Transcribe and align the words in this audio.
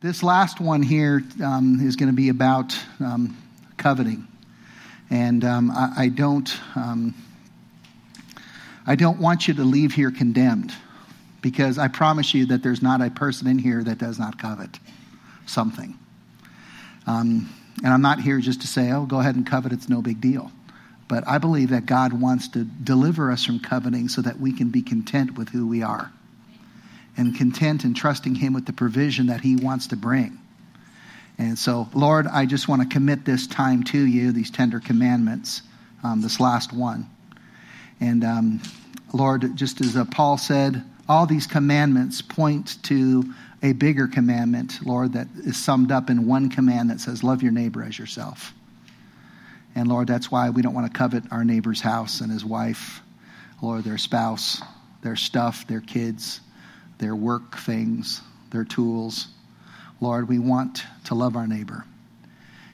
This 0.00 0.22
last 0.22 0.60
one 0.60 0.84
here 0.84 1.24
um, 1.42 1.80
is 1.84 1.96
going 1.96 2.08
to 2.08 2.14
be 2.14 2.28
about 2.28 2.72
um, 3.00 3.36
coveting. 3.76 4.28
And 5.10 5.44
um, 5.44 5.72
I, 5.72 6.04
I, 6.04 6.08
don't, 6.08 6.48
um, 6.76 7.16
I 8.86 8.94
don't 8.94 9.18
want 9.18 9.48
you 9.48 9.54
to 9.54 9.64
leave 9.64 9.92
here 9.92 10.12
condemned 10.12 10.72
because 11.42 11.78
I 11.78 11.88
promise 11.88 12.32
you 12.32 12.46
that 12.46 12.62
there's 12.62 12.80
not 12.80 13.00
a 13.00 13.10
person 13.10 13.48
in 13.48 13.58
here 13.58 13.82
that 13.82 13.98
does 13.98 14.20
not 14.20 14.38
covet 14.38 14.78
something. 15.46 15.98
Um, 17.08 17.52
and 17.82 17.92
I'm 17.92 18.02
not 18.02 18.20
here 18.20 18.38
just 18.38 18.60
to 18.60 18.68
say, 18.68 18.92
oh, 18.92 19.04
go 19.04 19.18
ahead 19.18 19.34
and 19.34 19.44
covet, 19.44 19.72
it's 19.72 19.88
no 19.88 20.00
big 20.00 20.20
deal. 20.20 20.52
But 21.08 21.26
I 21.26 21.38
believe 21.38 21.70
that 21.70 21.86
God 21.86 22.12
wants 22.12 22.46
to 22.50 22.62
deliver 22.62 23.32
us 23.32 23.44
from 23.44 23.58
coveting 23.58 24.08
so 24.08 24.22
that 24.22 24.38
we 24.38 24.52
can 24.52 24.68
be 24.68 24.80
content 24.80 25.36
with 25.36 25.48
who 25.48 25.66
we 25.66 25.82
are 25.82 26.12
and 27.18 27.36
content 27.36 27.84
in 27.84 27.92
trusting 27.92 28.36
Him 28.36 28.54
with 28.54 28.64
the 28.64 28.72
provision 28.72 29.26
that 29.26 29.42
He 29.42 29.56
wants 29.56 29.88
to 29.88 29.96
bring. 29.96 30.38
And 31.36 31.58
so, 31.58 31.88
Lord, 31.92 32.26
I 32.26 32.46
just 32.46 32.68
want 32.68 32.82
to 32.82 32.88
commit 32.88 33.24
this 33.24 33.46
time 33.46 33.82
to 33.84 33.98
you, 33.98 34.32
these 34.32 34.50
tender 34.50 34.80
commandments, 34.80 35.62
um, 36.02 36.22
this 36.22 36.40
last 36.40 36.72
one. 36.72 37.08
And 38.00 38.24
um, 38.24 38.62
Lord, 39.12 39.56
just 39.56 39.80
as 39.80 39.96
uh, 39.96 40.04
Paul 40.04 40.38
said, 40.38 40.82
all 41.08 41.26
these 41.26 41.46
commandments 41.46 42.22
point 42.22 42.82
to 42.84 43.24
a 43.62 43.72
bigger 43.72 44.06
commandment, 44.06 44.78
Lord, 44.84 45.14
that 45.14 45.26
is 45.38 45.56
summed 45.56 45.90
up 45.90 46.10
in 46.10 46.26
one 46.26 46.48
command 46.48 46.90
that 46.90 47.00
says, 47.00 47.24
Love 47.24 47.42
your 47.42 47.52
neighbor 47.52 47.82
as 47.82 47.98
yourself. 47.98 48.52
And 49.74 49.88
Lord, 49.88 50.08
that's 50.08 50.30
why 50.30 50.50
we 50.50 50.62
don't 50.62 50.74
want 50.74 50.92
to 50.92 50.96
covet 50.96 51.24
our 51.30 51.44
neighbor's 51.44 51.80
house 51.80 52.20
and 52.20 52.30
his 52.30 52.44
wife, 52.44 53.00
Lord, 53.62 53.84
their 53.84 53.98
spouse, 53.98 54.62
their 55.02 55.16
stuff, 55.16 55.66
their 55.66 55.80
kids, 55.80 56.40
their 56.98 57.14
work 57.14 57.56
things, 57.58 58.20
their 58.50 58.64
tools. 58.64 59.28
Lord, 60.00 60.28
we 60.28 60.38
want 60.38 60.82
to 61.04 61.14
love 61.14 61.36
our 61.36 61.46
neighbor. 61.46 61.84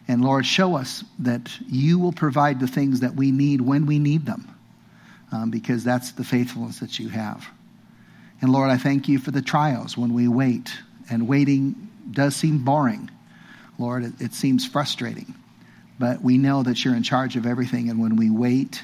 And 0.07 0.23
Lord, 0.23 0.45
show 0.45 0.77
us 0.77 1.03
that 1.21 1.51
you 1.67 1.99
will 1.99 2.13
provide 2.13 2.61
the 2.61 2.67
things 2.67 3.01
that 3.01 3.15
we 3.15 3.31
need 3.31 3.61
when 3.61 3.87
we 3.87 3.99
need 3.99 4.27
them, 4.27 4.55
um, 5.33 5.51
because 5.51 5.83
that's 5.83 6.13
the 6.13 6.25
faithfulness 6.25 6.81
that 6.81 6.99
you 6.99 7.09
have. 7.09 7.47
And 8.43 8.53
Lord, 8.53 8.71
I 8.71 8.77
thank 8.77 9.09
you 9.09 9.19
for 9.19 9.31
the 9.31 9.41
trials 9.41 9.97
when 9.97 10.13
we 10.13 10.29
wait, 10.29 10.71
and 11.11 11.27
waiting 11.27 11.89
does 12.11 12.37
seem 12.37 12.65
boring. 12.65 13.11
Lord, 13.79 14.05
it, 14.05 14.21
it 14.21 14.35
seems 14.35 14.67
frustrating. 14.67 15.35
But 15.99 16.23
we 16.23 16.39
know 16.39 16.63
that 16.63 16.85
you're 16.85 16.95
in 16.95 17.03
charge 17.03 17.37
of 17.37 17.47
everything, 17.47 17.89
and 17.89 18.01
when 18.01 18.17
we 18.17 18.29
wait, 18.29 18.83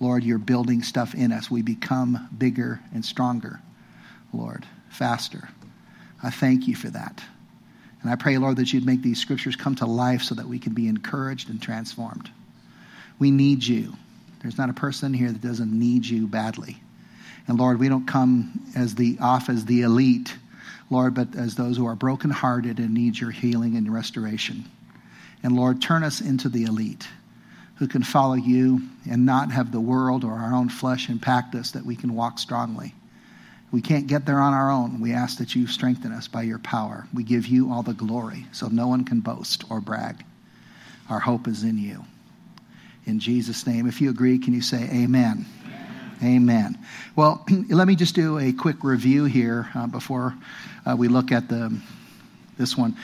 Lord, 0.00 0.24
you're 0.24 0.38
building 0.38 0.82
stuff 0.82 1.14
in 1.14 1.32
us. 1.32 1.50
We 1.50 1.62
become 1.62 2.28
bigger 2.36 2.80
and 2.94 3.04
stronger, 3.04 3.60
Lord, 4.32 4.66
faster. 4.92 5.48
I 6.22 6.30
thank 6.30 6.68
you 6.68 6.76
for 6.76 6.88
that. 6.90 7.22
And 8.02 8.10
I 8.10 8.16
pray, 8.16 8.36
Lord, 8.38 8.56
that 8.56 8.72
you'd 8.72 8.86
make 8.86 9.02
these 9.02 9.20
scriptures 9.20 9.56
come 9.56 9.74
to 9.76 9.86
life 9.86 10.22
so 10.22 10.34
that 10.34 10.48
we 10.48 10.58
can 10.58 10.74
be 10.74 10.88
encouraged 10.88 11.50
and 11.50 11.62
transformed. 11.62 12.30
We 13.18 13.30
need 13.30 13.64
you. 13.64 13.94
There's 14.40 14.58
not 14.58 14.70
a 14.70 14.74
person 14.74 15.14
here 15.14 15.30
that 15.30 15.40
doesn't 15.40 15.72
need 15.72 16.04
you 16.04 16.26
badly. 16.26 16.80
And 17.46 17.58
Lord, 17.58 17.78
we 17.78 17.88
don't 17.88 18.06
come 18.06 18.60
as 18.76 18.94
the 18.94 19.18
off 19.20 19.48
as 19.48 19.64
the 19.64 19.82
elite, 19.82 20.34
Lord, 20.90 21.14
but 21.14 21.34
as 21.36 21.54
those 21.54 21.76
who 21.76 21.86
are 21.86 21.94
brokenhearted 21.94 22.78
and 22.78 22.92
need 22.92 23.18
your 23.18 23.30
healing 23.30 23.76
and 23.76 23.92
restoration. 23.92 24.64
And 25.42 25.56
Lord, 25.56 25.80
turn 25.80 26.02
us 26.02 26.20
into 26.20 26.48
the 26.48 26.64
elite 26.64 27.08
who 27.76 27.88
can 27.88 28.02
follow 28.02 28.34
you 28.34 28.82
and 29.10 29.26
not 29.26 29.50
have 29.50 29.72
the 29.72 29.80
world 29.80 30.24
or 30.24 30.32
our 30.32 30.54
own 30.54 30.68
flesh 30.68 31.08
impact 31.08 31.54
us, 31.54 31.72
that 31.72 31.84
we 31.84 31.96
can 31.96 32.14
walk 32.14 32.38
strongly. 32.38 32.94
We 33.72 33.80
can't 33.80 34.06
get 34.06 34.26
there 34.26 34.38
on 34.38 34.52
our 34.52 34.70
own. 34.70 35.00
We 35.00 35.14
ask 35.14 35.38
that 35.38 35.56
you 35.56 35.66
strengthen 35.66 36.12
us 36.12 36.28
by 36.28 36.42
your 36.42 36.58
power. 36.58 37.08
We 37.14 37.24
give 37.24 37.46
you 37.46 37.72
all 37.72 37.82
the 37.82 37.94
glory 37.94 38.46
so 38.52 38.68
no 38.68 38.86
one 38.86 39.04
can 39.04 39.20
boast 39.20 39.64
or 39.70 39.80
brag. 39.80 40.22
Our 41.08 41.18
hope 41.18 41.48
is 41.48 41.64
in 41.64 41.78
you. 41.78 42.04
In 43.06 43.18
Jesus' 43.18 43.66
name, 43.66 43.88
if 43.88 44.00
you 44.00 44.10
agree, 44.10 44.38
can 44.38 44.52
you 44.52 44.60
say 44.60 44.88
amen? 44.92 45.46
Amen. 46.22 46.78
Well, 47.16 47.44
let 47.68 47.88
me 47.88 47.96
just 47.96 48.14
do 48.14 48.38
a 48.38 48.52
quick 48.52 48.84
review 48.84 49.24
here 49.24 49.70
uh, 49.74 49.86
before 49.86 50.34
uh, 50.86 50.94
we 50.96 51.08
look 51.08 51.32
at 51.32 51.48
the, 51.48 51.76
this 52.58 52.76
one. 52.76 52.96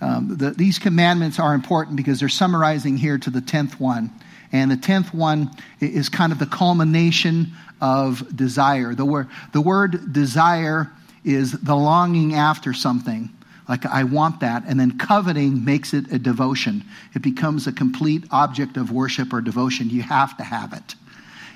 Um, 0.00 0.36
the, 0.36 0.50
these 0.50 0.78
commandments 0.78 1.38
are 1.38 1.54
important 1.54 1.96
because 1.96 2.20
they're 2.20 2.28
summarizing 2.28 2.98
here 2.98 3.16
to 3.16 3.30
the 3.30 3.40
10th 3.40 3.80
one. 3.80 4.10
And 4.52 4.70
the 4.70 4.76
10th 4.76 5.12
one 5.12 5.50
is 5.80 6.08
kind 6.08 6.32
of 6.32 6.38
the 6.38 6.46
culmination 6.46 7.52
of 7.80 8.36
desire. 8.36 8.94
The 8.94 9.04
word, 9.04 9.28
the 9.52 9.60
word 9.60 10.12
desire 10.12 10.90
is 11.24 11.52
the 11.52 11.74
longing 11.74 12.34
after 12.34 12.72
something. 12.72 13.30
Like, 13.68 13.84
I 13.84 14.04
want 14.04 14.40
that. 14.40 14.62
And 14.66 14.78
then 14.78 14.96
coveting 14.96 15.64
makes 15.64 15.92
it 15.92 16.12
a 16.12 16.18
devotion. 16.18 16.84
It 17.14 17.22
becomes 17.22 17.66
a 17.66 17.72
complete 17.72 18.24
object 18.30 18.76
of 18.76 18.92
worship 18.92 19.32
or 19.32 19.40
devotion. 19.40 19.90
You 19.90 20.02
have 20.02 20.36
to 20.36 20.44
have 20.44 20.72
it. 20.72 20.94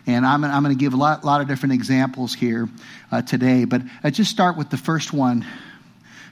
And 0.06 0.26
I'm, 0.26 0.42
I'm 0.44 0.62
going 0.64 0.76
to 0.76 0.80
give 0.80 0.92
a 0.92 0.96
lot, 0.96 1.24
lot, 1.24 1.40
of 1.40 1.46
different 1.46 1.74
examples 1.74 2.34
here 2.34 2.68
uh, 3.12 3.22
today. 3.22 3.64
But 3.64 3.82
I 4.02 4.10
just 4.10 4.30
start 4.30 4.56
with 4.56 4.70
the 4.70 4.76
first 4.76 5.12
one 5.12 5.46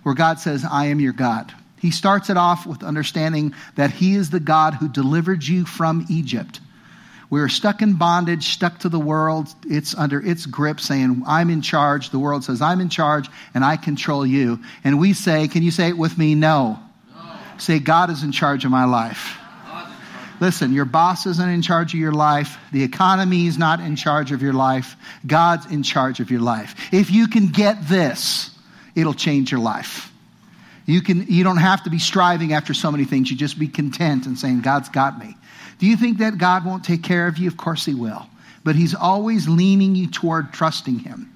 where 0.02 0.14
God 0.14 0.40
says, 0.40 0.64
I 0.68 0.86
am 0.86 1.00
your 1.00 1.12
God. 1.12 1.52
He 1.80 1.90
starts 1.90 2.30
it 2.30 2.36
off 2.36 2.66
with 2.66 2.82
understanding 2.82 3.54
that 3.76 3.90
He 3.90 4.14
is 4.14 4.30
the 4.30 4.40
God 4.40 4.74
who 4.74 4.88
delivered 4.88 5.44
you 5.44 5.64
from 5.64 6.06
Egypt. 6.10 6.60
We 7.30 7.40
are 7.40 7.48
stuck 7.48 7.82
in 7.82 7.94
bondage, 7.94 8.48
stuck 8.48 8.78
to 8.80 8.88
the 8.88 8.98
world. 8.98 9.48
It's 9.66 9.94
under 9.94 10.18
its 10.18 10.46
grip, 10.46 10.80
saying, 10.80 11.24
I'm 11.26 11.50
in 11.50 11.60
charge. 11.60 12.08
The 12.10 12.18
world 12.18 12.44
says, 12.44 12.62
I'm 12.62 12.80
in 12.80 12.88
charge 12.88 13.28
and 13.52 13.62
I 13.62 13.76
control 13.76 14.24
you. 14.24 14.60
And 14.82 14.98
we 14.98 15.12
say, 15.12 15.46
Can 15.48 15.62
you 15.62 15.70
say 15.70 15.88
it 15.88 15.98
with 15.98 16.16
me? 16.16 16.34
No. 16.34 16.78
no. 17.14 17.32
Say, 17.58 17.80
God 17.80 18.10
is 18.10 18.22
in 18.22 18.32
charge 18.32 18.64
of 18.64 18.70
my 18.70 18.86
life. 18.86 19.38
Listen, 20.40 20.72
your 20.72 20.84
boss 20.84 21.26
isn't 21.26 21.48
in 21.48 21.62
charge 21.62 21.94
of 21.94 22.00
your 22.00 22.12
life. 22.12 22.58
The 22.72 22.84
economy 22.84 23.46
is 23.46 23.58
not 23.58 23.80
in 23.80 23.96
charge 23.96 24.30
of 24.30 24.40
your 24.40 24.52
life. 24.52 24.96
God's 25.26 25.66
in 25.66 25.82
charge 25.82 26.20
of 26.20 26.30
your 26.30 26.40
life. 26.40 26.92
If 26.92 27.10
you 27.10 27.26
can 27.26 27.48
get 27.48 27.88
this, 27.88 28.50
it'll 28.94 29.14
change 29.14 29.50
your 29.50 29.60
life. 29.60 30.12
You, 30.88 31.02
can, 31.02 31.26
you 31.28 31.44
don't 31.44 31.58
have 31.58 31.84
to 31.84 31.90
be 31.90 31.98
striving 31.98 32.54
after 32.54 32.72
so 32.72 32.90
many 32.90 33.04
things. 33.04 33.30
You 33.30 33.36
just 33.36 33.58
be 33.58 33.68
content 33.68 34.24
and 34.24 34.38
saying, 34.38 34.62
God's 34.62 34.88
got 34.88 35.18
me. 35.18 35.36
Do 35.78 35.86
you 35.86 35.98
think 35.98 36.18
that 36.18 36.38
God 36.38 36.64
won't 36.64 36.82
take 36.82 37.02
care 37.02 37.26
of 37.26 37.36
you? 37.36 37.46
Of 37.46 37.58
course 37.58 37.84
He 37.84 37.92
will. 37.92 38.26
But 38.64 38.74
He's 38.74 38.94
always 38.94 39.46
leaning 39.46 39.94
you 39.94 40.08
toward 40.08 40.54
trusting 40.54 41.00
Him 41.00 41.30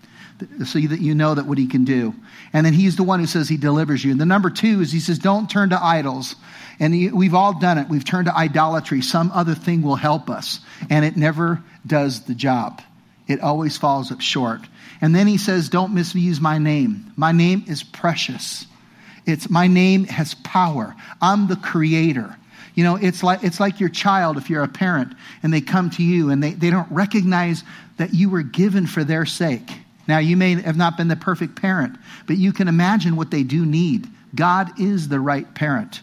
so 0.64 0.80
that 0.80 1.00
you 1.00 1.14
know 1.14 1.34
that 1.34 1.44
what 1.44 1.58
He 1.58 1.66
can 1.66 1.84
do. 1.84 2.14
And 2.54 2.64
then 2.64 2.72
He's 2.72 2.96
the 2.96 3.02
one 3.02 3.20
who 3.20 3.26
says 3.26 3.46
He 3.46 3.58
delivers 3.58 4.02
you. 4.02 4.10
And 4.10 4.18
the 4.18 4.24
number 4.24 4.48
two 4.48 4.80
is 4.80 4.90
He 4.90 5.00
says, 5.00 5.18
don't 5.18 5.50
turn 5.50 5.68
to 5.68 5.84
idols. 5.84 6.34
And 6.80 7.12
we've 7.12 7.34
all 7.34 7.58
done 7.58 7.76
it. 7.76 7.90
We've 7.90 8.06
turned 8.06 8.28
to 8.28 8.34
idolatry. 8.34 9.02
Some 9.02 9.30
other 9.32 9.54
thing 9.54 9.82
will 9.82 9.96
help 9.96 10.30
us. 10.30 10.60
And 10.88 11.04
it 11.04 11.18
never 11.18 11.62
does 11.86 12.22
the 12.22 12.34
job. 12.34 12.80
It 13.28 13.40
always 13.40 13.76
falls 13.76 14.10
up 14.12 14.22
short. 14.22 14.62
And 15.02 15.14
then 15.14 15.26
he 15.26 15.36
says, 15.36 15.68
Don't 15.68 15.92
misuse 15.92 16.40
my 16.40 16.56
name. 16.56 17.12
My 17.16 17.32
name 17.32 17.64
is 17.68 17.82
precious. 17.82 18.66
It's 19.26 19.48
my 19.48 19.66
name 19.66 20.04
has 20.04 20.34
power. 20.34 20.94
I'm 21.20 21.48
the 21.48 21.56
creator. 21.56 22.36
You 22.74 22.84
know, 22.84 22.96
it's 22.96 23.22
like 23.22 23.44
it's 23.44 23.60
like 23.60 23.80
your 23.80 23.90
child 23.90 24.38
if 24.38 24.48
you're 24.48 24.62
a 24.62 24.68
parent 24.68 25.14
and 25.42 25.52
they 25.52 25.60
come 25.60 25.90
to 25.90 26.02
you 26.02 26.30
and 26.30 26.42
they, 26.42 26.52
they 26.52 26.70
don't 26.70 26.90
recognize 26.90 27.64
that 27.98 28.14
you 28.14 28.30
were 28.30 28.42
given 28.42 28.86
for 28.86 29.04
their 29.04 29.26
sake. 29.26 29.70
Now 30.08 30.18
you 30.18 30.36
may 30.36 30.60
have 30.60 30.76
not 30.76 30.96
been 30.96 31.08
the 31.08 31.16
perfect 31.16 31.60
parent, 31.60 31.96
but 32.26 32.36
you 32.36 32.52
can 32.52 32.68
imagine 32.68 33.16
what 33.16 33.30
they 33.30 33.42
do 33.42 33.64
need. 33.66 34.08
God 34.34 34.80
is 34.80 35.08
the 35.08 35.20
right 35.20 35.52
parent 35.54 36.00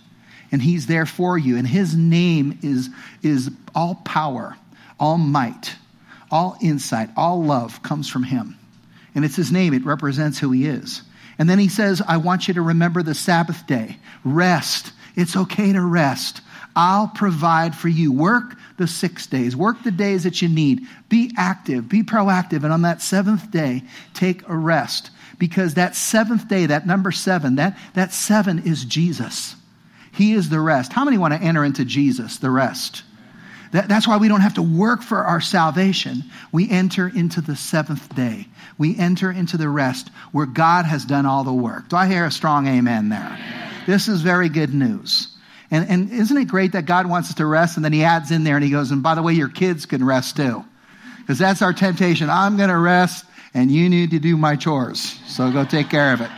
and 0.51 0.61
he's 0.61 0.87
there 0.87 1.05
for 1.05 1.37
you. 1.37 1.57
And 1.57 1.67
his 1.67 1.95
name 1.95 2.59
is, 2.61 2.89
is 3.21 3.51
all 3.75 3.95
power, 3.95 4.55
all 4.99 5.17
might, 5.17 5.75
all 6.31 6.57
insight, 6.61 7.09
all 7.15 7.43
love 7.43 7.81
comes 7.83 8.09
from 8.09 8.23
him. 8.23 8.57
And 9.15 9.25
it's 9.25 9.35
his 9.35 9.51
name, 9.51 9.73
it 9.73 9.85
represents 9.85 10.39
who 10.39 10.51
he 10.51 10.65
is. 10.65 11.01
And 11.39 11.49
then 11.49 11.57
he 11.57 11.69
says, 11.69 12.01
I 12.05 12.17
want 12.17 12.47
you 12.47 12.53
to 12.55 12.61
remember 12.61 13.01
the 13.01 13.15
Sabbath 13.15 13.65
day. 13.65 13.97
Rest. 14.23 14.91
It's 15.15 15.35
okay 15.35 15.73
to 15.73 15.81
rest. 15.81 16.41
I'll 16.75 17.07
provide 17.07 17.75
for 17.75 17.87
you. 17.87 18.11
Work 18.11 18.55
the 18.77 18.87
six 18.87 19.25
days. 19.25 19.55
Work 19.55 19.83
the 19.83 19.91
days 19.91 20.23
that 20.23 20.41
you 20.41 20.49
need. 20.49 20.85
Be 21.07 21.33
active. 21.37 21.89
Be 21.89 22.03
proactive. 22.03 22.63
And 22.63 22.71
on 22.71 22.83
that 22.83 23.01
seventh 23.01 23.49
day, 23.49 23.83
take 24.13 24.47
a 24.47 24.55
rest. 24.55 25.11
Because 25.39 25.73
that 25.75 25.95
seventh 25.95 26.47
day, 26.47 26.65
that 26.65 26.85
number 26.85 27.11
seven, 27.11 27.55
that, 27.55 27.77
that 27.93 28.13
seven 28.13 28.59
is 28.59 28.83
Jesus. 28.85 29.55
He 30.11 30.33
is 30.33 30.49
the 30.49 30.59
rest. 30.59 30.91
How 30.91 31.05
many 31.05 31.17
want 31.17 31.33
to 31.33 31.41
enter 31.41 31.63
into 31.63 31.85
Jesus, 31.85 32.37
the 32.37 32.51
rest? 32.51 33.03
That, 33.71 33.87
that's 33.87 34.07
why 34.07 34.17
we 34.17 34.27
don't 34.27 34.41
have 34.41 34.55
to 34.55 34.61
work 34.61 35.01
for 35.01 35.19
our 35.19 35.41
salvation. 35.41 36.23
We 36.51 36.69
enter 36.69 37.07
into 37.07 37.41
the 37.41 37.55
seventh 37.55 38.15
day. 38.15 38.47
We 38.77 38.97
enter 38.97 39.31
into 39.31 39.57
the 39.57 39.69
rest 39.69 40.09
where 40.31 40.45
God 40.45 40.85
has 40.85 41.05
done 41.05 41.25
all 41.25 41.43
the 41.43 41.53
work. 41.53 41.89
Do 41.89 41.95
I 41.95 42.07
hear 42.07 42.25
a 42.25 42.31
strong 42.31 42.67
amen 42.67 43.09
there? 43.09 43.37
This 43.85 44.07
is 44.07 44.21
very 44.21 44.49
good 44.49 44.73
news. 44.73 45.27
And, 45.71 45.87
and 45.87 46.11
isn't 46.11 46.35
it 46.35 46.47
great 46.47 46.71
that 46.71 46.85
God 46.85 47.07
wants 47.07 47.29
us 47.29 47.35
to 47.35 47.45
rest 47.45 47.75
and 47.75 47.85
then 47.85 47.93
he 47.93 48.03
adds 48.03 48.31
in 48.31 48.43
there 48.43 48.55
and 48.55 48.63
he 48.63 48.71
goes, 48.71 48.89
and 48.91 49.03
by 49.03 49.13
the 49.13 49.21
way, 49.21 49.33
your 49.33 49.49
kids 49.49 49.85
can 49.85 50.03
rest 50.03 50.35
too. 50.35 50.65
Because 51.19 51.37
that's 51.37 51.61
our 51.61 51.73
temptation. 51.73 52.29
I'm 52.29 52.57
going 52.57 52.69
to 52.69 52.77
rest 52.77 53.25
and 53.53 53.69
you 53.69 53.89
need 53.89 54.11
to 54.11 54.19
do 54.19 54.35
my 54.35 54.55
chores. 54.55 54.99
So 55.27 55.51
go 55.51 55.63
take 55.63 55.89
care 55.89 56.13
of 56.13 56.21
it. 56.21 56.31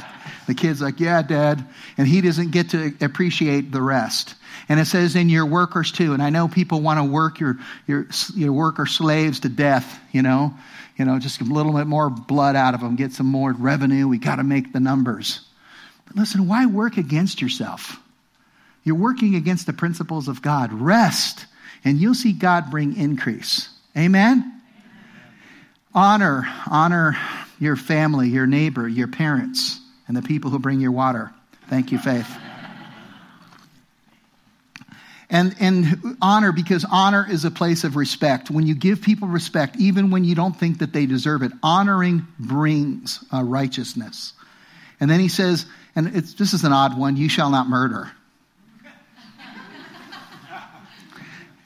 The 0.48 0.54
kid's 0.54 0.81
like, 0.81 1.00
yeah, 1.00 1.22
dad. 1.22 1.63
And 1.98 2.07
he 2.07 2.19
doesn't 2.19 2.51
get 2.51 2.72
to 2.72 2.94
appreciate 3.00 3.72
the 3.72 3.81
rest. 3.81 4.36
And 4.71 4.79
it 4.79 4.85
says 4.85 5.18
in 5.18 5.27
your 5.27 5.45
workers 5.45 5.91
too. 5.91 6.13
And 6.13 6.23
I 6.23 6.29
know 6.29 6.47
people 6.47 6.79
want 6.79 6.97
to 6.97 7.03
work 7.03 7.41
your, 7.41 7.57
your, 7.88 8.07
your 8.33 8.53
worker 8.53 8.85
slaves 8.85 9.41
to 9.41 9.50
death, 9.50 10.00
you 10.13 10.21
know, 10.21 10.53
you 10.97 11.03
know, 11.03 11.19
just 11.19 11.41
a 11.41 11.44
little 11.44 11.73
bit 11.73 11.88
more 11.88 12.09
blood 12.09 12.56
out 12.56 12.73
of 12.73 12.79
them, 12.79 12.95
get 12.95 13.12
some 13.12 13.25
more 13.25 13.51
revenue. 13.51 14.07
We 14.07 14.18
got 14.18 14.38
to 14.38 14.44
make 14.44 14.71
the 14.71 14.79
numbers. 14.79 15.41
But 16.07 16.15
listen, 16.15 16.47
why 16.47 16.68
work 16.68 16.95
against 16.95 17.41
yourself? 17.41 18.00
You're 18.85 18.95
working 18.95 19.35
against 19.35 19.65
the 19.65 19.73
principles 19.73 20.29
of 20.29 20.41
God. 20.41 20.71
Rest, 20.71 21.47
and 21.83 21.97
you'll 21.97 22.15
see 22.15 22.31
God 22.31 22.71
bring 22.71 22.95
increase. 22.95 23.68
Amen? 23.97 24.62
Honor, 25.94 26.47
honor 26.65 27.18
your 27.59 27.75
family, 27.75 28.29
your 28.29 28.47
neighbor, 28.47 28.88
your 28.88 29.09
parents, 29.09 29.81
and 30.07 30.15
the 30.15 30.21
people 30.21 30.50
who 30.50 30.59
bring 30.59 30.79
your 30.79 30.94
water. 30.94 31.29
Thank 31.68 31.91
you, 31.91 31.97
Faith. 31.97 32.38
And, 35.33 35.56
and 35.62 36.18
honor, 36.22 36.51
because 36.51 36.86
honor 36.92 37.25
is 37.28 37.45
a 37.45 37.51
place 37.51 37.86
of 37.86 37.95
respect. 37.95 38.51
When 38.51 38.68
you 38.68 38.75
give 38.75 39.01
people 39.01 39.30
respect, 39.30 39.78
even 39.78 40.12
when 40.12 40.25
you 40.25 40.36
don't 40.36 40.54
think 40.54 40.80
that 40.80 40.92
they 40.92 41.06
deserve 41.06 41.42
it, 41.42 41.54
honoring 41.63 42.28
brings 42.38 43.24
uh, 43.33 43.42
righteousness. 43.42 44.33
And 45.00 45.10
then 45.10 45.22
he 45.22 45.30
says, 45.30 45.66
and 45.95 46.07
this 46.07 46.54
is 46.54 46.66
an 46.66 46.74
odd 46.74 47.00
one 47.00 47.16
you 47.16 47.30
shall 47.30 47.50
not 47.50 47.68
murder. 47.69 48.12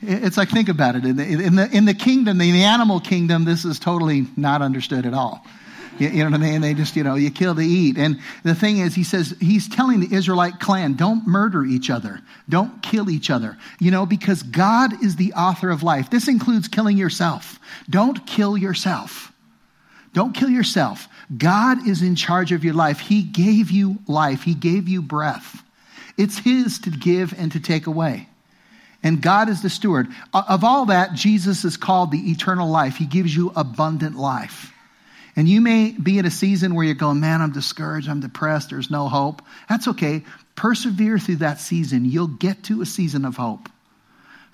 It's 0.08 0.38
like, 0.38 0.50
think 0.50 0.70
about 0.70 0.96
it. 0.96 1.04
In 1.04 1.16
the, 1.16 1.24
in 1.24 1.56
the, 1.56 1.68
in 1.72 1.86
the 1.86 1.96
kingdom, 1.96 2.40
in 2.40 2.54
the 2.54 2.64
animal 2.64 3.00
kingdom, 3.00 3.44
this 3.44 3.66
is 3.66 3.80
totally 3.80 4.28
not 4.38 4.62
understood 4.62 5.08
at 5.08 5.16
all. 5.16 5.44
You, 5.98 6.10
you, 6.10 6.24
know 6.24 6.32
what 6.32 6.42
I 6.42 6.44
mean? 6.44 6.62
They 6.62 6.74
just, 6.74 6.96
you 6.96 7.04
know, 7.04 7.16
you 7.16 7.32
kill 7.32 7.56
to 7.56 7.62
eat. 7.62 7.98
And 7.98 8.20
the 8.44 8.56
thing 8.56 8.80
is, 8.80 8.94
he 8.96 9.04
says, 9.04 9.36
he's 9.40 9.68
telling 9.70 10.00
the 10.00 10.14
Israelite 10.14 10.60
clan, 10.60 10.94
don't 10.94 11.26
murder 11.26 11.64
each 11.64 11.90
other. 11.90 12.22
Don't 12.50 12.82
kill 12.82 13.10
each 13.10 13.30
other. 13.30 13.58
You 13.80 13.92
know, 13.92 14.06
because 14.06 14.44
God 14.44 15.04
is 15.04 15.16
the 15.16 15.34
author 15.34 15.70
of 15.70 15.84
life. 15.84 16.10
This 16.10 16.28
includes 16.28 16.68
killing 16.68 16.98
yourself. 16.98 17.60
Don't 17.90 18.26
kill 18.26 18.58
yourself. 18.58 19.32
Don't 20.14 20.34
kill 20.34 20.50
yourself. 20.50 21.08
God 21.38 21.88
is 21.88 22.02
in 22.02 22.16
charge 22.16 22.52
of 22.52 22.64
your 22.64 22.74
life. 22.74 23.00
He 23.00 23.22
gave 23.24 23.72
you 23.72 23.98
life, 24.08 24.44
He 24.44 24.54
gave 24.54 24.88
you 24.88 25.02
breath. 25.02 25.64
It's 26.18 26.38
His 26.38 26.80
to 26.80 26.90
give 26.90 27.34
and 27.38 27.52
to 27.52 27.60
take 27.60 27.88
away 27.88 28.30
and 29.06 29.22
God 29.22 29.50
is 29.50 29.62
the 29.62 29.70
steward. 29.70 30.08
Of 30.34 30.64
all 30.64 30.88
that, 30.88 31.14
Jesus 31.14 31.64
is 31.64 31.78
called 31.78 32.12
the 32.12 32.32
eternal 32.32 32.68
life. 32.68 32.96
He 32.96 33.06
gives 33.06 33.36
you 33.36 33.54
abundant 33.56 34.16
life. 34.16 34.74
And 35.36 35.50
you 35.50 35.60
may 35.60 35.92
be 35.92 36.18
in 36.18 36.26
a 36.26 36.32
season 36.32 36.76
where 36.76 36.86
you're 36.86 36.96
going, 36.96 37.20
man, 37.20 37.42
I'm 37.42 37.52
discouraged, 37.52 38.08
I'm 38.08 38.22
depressed, 38.22 38.70
there's 38.70 38.90
no 38.90 39.10
hope. 39.10 39.42
That's 39.68 39.88
okay. 39.90 40.24
Persevere 40.56 41.20
through 41.20 41.38
that 41.38 41.60
season. 41.60 42.06
You'll 42.06 42.28
get 42.28 42.64
to 42.64 42.82
a 42.82 42.86
season 42.86 43.26
of 43.26 43.36
hope. 43.36 43.68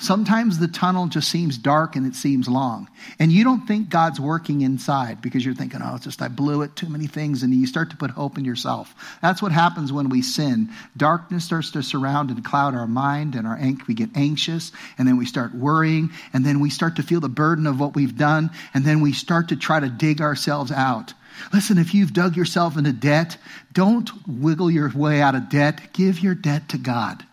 Sometimes 0.02 0.58
the 0.58 0.68
tunnel 0.68 1.06
just 1.06 1.30
seems 1.30 1.60
dark 1.60 1.96
and 1.96 2.08
it 2.08 2.16
seems 2.16 2.48
long. 2.48 2.90
And 3.20 3.32
you 3.32 3.44
don't 3.44 3.68
think 3.68 3.90
God's 3.90 4.20
working 4.20 4.62
inside 4.62 5.22
because 5.22 5.46
you're 5.46 5.54
thinking, 5.54 5.80
oh, 5.84 5.94
it's 5.94 6.06
just 6.06 6.24
I 6.24 6.28
blew 6.28 6.64
it, 6.64 6.76
too 6.76 6.90
many 6.90 7.06
things. 7.06 7.44
And 7.44 7.54
you 7.54 7.68
start 7.68 7.92
to 7.92 7.96
put 7.96 8.10
hope 8.10 8.40
in 8.40 8.44
yourself. 8.44 8.96
That's 9.22 9.44
what 9.44 9.52
happens 9.52 9.94
when 9.94 10.10
we 10.10 10.24
sin. 10.24 10.72
Darkness 10.98 11.46
starts 11.46 11.70
to 11.72 11.84
surround 11.84 12.32
and 12.32 12.44
cloud 12.44 12.74
our 12.74 12.88
mind 12.88 13.36
and 13.36 13.46
our 13.46 13.60
we 13.88 13.94
get 13.94 14.10
anxious 14.18 14.72
and 14.98 15.08
then 15.08 15.18
we 15.18 15.26
start 15.28 15.54
worrying 15.54 16.10
and 16.34 16.44
then 16.44 16.60
we 16.60 16.72
start 16.72 16.96
to 16.96 17.04
feel 17.04 17.20
the 17.20 17.30
burden 17.30 17.68
of 17.68 17.80
what 17.80 17.94
we've 17.94 18.18
done 18.18 18.50
and 18.74 18.84
then 18.84 19.02
we 19.02 19.14
start 19.14 19.50
to 19.50 19.56
try 19.56 19.80
to 19.80 19.88
dig 19.88 20.20
ourselves 20.20 20.72
out. 20.72 21.14
Listen, 21.54 21.78
if 21.78 21.94
you've 21.94 22.12
dug 22.12 22.36
yourself 22.36 22.76
into 22.76 22.92
debt, 22.92 23.38
don't 23.72 24.10
wiggle 24.28 24.72
your 24.72 24.92
way 24.96 25.22
out 25.22 25.36
of 25.36 25.50
debt. 25.50 25.94
Give 25.94 26.20
your 26.20 26.34
debt 26.34 26.70
to 26.70 26.80
God. 26.80 27.24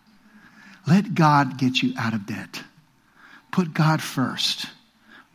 Let 0.88 1.14
God 1.14 1.58
get 1.58 1.82
you 1.82 1.92
out 1.98 2.14
of 2.14 2.26
debt. 2.26 2.62
Put 3.52 3.74
God 3.74 4.02
first. 4.02 4.66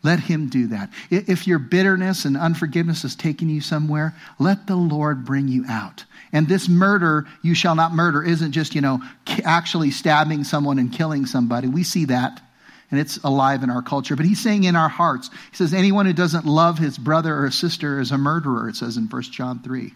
Let 0.02 0.20
Him 0.20 0.50
do 0.50 0.68
that. 0.68 0.90
If 1.12 1.48
your 1.48 1.60
bitterness 1.60 2.26
and 2.26 2.36
unforgiveness 2.36 3.04
is 3.06 3.16
taking 3.16 3.50
you 3.50 3.62
somewhere, 3.62 4.16
let 4.40 4.68
the 4.68 4.76
Lord 4.76 5.24
bring 5.26 5.48
you 5.48 5.64
out. 5.70 6.06
And 6.32 6.48
this 6.48 6.68
murder, 6.68 7.28
you 7.44 7.54
shall 7.54 7.76
not 7.76 7.94
murder, 7.94 8.24
isn't 8.24 8.52
just, 8.52 8.74
you 8.74 8.82
know, 8.82 9.02
actually 9.44 9.92
stabbing 9.92 10.44
someone 10.44 10.80
and 10.80 10.92
killing 10.92 11.26
somebody. 11.28 11.68
We 11.68 11.84
see 11.84 12.06
that, 12.06 12.42
and 12.90 13.00
it's 13.00 13.18
alive 13.24 13.62
in 13.62 13.70
our 13.70 13.84
culture. 13.84 14.16
But 14.16 14.26
He's 14.26 14.42
saying 14.42 14.64
in 14.64 14.76
our 14.76 14.90
hearts, 14.90 15.30
He 15.52 15.58
says, 15.58 15.74
anyone 15.74 16.08
who 16.08 16.14
doesn't 16.14 16.46
love 16.46 16.80
his 16.80 16.98
brother 16.98 17.46
or 17.46 17.52
sister 17.52 18.00
is 18.00 18.12
a 18.12 18.18
murderer, 18.18 18.70
it 18.70 18.76
says 18.76 18.98
in 18.98 19.08
1 19.08 19.22
John 19.24 19.60
3. 19.60 19.94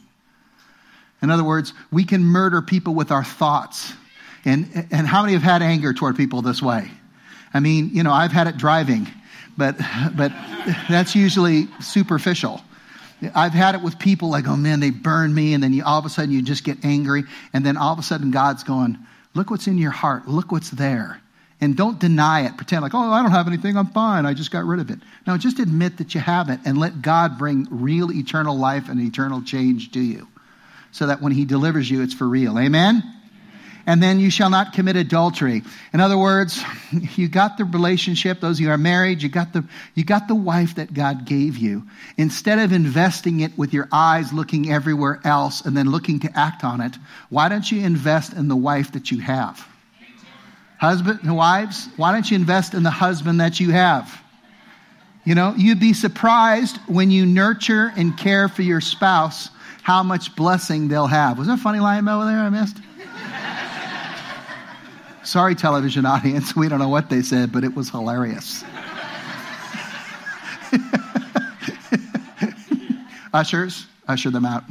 In 1.23 1.31
other 1.31 1.43
words, 1.43 1.73
we 1.91 2.03
can 2.03 2.23
murder 2.23 2.61
people 2.61 2.93
with 2.93 3.11
our 3.11 3.23
thoughts 3.23 3.93
and, 4.45 4.87
and 4.91 5.07
how 5.07 5.21
many 5.21 5.33
have 5.33 5.43
had 5.43 5.61
anger 5.61 5.93
toward 5.93 6.15
people 6.15 6.41
this 6.41 6.61
way? 6.61 6.89
I 7.53 7.59
mean, 7.59 7.91
you 7.93 8.03
know, 8.03 8.11
I've 8.11 8.31
had 8.31 8.47
it 8.47 8.57
driving, 8.57 9.07
but, 9.57 9.77
but 10.15 10.31
that's 10.89 11.15
usually 11.15 11.67
superficial. 11.81 12.61
I've 13.33 13.53
had 13.53 13.75
it 13.75 13.81
with 13.81 13.97
people 13.97 14.29
like, 14.29 14.47
oh 14.47 14.55
man, 14.55 14.79
they 14.79 14.91
burn 14.91 15.33
me, 15.33 15.53
and 15.53 15.63
then 15.63 15.73
you, 15.73 15.83
all 15.83 15.97
of 15.97 16.05
a 16.05 16.09
sudden 16.09 16.31
you 16.31 16.41
just 16.41 16.63
get 16.63 16.85
angry, 16.85 17.23
and 17.53 17.65
then 17.65 17.75
all 17.75 17.93
of 17.93 17.99
a 17.99 18.03
sudden 18.03 18.31
God's 18.31 18.63
going, 18.63 18.97
look 19.33 19.49
what's 19.49 19.67
in 19.67 19.77
your 19.77 19.91
heart, 19.91 20.27
look 20.27 20.51
what's 20.51 20.69
there. 20.69 21.19
And 21.59 21.75
don't 21.75 21.99
deny 21.99 22.45
it. 22.45 22.55
Pretend 22.55 22.83
like, 22.83 22.93
oh, 22.93 23.11
I 23.11 23.23
don't 23.23 23.31
have 23.31 23.47
anything, 23.47 23.77
I'm 23.77 23.87
fine, 23.87 24.27
I 24.27 24.35
just 24.35 24.51
got 24.51 24.65
rid 24.65 24.79
of 24.79 24.91
it. 24.91 24.99
No, 25.25 25.37
just 25.37 25.57
admit 25.57 25.97
that 25.97 26.13
you 26.13 26.21
have 26.21 26.49
it 26.49 26.59
and 26.65 26.77
let 26.77 27.01
God 27.01 27.39
bring 27.39 27.67
real 27.71 28.11
eternal 28.11 28.55
life 28.55 28.89
and 28.89 29.01
eternal 29.01 29.41
change 29.41 29.91
to 29.93 29.99
you 29.99 30.27
so 30.91 31.07
that 31.07 31.21
when 31.21 31.31
He 31.31 31.45
delivers 31.45 31.89
you, 31.89 32.03
it's 32.03 32.13
for 32.13 32.27
real. 32.27 32.59
Amen? 32.59 33.03
And 33.87 34.03
then 34.03 34.19
you 34.19 34.29
shall 34.29 34.49
not 34.49 34.73
commit 34.73 34.97
adultery. 34.97 35.63
In 35.93 36.01
other 36.01 36.17
words, 36.17 36.61
you 37.15 37.29
got 37.29 37.57
the 37.57 37.63
relationship, 37.63 38.41
those 38.41 38.59
who 38.59 38.69
are 38.69 38.77
married, 38.77 39.23
you 39.23 39.29
got 39.29 39.53
the, 39.53 39.63
you 39.95 40.03
got 40.03 40.27
the 40.27 40.35
wife 40.35 40.75
that 40.75 40.93
God 40.93 41.25
gave 41.25 41.57
you. 41.57 41.87
Instead 42.17 42.59
of 42.59 42.73
investing 42.73 43.39
it 43.39 43.57
with 43.57 43.73
your 43.73 43.87
eyes 43.91 44.33
looking 44.33 44.69
everywhere 44.71 45.21
else 45.23 45.61
and 45.61 45.75
then 45.75 45.89
looking 45.89 46.19
to 46.19 46.37
act 46.37 46.65
on 46.65 46.81
it, 46.81 46.97
why 47.29 47.47
don't 47.47 47.71
you 47.71 47.83
invest 47.83 48.33
in 48.33 48.49
the 48.49 48.57
wife 48.57 48.91
that 48.91 49.09
you 49.09 49.21
have? 49.21 49.65
Husband 50.79 51.21
and 51.23 51.35
wives, 51.35 51.87
why 51.95 52.11
don't 52.11 52.29
you 52.29 52.35
invest 52.35 52.73
in 52.73 52.83
the 52.83 52.91
husband 52.91 53.39
that 53.39 53.59
you 53.61 53.71
have? 53.71 54.21
You 55.23 55.33
know, 55.33 55.53
you'd 55.57 55.79
be 55.79 55.93
surprised 55.93 56.77
when 56.87 57.09
you 57.09 57.25
nurture 57.25 57.91
and 57.95 58.17
care 58.17 58.49
for 58.49 58.61
your 58.61 58.81
spouse 58.81 59.49
how 59.81 60.03
much 60.03 60.35
blessing 60.35 60.89
they'll 60.89 61.07
have. 61.07 61.37
Was 61.37 61.47
that 61.47 61.53
a 61.53 61.57
funny 61.57 61.79
line 61.79 62.07
over 62.07 62.25
there 62.25 62.39
I 62.39 62.49
missed? 62.49 62.77
Sorry, 65.27 65.55
television 65.55 66.05
audience, 66.05 66.55
we 66.55 66.69
don't 66.69 66.79
know 66.79 66.87
what 66.87 67.09
they 67.09 67.21
said, 67.21 67.51
but 67.51 67.65
it 67.65 67.75
was 67.75 67.89
hilarious. 67.89 68.63
Ushers, 73.33 73.87
usher 74.07 74.31
them 74.31 74.45
out. 74.45 74.63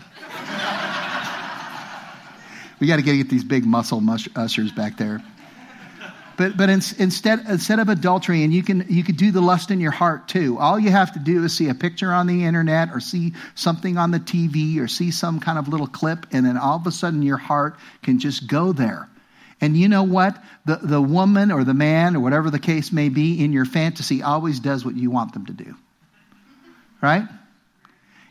we 2.81 2.87
got 2.87 2.97
to 2.97 3.03
get 3.03 3.29
these 3.29 3.45
big 3.45 3.67
muscle 3.67 4.01
mush- 4.01 4.31
ushers 4.35 4.73
back 4.73 4.97
there. 4.97 5.23
But, 6.39 6.57
but 6.57 6.71
in, 6.71 6.81
instead, 6.99 7.45
instead 7.47 7.79
of 7.79 7.91
adultery, 7.91 8.43
and 8.43 8.51
you 8.51 8.63
can, 8.63 8.87
you 8.89 9.05
could 9.05 9.19
do 9.19 9.33
the 9.33 9.43
lust 9.43 9.71
in 9.71 9.79
your 9.79 9.93
heart 9.93 10.27
too. 10.27 10.57
All 10.59 10.79
you 10.79 10.91
have 10.91 11.13
to 11.13 11.19
do 11.19 11.45
is 11.45 11.55
see 11.55 11.69
a 11.69 11.75
picture 11.75 12.11
on 12.11 12.27
the 12.27 12.47
internet 12.47 12.89
or 12.95 13.01
see 13.01 13.35
something 13.57 13.99
on 13.99 14.11
the 14.11 14.21
TV 14.21 14.81
or 14.81 14.89
see 14.89 15.11
some 15.11 15.39
kind 15.39 15.59
of 15.59 15.69
little 15.69 15.87
clip, 15.87 16.27
and 16.33 16.47
then 16.47 16.57
all 16.57 16.77
of 16.77 16.87
a 16.87 16.93
sudden 16.93 17.21
your 17.21 17.37
heart 17.37 17.77
can 18.03 18.19
just 18.19 18.47
go 18.47 18.73
there. 18.73 19.11
And 19.61 19.77
you 19.77 19.89
know 19.89 20.03
what? 20.03 20.37
The, 20.67 20.77
the 20.83 21.01
woman 21.01 21.51
or 21.51 21.65
the 21.65 21.75
man 21.75 22.15
or 22.15 22.21
whatever 22.21 22.51
the 22.51 22.59
case 22.59 22.93
may 22.93 23.09
be 23.09 23.43
in 23.43 23.53
your 23.53 23.65
fantasy 23.65 24.23
always 24.23 24.61
does 24.61 24.85
what 24.85 24.97
you 24.97 25.11
want 25.11 25.33
them 25.33 25.47
to 25.47 25.53
do. 25.53 25.75
Right? 27.01 27.27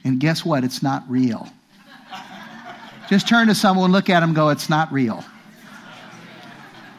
And 0.03 0.19
guess 0.19 0.45
what? 0.45 0.63
It's 0.63 0.83
not 0.83 1.03
real. 1.09 1.49
Just 3.09 3.27
turn 3.27 3.47
to 3.47 3.55
someone, 3.55 3.91
look 3.91 4.09
at 4.09 4.19
them, 4.19 4.33
go, 4.33 4.49
it's 4.49 4.69
not 4.69 4.91
real. 4.91 5.23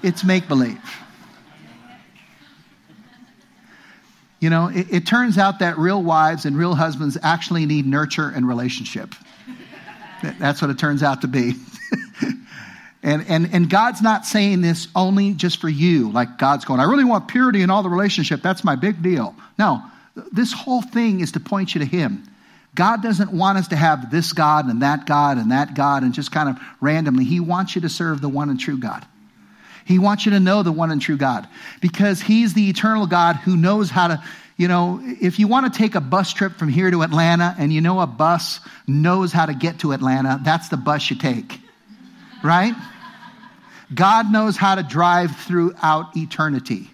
It's 0.03 0.25
make 0.25 0.47
believe. 0.47 0.79
You 4.39 4.51
know, 4.51 4.69
it, 4.69 4.87
it, 4.93 5.07
turns 5.07 5.39
out 5.39 5.61
that 5.61 5.79
real 5.79 6.03
wives 6.03 6.45
and 6.45 6.57
real 6.57 6.75
husbands 6.75 7.17
actually 7.23 7.67
need 7.67 7.87
nurture 7.87 8.29
and 8.29 8.47
relationship. 8.47 9.15
That's 10.39 10.61
what 10.61 10.71
it 10.71 10.79
turns 10.79 11.03
out 11.03 11.23
to 11.23 11.29
be. 11.29 11.55
And, 13.07 13.25
and, 13.29 13.55
and 13.55 13.71
God's 13.71 14.03
not 14.03 14.27
saying 14.27 14.63
this 14.63 14.89
only 14.97 15.33
just 15.33 15.61
for 15.61 15.69
you, 15.69 16.11
like 16.11 16.39
God's 16.39 16.65
going, 16.65 16.81
I 16.81 16.85
really 16.85 17.05
want 17.05 17.29
purity 17.29 17.63
in 17.63 17.71
all 17.71 17.85
the 17.85 17.89
relationship. 17.89 18.43
That's 18.43 18.65
my 18.65 18.75
big 18.75 19.01
deal. 19.01 19.33
No, 19.61 19.81
this 20.33 20.53
whole 20.53 20.83
thing 20.83 21.21
is 21.21 21.31
to 21.33 21.41
point 21.41 21.73
you 21.73 21.79
to 21.79 21.85
Him. 21.87 22.25
God 22.75 23.05
doesn't 23.05 23.33
want 23.33 23.59
us 23.59 23.69
to 23.69 23.77
have 23.77 24.11
this 24.11 24.33
God 24.33 24.67
and 24.67 24.83
that 24.83 25.07
God 25.07 25.39
and 25.39 25.53
that 25.53 25.75
God 25.75 26.03
and 26.03 26.13
just 26.13 26.33
kind 26.33 26.49
of 26.49 26.59
randomly. 26.81 27.25
He 27.25 27.39
wants 27.39 27.77
you 27.77 27.83
to 27.83 27.89
serve 27.89 28.21
the 28.21 28.29
one 28.29 28.51
and 28.51 28.59
true 28.59 28.77
God. 28.77 29.07
He 29.85 30.01
wants 30.01 30.27
you 30.27 30.33
to 30.33 30.41
know 30.41 30.65
the 30.65 30.73
one 30.73 30.91
and 30.91 31.01
true 31.01 31.17
God 31.17 31.47
because 31.81 32.21
He's 32.21 32.55
the 32.55 32.69
eternal 32.69 33.07
God 33.07 33.37
who 33.37 33.57
knows 33.57 33.89
how 33.89 34.09
to 34.09 34.23
You 34.57 34.67
know, 34.67 35.01
if 35.21 35.39
you 35.39 35.47
want 35.47 35.73
to 35.73 35.79
take 35.79 35.95
a 35.95 36.01
bus 36.01 36.33
trip 36.33 36.55
from 36.55 36.71
here 36.71 36.91
to 36.91 37.03
Atlanta 37.03 37.55
and 37.57 37.73
you 37.73 37.81
know 37.81 38.01
a 38.01 38.07
bus 38.09 38.59
knows 38.89 39.31
how 39.31 39.47
to 39.47 39.55
get 39.55 39.79
to 39.81 39.93
Atlanta, 39.93 40.41
that's 40.43 40.71
the 40.71 40.77
bus 40.77 41.09
you 41.09 41.15
take, 41.15 41.61
right? 42.43 42.75
God 43.95 44.33
knows 44.33 44.57
how 44.57 44.75
to 44.75 44.83
drive 44.83 45.37
throughout 45.37 46.17
eternity. 46.17 46.91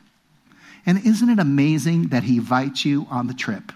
And 0.84 1.04
isn't 1.06 1.28
it 1.28 1.38
amazing 1.38 2.08
that 2.08 2.22
He 2.22 2.36
invites 2.38 2.84
you 2.84 3.06
on 3.10 3.26
the 3.26 3.34
trip? 3.34 3.72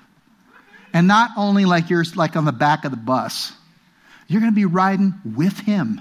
And 0.92 1.06
not 1.06 1.30
only 1.36 1.64
like 1.64 1.90
you're 1.90 2.04
like 2.14 2.36
on 2.36 2.44
the 2.44 2.52
back 2.52 2.84
of 2.84 2.90
the 2.90 2.96
bus, 2.96 3.52
you're 4.28 4.40
going 4.40 4.52
to 4.52 4.56
be 4.56 4.64
riding 4.64 5.14
with 5.24 5.58
Him. 5.58 6.00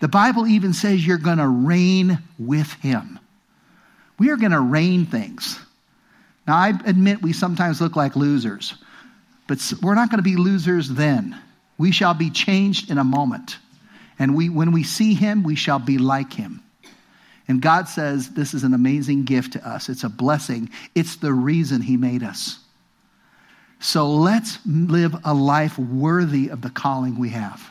The 0.00 0.08
Bible 0.08 0.46
even 0.46 0.72
says 0.72 1.06
you're 1.06 1.18
going 1.18 1.38
to 1.38 1.48
reign 1.48 2.18
with 2.38 2.70
Him. 2.74 3.18
We 4.18 4.30
are 4.30 4.36
going 4.36 4.52
to 4.52 4.60
reign 4.60 5.06
things. 5.06 5.58
Now, 6.46 6.56
I 6.56 6.68
admit 6.86 7.22
we 7.22 7.32
sometimes 7.32 7.80
look 7.80 7.96
like 7.96 8.14
losers, 8.14 8.74
but 9.46 9.58
we're 9.82 9.94
not 9.94 10.10
going 10.10 10.18
to 10.18 10.22
be 10.22 10.36
losers 10.36 10.88
then. 10.88 11.36
We 11.78 11.92
shall 11.92 12.14
be 12.14 12.30
changed 12.30 12.90
in 12.90 12.98
a 12.98 13.04
moment. 13.04 13.58
And 14.18 14.34
we, 14.34 14.48
when 14.48 14.72
we 14.72 14.82
see 14.82 15.14
him, 15.14 15.42
we 15.42 15.56
shall 15.56 15.78
be 15.78 15.98
like 15.98 16.32
him. 16.32 16.62
And 17.48 17.62
God 17.62 17.88
says 17.88 18.30
this 18.30 18.54
is 18.54 18.64
an 18.64 18.74
amazing 18.74 19.24
gift 19.24 19.52
to 19.52 19.68
us. 19.68 19.88
It's 19.88 20.04
a 20.04 20.08
blessing. 20.08 20.70
It's 20.94 21.16
the 21.16 21.32
reason 21.32 21.80
he 21.80 21.96
made 21.96 22.22
us. 22.22 22.58
So 23.78 24.08
let's 24.10 24.58
live 24.66 25.14
a 25.24 25.34
life 25.34 25.78
worthy 25.78 26.48
of 26.48 26.62
the 26.62 26.70
calling 26.70 27.18
we 27.18 27.30
have. 27.30 27.62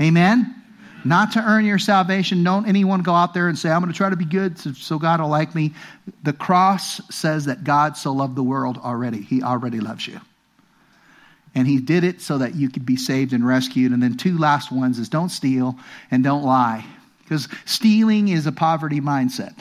Amen? 0.00 0.62
not 1.06 1.32
to 1.32 1.42
earn 1.42 1.64
your 1.64 1.78
salvation. 1.78 2.42
Don't 2.42 2.66
anyone 2.66 3.02
go 3.02 3.14
out 3.14 3.32
there 3.32 3.48
and 3.48 3.58
say, 3.58 3.70
I'm 3.70 3.80
going 3.80 3.92
to 3.92 3.96
try 3.96 4.10
to 4.10 4.16
be 4.16 4.24
good 4.24 4.58
so 4.58 4.98
God 4.98 5.20
will 5.20 5.28
like 5.28 5.54
me. 5.54 5.72
The 6.22 6.32
cross 6.32 7.00
says 7.14 7.46
that 7.46 7.64
God 7.64 7.96
so 7.96 8.12
loved 8.12 8.34
the 8.34 8.42
world 8.42 8.78
already. 8.78 9.22
He 9.22 9.42
already 9.42 9.80
loves 9.80 10.06
you. 10.06 10.20
And 11.56 11.66
he 11.66 11.78
did 11.78 12.04
it 12.04 12.20
so 12.20 12.38
that 12.38 12.54
you 12.54 12.70
could 12.70 12.86
be 12.86 12.96
saved 12.96 13.32
and 13.32 13.44
rescued. 13.44 13.90
And 13.90 14.00
then 14.00 14.16
two 14.16 14.38
last 14.38 14.70
ones 14.70 15.00
is 15.00 15.08
don't 15.08 15.30
steal 15.30 15.76
and 16.12 16.22
don't 16.22 16.44
lie. 16.44 16.86
Because 17.24 17.48
stealing 17.64 18.28
is 18.28 18.46
a 18.46 18.52
poverty 18.52 19.00
mindset. 19.00 19.54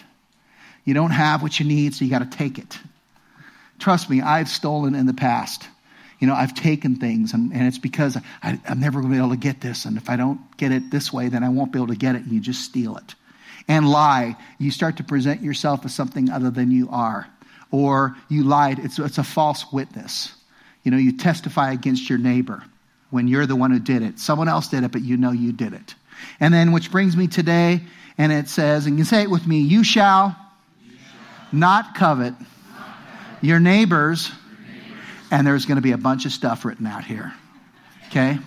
You 0.84 0.94
don't 0.94 1.10
have 1.10 1.42
what 1.42 1.60
you 1.60 1.66
need, 1.66 1.96
so 1.96 2.06
you 2.06 2.12
got 2.12 2.30
to 2.30 2.38
take 2.38 2.60
it. 2.60 2.78
Trust 3.80 4.12
me, 4.12 4.22
I've 4.22 4.48
stolen 4.48 4.94
in 4.94 5.08
the 5.08 5.14
past 5.16 5.68
you 6.20 6.28
know, 6.28 6.34
I've 6.34 6.54
taken 6.54 6.96
things 6.96 7.34
and, 7.34 7.52
and 7.54 7.68
it's 7.68 7.78
because 7.78 8.18
I, 8.42 8.60
I'm 8.68 8.80
never 8.80 9.02
going 9.02 9.12
to 9.12 9.20
be 9.20 9.24
able 9.24 9.36
to 9.36 9.40
get 9.40 9.62
this. 9.62 9.86
And 9.86 9.98
if 9.98 10.10
I 10.10 10.16
don't 10.16 10.40
get 10.58 10.72
it 10.72 10.90
this 10.92 11.12
way, 11.12 11.28
then 11.30 11.44
I 11.44 11.50
won't 11.50 11.72
be 11.72 11.80
able 11.80 11.88
to 11.88 11.96
get 11.96 12.16
it. 12.16 12.24
And 12.24 12.32
you 12.32 12.40
just 12.40 12.64
steal 12.64 12.98
it. 12.98 13.16
And 13.68 13.90
lie, 13.90 14.38
you 14.58 14.72
start 14.72 14.98
to 14.98 15.04
present 15.04 15.42
yourself 15.42 15.86
as 15.86 15.94
something 15.94 16.30
other 16.30 16.52
than 16.52 16.72
you 16.72 16.88
are. 16.90 17.28
Or 17.72 18.16
you 18.30 18.44
lied, 18.44 18.80
it's, 18.80 19.00
it's 19.00 19.18
a 19.18 19.24
false 19.24 19.72
witness. 19.74 20.35
You 20.86 20.92
know, 20.92 20.98
you 20.98 21.18
testify 21.18 21.74
against 21.74 22.10
your 22.10 22.20
neighbor 22.20 22.64
when 23.10 23.28
you're 23.28 23.46
the 23.46 23.56
one 23.58 23.72
who 23.72 23.80
did 23.80 24.02
it. 24.02 24.18
Someone 24.20 24.48
else 24.48 24.70
did 24.70 24.86
it, 24.86 24.94
but 24.94 25.02
you 25.02 25.18
know 25.18 25.32
you 25.32 25.52
did 25.52 25.74
it. 25.74 25.96
And 26.40 26.54
then, 26.54 26.72
which 26.72 26.90
brings 26.90 27.18
me 27.18 27.28
today, 27.28 27.82
and 28.18 28.32
it 28.32 28.48
says, 28.48 28.86
and 28.86 28.98
you 28.98 29.04
say 29.04 29.24
it 29.24 29.30
with 29.30 29.46
me, 29.46 29.60
you 29.60 29.84
shall, 29.84 30.34
you 30.86 30.96
shall. 30.96 31.08
not 31.52 31.96
covet, 31.96 32.34
not 32.34 32.40
covet. 32.40 33.44
your 33.44 33.60
neighbor's 33.60 34.32
and 35.32 35.46
there's 35.46 35.66
going 35.66 35.76
to 35.76 35.82
be 35.82 35.92
a 35.92 35.98
bunch 35.98 36.26
of 36.26 36.32
stuff 36.32 36.66
written 36.66 36.88
out 36.88 37.04
here. 37.04 37.34
Okay? 38.08 38.38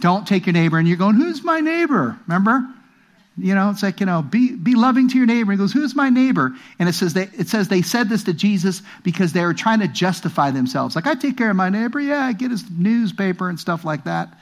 Don't 0.00 0.26
take 0.26 0.46
your 0.46 0.52
neighbor 0.52 0.78
and 0.78 0.86
you're 0.86 0.96
going, 0.96 1.16
Who's 1.16 1.42
my 1.42 1.60
neighbor? 1.60 2.18
Remember? 2.26 2.66
You 3.36 3.54
know, 3.56 3.70
it's 3.70 3.82
like, 3.82 3.98
you 3.98 4.06
know, 4.06 4.22
be, 4.22 4.54
be 4.54 4.76
loving 4.76 5.08
to 5.08 5.16
your 5.16 5.26
neighbor. 5.26 5.50
He 5.50 5.58
goes, 5.58 5.72
Who's 5.72 5.96
my 5.96 6.08
neighbor? 6.08 6.54
And 6.78 6.88
it 6.88 6.92
says, 6.92 7.14
they, 7.14 7.28
it 7.36 7.48
says 7.48 7.66
they 7.66 7.82
said 7.82 8.08
this 8.08 8.24
to 8.24 8.32
Jesus 8.32 8.80
because 9.02 9.32
they 9.32 9.44
were 9.44 9.54
trying 9.54 9.80
to 9.80 9.88
justify 9.88 10.52
themselves. 10.52 10.94
Like, 10.94 11.08
I 11.08 11.14
take 11.14 11.36
care 11.36 11.50
of 11.50 11.56
my 11.56 11.68
neighbor. 11.68 12.00
Yeah, 12.00 12.24
I 12.24 12.32
get 12.32 12.52
his 12.52 12.64
newspaper 12.70 13.48
and 13.48 13.58
stuff 13.58 13.84
like 13.84 14.04
that. 14.04 14.38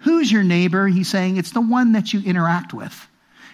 Who's 0.00 0.30
your 0.30 0.44
neighbor? 0.44 0.86
He's 0.86 1.08
saying 1.08 1.38
it's 1.38 1.52
the 1.52 1.60
one 1.60 1.92
that 1.92 2.12
you 2.12 2.22
interact 2.24 2.72
with, 2.72 3.08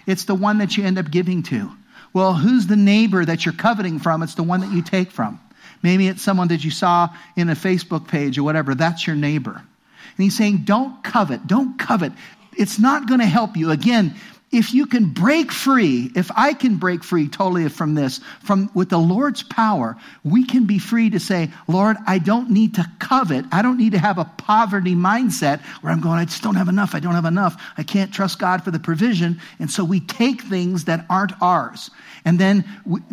it's 0.06 0.24
the 0.24 0.34
one 0.34 0.58
that 0.58 0.76
you 0.76 0.84
end 0.84 0.98
up 0.98 1.10
giving 1.10 1.42
to. 1.44 1.70
Well, 2.12 2.34
who's 2.34 2.66
the 2.66 2.76
neighbor 2.76 3.24
that 3.24 3.46
you're 3.46 3.54
coveting 3.54 4.00
from? 4.00 4.22
It's 4.22 4.34
the 4.34 4.42
one 4.42 4.60
that 4.60 4.72
you 4.72 4.82
take 4.82 5.12
from. 5.12 5.40
Maybe 5.82 6.08
it's 6.08 6.22
someone 6.22 6.48
that 6.48 6.64
you 6.64 6.70
saw 6.70 7.08
in 7.36 7.48
a 7.48 7.54
Facebook 7.54 8.08
page 8.08 8.36
or 8.36 8.42
whatever. 8.42 8.74
That's 8.74 9.06
your 9.06 9.16
neighbor. 9.16 9.52
And 9.52 10.24
he's 10.24 10.36
saying, 10.36 10.58
don't 10.64 11.02
covet. 11.04 11.46
Don't 11.46 11.78
covet. 11.78 12.12
It's 12.56 12.78
not 12.78 13.06
going 13.06 13.20
to 13.20 13.26
help 13.26 13.56
you. 13.56 13.70
Again, 13.70 14.16
if 14.52 14.74
you 14.74 14.86
can 14.86 15.10
break 15.10 15.52
free, 15.52 16.10
if 16.16 16.28
I 16.36 16.54
can 16.54 16.76
break 16.76 17.04
free 17.04 17.28
totally 17.28 17.68
from 17.68 17.94
this, 17.94 18.18
from 18.42 18.68
with 18.74 18.88
the 18.88 18.98
Lord's 18.98 19.44
power, 19.44 19.96
we 20.24 20.44
can 20.44 20.66
be 20.66 20.80
free 20.80 21.08
to 21.10 21.20
say, 21.20 21.50
Lord, 21.68 21.96
I 22.08 22.18
don't 22.18 22.50
need 22.50 22.74
to 22.74 22.90
covet. 22.98 23.44
I 23.52 23.62
don't 23.62 23.78
need 23.78 23.92
to 23.92 23.98
have 23.98 24.18
a 24.18 24.24
poverty 24.24 24.96
mindset 24.96 25.60
where 25.82 25.92
I'm 25.92 26.00
going, 26.00 26.18
I 26.18 26.24
just 26.24 26.42
don't 26.42 26.56
have 26.56 26.68
enough. 26.68 26.96
I 26.96 27.00
don't 27.00 27.14
have 27.14 27.26
enough. 27.26 27.62
I 27.78 27.84
can't 27.84 28.12
trust 28.12 28.40
God 28.40 28.64
for 28.64 28.72
the 28.72 28.80
provision. 28.80 29.40
And 29.60 29.70
so 29.70 29.84
we 29.84 30.00
take 30.00 30.42
things 30.42 30.84
that 30.86 31.06
aren't 31.08 31.40
ours. 31.40 31.92
And 32.24 32.36
then 32.38 32.64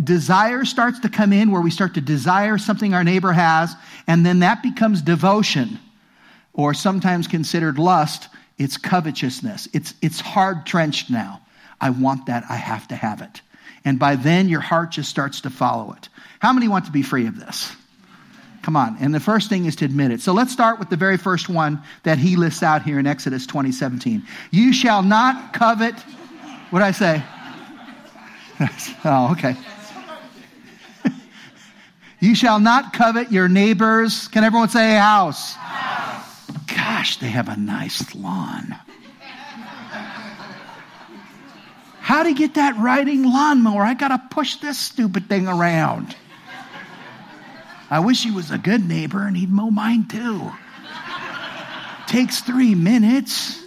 desire 0.04 0.66
starts 0.66 1.00
to 1.02 1.10
come 1.10 1.32
in 1.34 1.52
where 1.52 1.62
we 1.62 1.70
start 1.70 1.94
to 1.94 2.02
desire 2.02 2.58
something 2.58 2.96
our 2.96 3.04
neighbor 3.04 3.32
has. 3.32 3.76
And 4.08 4.26
then 4.26 4.40
that 4.40 4.64
becomes 4.64 5.04
devotion 5.04 5.78
or 6.54 6.74
sometimes 6.74 7.28
considered 7.28 7.78
lust 7.78 8.28
it's 8.58 8.78
covetousness. 8.78 9.70
It's, 9.74 9.94
it's 10.02 10.20
hard 10.20 10.66
trenched 10.66 11.10
now. 11.10 11.42
I 11.80 11.92
want 11.92 12.26
that. 12.26 12.44
I 12.50 12.56
have 12.56 12.88
to 12.88 12.96
have 12.96 13.22
it. 13.22 13.42
And 13.86 14.00
by 14.00 14.16
then, 14.16 14.50
your 14.50 14.62
heart 14.62 14.92
just 14.92 15.10
starts 15.10 15.42
to 15.42 15.50
follow 15.50 15.94
it. 15.94 16.10
How 16.40 16.54
many 16.54 16.68
want 16.68 16.86
to 16.86 16.92
be 16.92 17.04
free 17.04 17.28
of 17.28 17.40
this? 17.40 17.72
Come 18.64 18.76
on. 18.76 18.98
And 19.00 19.14
the 19.14 19.20
first 19.20 19.48
thing 19.48 19.66
is 19.66 19.78
to 19.78 19.86
admit 19.86 20.12
it. 20.12 20.20
So 20.20 20.34
let's 20.34 20.52
start 20.52 20.78
with 20.80 20.90
the 20.90 20.98
very 20.98 21.18
first 21.18 21.48
one 21.48 21.82
that 22.04 22.18
he 22.18 22.36
lists 22.36 22.64
out 22.64 22.82
here 22.82 23.00
in 23.00 23.08
Exodus 23.08 23.46
20, 23.48 23.72
17. 23.72 24.24
You 24.52 24.74
shall 24.74 25.04
not 25.04 25.54
covet. 25.54 25.96
What 26.70 26.80
did 26.80 26.86
I 26.86 26.92
say? 26.92 27.24
oh, 29.06 29.32
okay. 29.32 29.56
you 32.20 32.36
shall 32.36 32.60
not 32.60 32.92
covet 32.92 33.32
your 33.32 33.48
neighbor's. 33.48 34.28
Can 34.28 34.44
everyone 34.44 34.68
say 34.68 34.96
house? 34.96 35.54
house 35.54 35.67
gosh, 36.98 37.18
they 37.18 37.28
have 37.28 37.48
a 37.48 37.56
nice 37.56 38.16
lawn. 38.16 38.76
How 42.00 42.24
to 42.24 42.34
get 42.34 42.56
that 42.56 42.76
riding 42.78 43.24
lawnmower? 43.24 43.84
I 43.84 43.94
got 43.94 44.08
to 44.08 44.22
push 44.32 44.56
this 44.56 44.80
stupid 44.80 45.30
thing 45.30 45.48
around. 45.48 46.16
I 47.92 48.00
wish 48.00 48.24
he 48.24 48.32
was 48.32 48.50
a 48.50 48.58
good 48.58 48.88
neighbor 48.88 49.28
and 49.28 49.38
he'd 49.38 49.50
mow 49.50 49.70
mine 49.70 50.08
too. 50.08 50.52
Takes 52.08 52.42
three 52.42 52.74
minutes. 52.74 53.62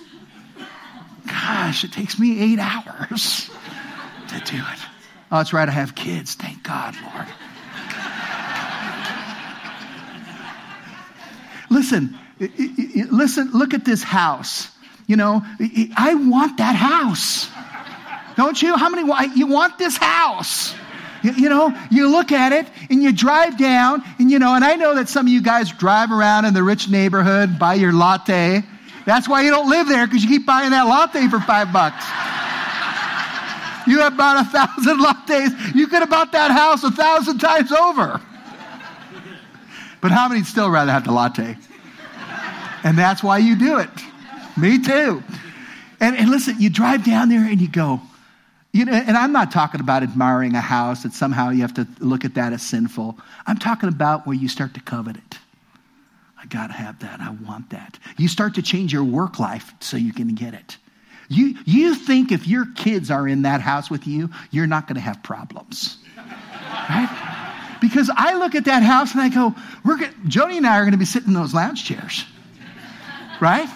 Gosh, 1.26 1.84
it 1.84 1.92
takes 1.92 2.18
me 2.18 2.40
eight 2.40 2.58
hours 2.58 3.49
to 4.28 4.40
do 4.40 4.56
it. 4.56 4.80
Oh, 5.30 5.37
that's 5.37 5.52
right, 5.52 5.68
I 5.68 5.72
have 5.72 5.94
kids. 5.94 6.34
Thank 6.34 6.64
God, 6.64 6.96
Lord. 7.14 7.28
Listen, 11.70 12.18
listen, 12.40 13.50
look 13.52 13.75
at 13.75 13.85
this 13.85 14.02
house. 14.02 14.68
You 15.06 15.16
know, 15.16 15.42
I 15.97 16.14
want 16.14 16.59
that 16.59 16.76
house. 16.76 17.50
Don't 18.37 18.61
you? 18.62 18.76
How 18.76 18.88
many, 18.88 19.02
you 19.37 19.47
want 19.47 19.78
this 19.78 19.97
house? 19.97 20.75
You, 21.23 21.50
know, 21.50 21.76
you 21.90 22.09
look 22.11 22.32
at 22.32 22.52
it 22.52 22.66
and 22.88 23.02
you 23.02 23.12
drive 23.12 23.59
down 23.59 24.02
and 24.18 24.30
you 24.30 24.38
know, 24.38 24.54
and 24.54 24.64
I 24.64 24.76
know 24.76 24.94
that 24.94 25.09
some 25.09 25.26
of 25.26 25.32
you 25.32 25.42
guys 25.42 25.70
drive 25.73 26.11
around 26.11 26.47
in 26.47 26.54
the 26.54 26.62
rich 26.62 26.88
neighborhood, 26.88 27.59
buy 27.59 27.75
your 27.75 27.92
latte. 27.92 28.62
That's 29.04 29.28
why 29.28 29.42
you 29.42 29.50
don't 29.50 29.68
live 29.68 29.87
there 29.88 30.06
because 30.06 30.23
you 30.23 30.30
keep 30.30 30.47
buying 30.47 30.70
that 30.70 30.85
latte 30.85 31.28
for 31.28 31.40
five 31.40 31.73
bucks. 31.73 32.04
You 33.87 33.99
have 34.00 34.16
bought 34.16 34.47
a 34.47 34.49
thousand 34.49 35.00
lattes. 35.00 35.75
You 35.75 35.88
could 35.88 36.00
have 36.00 36.11
bought 36.11 36.32
that 36.32 36.50
house 36.50 36.85
a 36.85 36.90
thousand 36.90 37.38
times 37.38 37.73
over. 37.73 38.20
But 40.00 40.12
how 40.12 40.28
many 40.28 40.44
still 40.44 40.70
rather 40.70 40.92
have 40.92 41.04
the 41.04 41.12
latte? 41.12 41.56
And 42.82 42.99
that's 42.99 43.22
why 43.22 43.38
you 43.38 43.56
do 43.56 43.78
it. 43.78 43.90
Me 44.56 44.82
too. 44.82 45.22
And, 46.00 46.16
and 46.16 46.30
listen, 46.30 46.56
you 46.58 46.70
drive 46.70 47.04
down 47.04 47.28
there 47.28 47.44
and 47.44 47.60
you 47.60 47.68
go, 47.68 48.00
you 48.72 48.84
know, 48.84 48.92
and 48.92 49.16
I'm 49.16 49.32
not 49.32 49.50
talking 49.50 49.80
about 49.80 50.02
admiring 50.02 50.54
a 50.54 50.60
house 50.60 51.02
that 51.02 51.12
somehow 51.12 51.50
you 51.50 51.62
have 51.62 51.75
to 51.75 51.87
look 51.99 52.25
at 52.25 52.34
that 52.34 52.52
as 52.52 52.62
sinful. 52.62 53.18
I'm 53.46 53.58
talking 53.58 53.88
about 53.88 54.26
where 54.26 54.37
you 54.37 54.49
start 54.49 54.75
to 54.75 54.80
covet 54.80 55.16
it. 55.16 55.38
I 56.38 56.46
got 56.46 56.68
to 56.68 56.72
have 56.72 57.00
that. 57.00 57.20
I 57.20 57.30
want 57.30 57.70
that. 57.70 57.99
You 58.16 58.28
start 58.28 58.54
to 58.54 58.62
change 58.62 58.92
your 58.92 59.04
work 59.04 59.38
life 59.38 59.75
so 59.80 59.96
you 59.96 60.12
can 60.12 60.34
get 60.34 60.54
it. 60.54 60.78
You, 61.28 61.56
you 61.64 61.94
think 61.94 62.32
if 62.32 62.49
your 62.49 62.66
kids 62.76 63.10
are 63.10 63.28
in 63.28 63.42
that 63.42 63.60
house 63.60 63.90
with 63.90 64.06
you, 64.06 64.30
you're 64.50 64.66
not 64.66 64.87
going 64.87 64.94
to 64.94 65.00
have 65.00 65.22
problems. 65.22 65.99
Right? 66.16 67.76
Because 67.80 68.10
I 68.14 68.38
look 68.38 68.54
at 68.54 68.64
that 68.66 68.82
house 68.82 69.12
and 69.12 69.20
I 69.20 69.28
go, 69.28 69.54
we're 69.84 69.96
gonna, 69.96 70.12
Jody 70.26 70.56
and 70.56 70.66
I 70.66 70.78
are 70.78 70.82
going 70.82 70.92
to 70.92 70.99
be 70.99 71.04
sitting 71.04 71.28
in 71.28 71.34
those 71.34 71.54
lounge 71.54 71.84
chairs 71.84 72.25
right? 73.40 73.68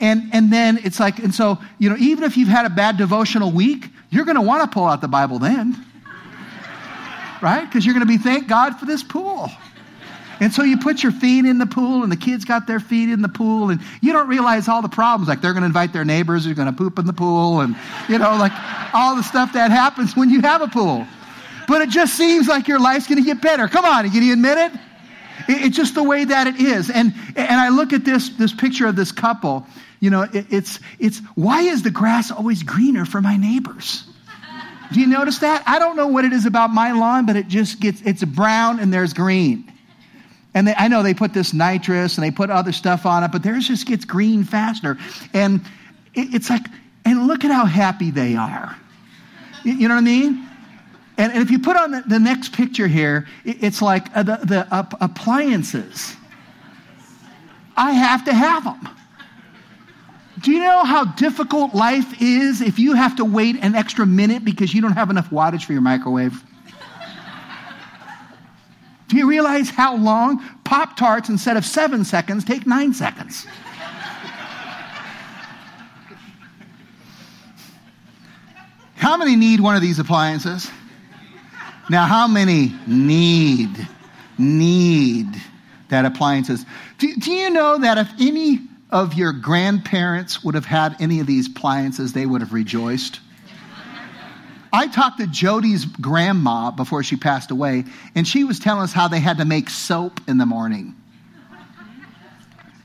And, 0.00 0.30
and 0.32 0.52
then 0.52 0.78
it's 0.82 0.98
like, 0.98 1.18
and 1.18 1.34
so, 1.34 1.58
you 1.78 1.88
know, 1.88 1.96
even 1.98 2.24
if 2.24 2.36
you've 2.36 2.48
had 2.48 2.66
a 2.66 2.70
bad 2.70 2.96
devotional 2.96 3.52
week, 3.52 3.88
you're 4.10 4.24
going 4.24 4.36
to 4.36 4.42
want 4.42 4.62
to 4.62 4.74
pull 4.74 4.84
out 4.84 5.00
the 5.00 5.08
Bible 5.08 5.38
then. 5.38 5.76
right? 7.44 7.66
Because 7.66 7.84
you're 7.84 7.94
going 7.94 8.06
to 8.06 8.10
be 8.10 8.18
thank 8.18 8.48
God 8.48 8.78
for 8.78 8.86
this 8.86 9.02
pool. 9.02 9.50
And 10.40 10.52
so 10.52 10.64
you 10.64 10.78
put 10.78 11.02
your 11.02 11.12
feet 11.12 11.44
in 11.44 11.58
the 11.58 11.66
pool, 11.66 12.02
and 12.02 12.10
the 12.10 12.16
kids 12.16 12.44
got 12.44 12.66
their 12.66 12.80
feet 12.80 13.08
in 13.08 13.22
the 13.22 13.28
pool, 13.28 13.70
and 13.70 13.80
you 14.00 14.12
don't 14.12 14.26
realize 14.26 14.66
all 14.66 14.82
the 14.82 14.88
problems. 14.88 15.28
Like 15.28 15.40
they're 15.40 15.52
going 15.52 15.62
to 15.62 15.66
invite 15.66 15.92
their 15.92 16.04
neighbors 16.04 16.44
who're 16.44 16.54
going 16.54 16.66
to 16.66 16.72
poop 16.72 16.98
in 16.98 17.06
the 17.06 17.12
pool, 17.12 17.60
and, 17.60 17.76
you 18.08 18.18
know, 18.18 18.36
like 18.36 18.52
all 18.92 19.14
the 19.14 19.22
stuff 19.22 19.52
that 19.52 19.70
happens 19.70 20.16
when 20.16 20.30
you 20.30 20.40
have 20.40 20.62
a 20.62 20.68
pool. 20.68 21.06
But 21.68 21.82
it 21.82 21.88
just 21.90 22.14
seems 22.14 22.48
like 22.48 22.66
your 22.66 22.80
life's 22.80 23.06
going 23.06 23.22
to 23.22 23.24
get 23.24 23.40
better. 23.40 23.68
Come 23.68 23.84
on, 23.84 24.10
can 24.10 24.22
you 24.22 24.32
admit 24.32 24.58
it? 24.58 24.72
It's 25.48 25.76
just 25.76 25.94
the 25.94 26.02
way 26.02 26.24
that 26.24 26.46
it 26.46 26.60
is. 26.60 26.90
And, 26.90 27.14
and 27.36 27.60
I 27.60 27.68
look 27.68 27.92
at 27.92 28.04
this, 28.04 28.30
this 28.30 28.52
picture 28.52 28.86
of 28.86 28.96
this 28.96 29.12
couple, 29.12 29.66
you 30.00 30.10
know, 30.10 30.22
it, 30.22 30.46
it's, 30.50 30.80
it's 30.98 31.18
why 31.34 31.62
is 31.62 31.82
the 31.82 31.90
grass 31.90 32.30
always 32.30 32.62
greener 32.62 33.04
for 33.04 33.20
my 33.20 33.36
neighbors? 33.36 34.04
Do 34.92 35.00
you 35.00 35.06
notice 35.06 35.38
that? 35.38 35.64
I 35.66 35.78
don't 35.78 35.96
know 35.96 36.06
what 36.06 36.24
it 36.24 36.32
is 36.32 36.46
about 36.46 36.70
my 36.70 36.92
lawn, 36.92 37.26
but 37.26 37.36
it 37.36 37.48
just 37.48 37.80
gets, 37.80 38.00
it's 38.02 38.22
brown 38.22 38.78
and 38.78 38.92
there's 38.92 39.12
green. 39.12 39.70
And 40.54 40.68
they, 40.68 40.74
I 40.74 40.88
know 40.88 41.02
they 41.02 41.14
put 41.14 41.34
this 41.34 41.52
nitrous 41.52 42.16
and 42.16 42.24
they 42.24 42.30
put 42.30 42.50
other 42.50 42.70
stuff 42.70 43.06
on 43.06 43.24
it, 43.24 43.32
but 43.32 43.42
theirs 43.42 43.66
just 43.66 43.86
gets 43.86 44.04
green 44.04 44.44
faster. 44.44 44.96
And 45.32 45.62
it, 46.14 46.34
it's 46.34 46.48
like, 46.48 46.62
and 47.04 47.26
look 47.26 47.44
at 47.44 47.50
how 47.50 47.64
happy 47.64 48.10
they 48.10 48.36
are. 48.36 48.76
You, 49.64 49.72
you 49.72 49.88
know 49.88 49.94
what 49.94 50.02
I 50.02 50.04
mean? 50.04 50.48
And, 51.16 51.32
and 51.32 51.42
if 51.42 51.50
you 51.50 51.58
put 51.58 51.76
on 51.76 51.92
the, 51.92 52.02
the 52.06 52.18
next 52.18 52.52
picture 52.52 52.88
here, 52.88 53.26
it, 53.44 53.62
it's 53.62 53.80
like 53.80 54.14
uh, 54.16 54.22
the, 54.22 54.36
the 54.42 54.74
uh, 54.74 54.84
appliances. 55.00 56.16
I 57.76 57.92
have 57.92 58.24
to 58.24 58.34
have 58.34 58.64
them. 58.64 58.88
Do 60.40 60.50
you 60.50 60.60
know 60.60 60.84
how 60.84 61.04
difficult 61.04 61.74
life 61.74 62.20
is 62.20 62.60
if 62.60 62.78
you 62.78 62.94
have 62.94 63.16
to 63.16 63.24
wait 63.24 63.56
an 63.62 63.74
extra 63.74 64.04
minute 64.04 64.44
because 64.44 64.74
you 64.74 64.82
don't 64.82 64.92
have 64.92 65.10
enough 65.10 65.30
wattage 65.30 65.64
for 65.64 65.72
your 65.72 65.82
microwave? 65.82 66.42
Do 69.08 69.16
you 69.16 69.28
realize 69.28 69.70
how 69.70 69.96
long 69.96 70.42
Pop 70.64 70.96
Tarts, 70.96 71.28
instead 71.28 71.56
of 71.56 71.64
seven 71.64 72.04
seconds, 72.04 72.44
take 72.44 72.66
nine 72.66 72.92
seconds? 72.92 73.46
how 78.96 79.16
many 79.16 79.36
need 79.36 79.60
one 79.60 79.76
of 79.76 79.82
these 79.82 79.98
appliances? 79.98 80.70
Now, 81.90 82.06
how 82.06 82.26
many 82.26 82.74
need, 82.86 83.88
need 84.38 85.26
that 85.90 86.04
appliances? 86.04 86.64
Do, 86.98 87.14
do 87.16 87.30
you 87.30 87.50
know 87.50 87.78
that 87.78 87.98
if 87.98 88.08
any 88.18 88.60
of 88.90 89.14
your 89.14 89.32
grandparents 89.32 90.42
would 90.42 90.54
have 90.54 90.64
had 90.64 90.96
any 91.00 91.20
of 91.20 91.26
these 91.26 91.48
appliances, 91.48 92.12
they 92.12 92.24
would 92.24 92.40
have 92.40 92.52
rejoiced? 92.52 93.20
I 94.72 94.88
talked 94.88 95.20
to 95.20 95.26
Jody's 95.28 95.84
grandma 95.84 96.72
before 96.72 97.04
she 97.04 97.16
passed 97.16 97.52
away, 97.52 97.84
and 98.16 98.26
she 98.26 98.42
was 98.42 98.58
telling 98.58 98.82
us 98.82 98.92
how 98.92 99.06
they 99.06 99.20
had 99.20 99.38
to 99.38 99.44
make 99.44 99.70
soap 99.70 100.20
in 100.26 100.38
the 100.38 100.46
morning. 100.46 100.96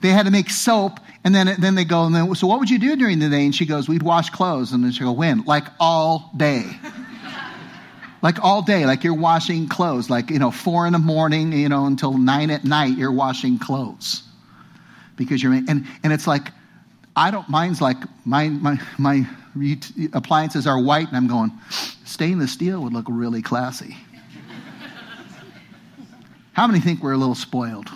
They 0.02 0.10
had 0.10 0.26
to 0.26 0.32
make 0.32 0.50
soap, 0.50 1.00
and 1.24 1.34
then, 1.34 1.56
then 1.60 1.76
they 1.76 1.86
go, 1.86 2.06
and 2.06 2.14
then, 2.14 2.36
so 2.36 2.48
what 2.48 2.60
would 2.60 2.70
you 2.70 2.80
do 2.80 2.96
during 2.96 3.20
the 3.20 3.30
day? 3.30 3.44
And 3.44 3.56
she 3.56 3.66
goes, 3.66 3.90
we'd 3.90 4.04
wash 4.04 4.30
clothes. 4.30 4.72
And 4.72 4.84
then 4.84 4.92
she 4.92 5.04
go, 5.04 5.12
when? 5.12 5.44
Like 5.46 5.66
all 5.80 6.32
day. 6.38 6.66
Like 8.22 8.44
all 8.44 8.62
day, 8.62 8.86
like 8.86 9.04
you're 9.04 9.14
washing 9.14 9.68
clothes, 9.68 10.10
like, 10.10 10.30
you 10.30 10.40
know, 10.40 10.52
four 10.52 10.86
in 10.86 10.94
the 10.94 11.00
morning, 11.00 11.54
you 11.54 11.70
know, 11.70 11.86
until 11.86 12.18
nine 12.18 12.50
at 12.50 12.64
night, 12.64 12.98
you're 12.98 13.12
washing 13.12 13.58
clothes. 13.60 14.24
Because 15.16 15.42
you're, 15.42 15.54
and, 15.54 15.86
and 16.04 16.14
it's 16.14 16.28
like, 16.28 16.52
I 17.16 17.32
don't, 17.32 17.48
mine's 17.50 17.82
like, 17.82 17.98
my, 18.26 18.50
my, 18.50 18.80
my 18.98 19.28
appliances 20.14 20.68
are 20.68 20.82
white, 20.82 21.08
and 21.08 21.18
I'm 21.18 21.28
going, 21.28 21.52
stainless 22.06 22.52
steel 22.52 22.82
would 22.84 22.94
look 22.94 23.06
really 23.10 23.42
classy. 23.42 23.98
How 26.54 26.68
many 26.68 26.80
think 26.80 27.02
we're 27.02 27.14
a 27.14 27.18
little 27.18 27.36
spoiled? 27.36 27.90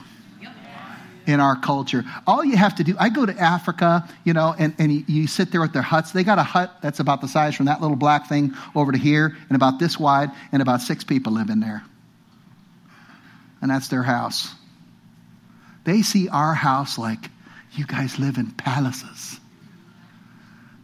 In 1.27 1.39
our 1.39 1.55
culture. 1.55 2.03
All 2.27 2.43
you 2.43 2.57
have 2.57 2.75
to 2.75 2.83
do, 2.83 2.95
I 2.99 3.09
go 3.09 3.25
to 3.25 3.37
Africa, 3.37 4.07
you 4.23 4.33
know, 4.33 4.55
and, 4.57 4.73
and 4.77 4.91
you, 4.91 5.03
you, 5.07 5.27
sit 5.27 5.51
there 5.51 5.61
with 5.61 5.73
their 5.73 5.81
huts. 5.81 6.11
They 6.11 6.23
got 6.23 6.39
a 6.39 6.43
hut 6.43 6.71
that's 6.81 6.99
about 6.99 7.21
the 7.21 7.27
size 7.27 7.55
from 7.55 7.67
that 7.67 7.81
little 7.81 7.95
black 7.95 8.27
thing 8.27 8.53
over 8.75 8.91
to 8.91 8.97
here 8.97 9.35
and 9.49 9.55
about 9.55 9.79
this 9.79 9.99
wide, 9.99 10.31
and 10.51 10.61
about 10.61 10.81
six 10.81 11.03
people 11.03 11.33
live 11.33 11.49
in 11.49 11.59
there. 11.59 11.83
And 13.61 13.71
that's 13.71 13.87
their 13.87 14.03
house. 14.03 14.53
They 15.85 16.01
see 16.01 16.29
our 16.29 16.53
house 16.53 16.97
like, 16.97 17.29
you 17.73 17.85
guys 17.85 18.19
live 18.19 18.37
in 18.37 18.51
palaces. 18.51 19.39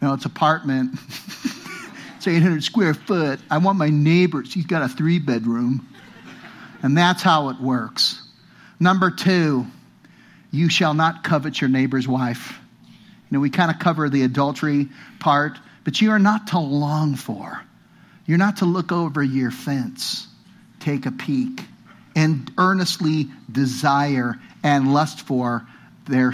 No, 0.02 0.14
it's 0.14 0.26
apartment. 0.26 0.94
it's 2.18 2.28
800 2.28 2.64
square 2.64 2.94
foot. 2.94 3.40
I 3.50 3.58
want 3.58 3.78
my 3.78 3.90
neighbor. 3.90 4.44
She's 4.46 4.66
got 4.66 4.82
a 4.82 4.90
three 4.90 5.20
bedroom. 5.20 5.88
And 6.82 6.98
that's 6.98 7.22
how 7.22 7.50
it 7.50 7.60
works. 7.60 8.22
Number 8.80 9.12
two, 9.12 9.68
you 10.52 10.70
shall 10.70 10.94
not 10.94 11.24
covet 11.24 11.62
your 11.62 11.70
neighbor's 11.70 12.08
wife. 12.08 12.60
You 13.30 13.38
know, 13.38 13.40
we 13.40 13.50
kind 13.50 13.70
of 13.72 13.80
cover 13.80 14.10
the 14.10 14.24
adultery 14.24 14.90
part, 15.20 15.60
but 15.84 16.02
you 16.02 16.12
are 16.12 16.20
not 16.20 16.48
to 16.48 16.60
long 16.60 17.16
for. 17.16 17.62
You're 18.26 18.38
not 18.38 18.58
to 18.58 18.66
look 18.66 18.92
over 18.92 19.24
your 19.24 19.52
fence, 19.52 20.28
take 20.80 21.06
a 21.06 21.12
peek, 21.12 21.62
and 22.16 22.52
earnestly 22.58 23.28
desire 23.52 24.36
and 24.64 24.94
lust 24.94 25.22
for 25.22 25.66
their, 26.08 26.34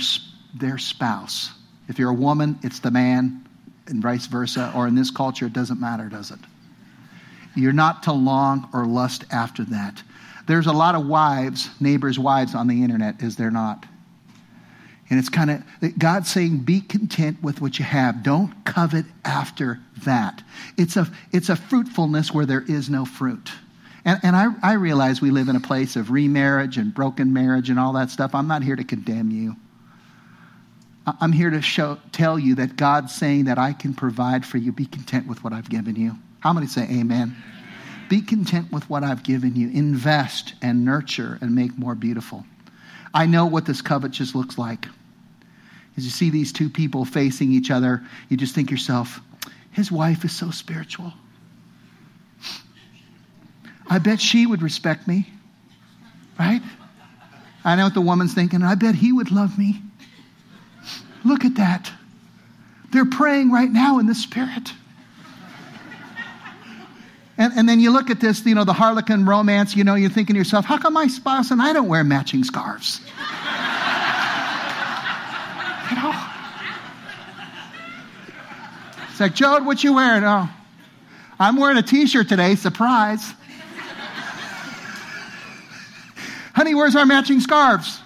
their 0.54 0.78
spouse. 0.78 1.51
If 1.88 1.99
you're 1.99 2.10
a 2.10 2.13
woman, 2.13 2.60
it's 2.63 2.80
the 2.80 2.91
man 2.91 3.45
and 3.88 4.01
vice 4.01 4.25
versa, 4.25 4.71
or 4.75 4.88
in 4.88 4.95
this 4.95 5.12
culture, 5.12 5.45
it 5.45 5.54
doesn't 5.54 5.80
matter, 5.80 6.10
does 6.10 6.32
it? 6.32 6.39
You're 7.56 7.73
not 7.73 8.04
to 8.04 8.13
long 8.13 8.67
or 8.73 8.86
lust 8.86 9.25
after 9.32 9.63
that. 9.65 10.01
There's 10.47 10.67
a 10.67 10.73
lot 10.73 10.95
of 10.95 11.06
wives, 11.06 11.69
neighbors' 11.80 12.19
wives 12.19 12.56
on 12.56 12.67
the 12.67 12.84
internet, 12.84 13.21
is 13.21 13.36
there 13.36 13.51
not? 13.51 13.86
And 15.10 15.20
it's 15.20 15.30
kind 15.30 15.52
of 15.52 16.00
God 16.00 16.26
saying, 16.26 16.60
be 16.60 16.82
content 16.82 17.44
with 17.44 17.62
what 17.62 17.78
you 17.78 17.86
have. 17.86 18.24
Don't 18.24 18.65
covet 18.65 19.06
after 19.24 19.80
that. 20.04 20.41
It's 20.78 20.98
a, 20.98 21.08
it's 21.32 21.50
a 21.50 21.56
fruitfulness 21.56 22.34
where 22.34 22.48
there 22.48 22.63
is 22.68 22.89
no 22.89 23.06
fruit. 23.06 23.52
And, 24.04 24.20
and 24.24 24.36
I, 24.36 24.48
I 24.63 24.74
realize 24.74 25.22
we 25.22 25.30
live 25.30 25.48
in 25.48 25.56
a 25.56 25.60
place 25.60 25.96
of 25.96 26.10
remarriage 26.10 26.78
and 26.78 26.94
broken 26.94 27.34
marriage 27.34 27.70
and 27.70 27.80
all 27.80 27.94
that 27.94 28.10
stuff. 28.10 28.34
I'm 28.34 28.48
not 28.48 28.63
here 28.63 28.76
to 28.76 28.84
condemn 28.84 29.30
you. 29.30 29.56
I'm 31.06 31.32
here 31.32 31.52
to 31.52 31.62
show, 31.62 32.00
tell 32.12 32.39
you 32.39 32.56
that 32.56 32.76
God's 32.76 33.13
saying 33.13 33.46
that 33.46 33.60
I 33.60 33.74
can 33.74 33.94
provide 33.94 34.44
for 34.44 34.58
you. 34.58 34.72
Be 34.72 34.88
content 34.88 35.28
with 35.28 35.44
what 35.44 35.54
I've 35.54 35.70
given 35.70 35.96
you. 35.96 36.15
How 36.39 36.52
many 36.52 36.65
say 36.65 36.88
amen? 36.89 37.36
Be 38.10 38.22
content 38.22 38.72
with 38.72 38.89
what 38.89 39.04
I've 39.04 39.24
given 39.24 39.56
you. 39.56 39.70
Invest 39.70 40.56
and 40.63 40.84
nurture 40.84 41.38
and 41.41 41.54
make 41.54 41.78
more 41.78 41.94
beautiful. 41.94 42.44
I 43.13 43.28
know 43.28 43.46
what 43.46 43.65
this 43.65 43.82
covetous 43.82 44.36
looks 44.36 44.58
like. 44.58 44.88
As 45.98 46.04
you 46.04 46.12
see 46.12 46.30
these 46.30 46.52
two 46.52 46.70
people 46.70 47.06
facing 47.06 47.52
each 47.52 47.72
other, 47.72 48.04
you 48.30 48.38
just 48.38 48.54
think 48.54 48.70
yourself, 48.72 49.22
his 49.72 49.92
wife 49.92 50.26
is 50.26 50.36
so 50.36 50.52
spiritual. 50.52 51.14
I 53.88 54.00
bet 54.00 54.20
she 54.20 54.46
would 54.46 54.62
respect 54.62 55.08
me, 55.08 55.28
right? 56.40 56.62
I 57.64 57.76
know 57.76 57.86
what 57.86 57.94
the 57.94 58.02
woman's 58.02 58.34
thinking. 58.34 58.62
I 58.62 58.76
bet 58.76 58.96
he 58.96 59.12
would 59.12 59.32
love 59.32 59.58
me. 59.58 59.82
Look 61.24 61.46
at 61.46 61.56
that. 61.56 61.92
They're 62.92 63.06
praying 63.06 63.52
right 63.52 63.70
now 63.70 64.00
in 64.00 64.08
the 64.08 64.16
Spirit. 64.16 64.72
And, 67.38 67.54
and 67.58 67.68
then 67.68 67.80
you 67.80 67.92
look 67.92 68.10
at 68.10 68.22
this, 68.22 68.46
you 68.46 68.56
know, 68.56 68.64
the 68.64 68.74
Harlequin 68.74 69.26
romance, 69.26 69.76
you 69.76 69.84
know, 69.84 69.96
you're 69.96 70.10
thinking 70.10 70.36
to 70.36 70.38
yourself, 70.38 70.64
how 70.66 70.78
come 70.78 70.94
my 70.94 71.08
spouse 71.08 71.52
and 71.52 71.62
I 71.62 71.74
don't 71.74 71.90
wear 71.90 72.04
matching 72.04 72.44
scarves? 72.44 73.02
you 75.90 75.96
know? 75.98 76.14
It's 79.15 79.21
like, 79.21 79.34
Jode, 79.34 79.65
what 79.65 79.82
you 79.82 79.93
wearing? 79.93 80.25
Oh, 80.25 80.49
I'm 81.39 81.56
wearing 81.56 81.78
a 81.78 81.82
t-shirt 81.82 82.28
today, 82.28 82.56
surprise. 82.56 83.23
Honey, 86.54 86.75
where's 86.75 86.97
our 86.97 87.06
matching 87.06 87.39
scarves? 87.39 88.01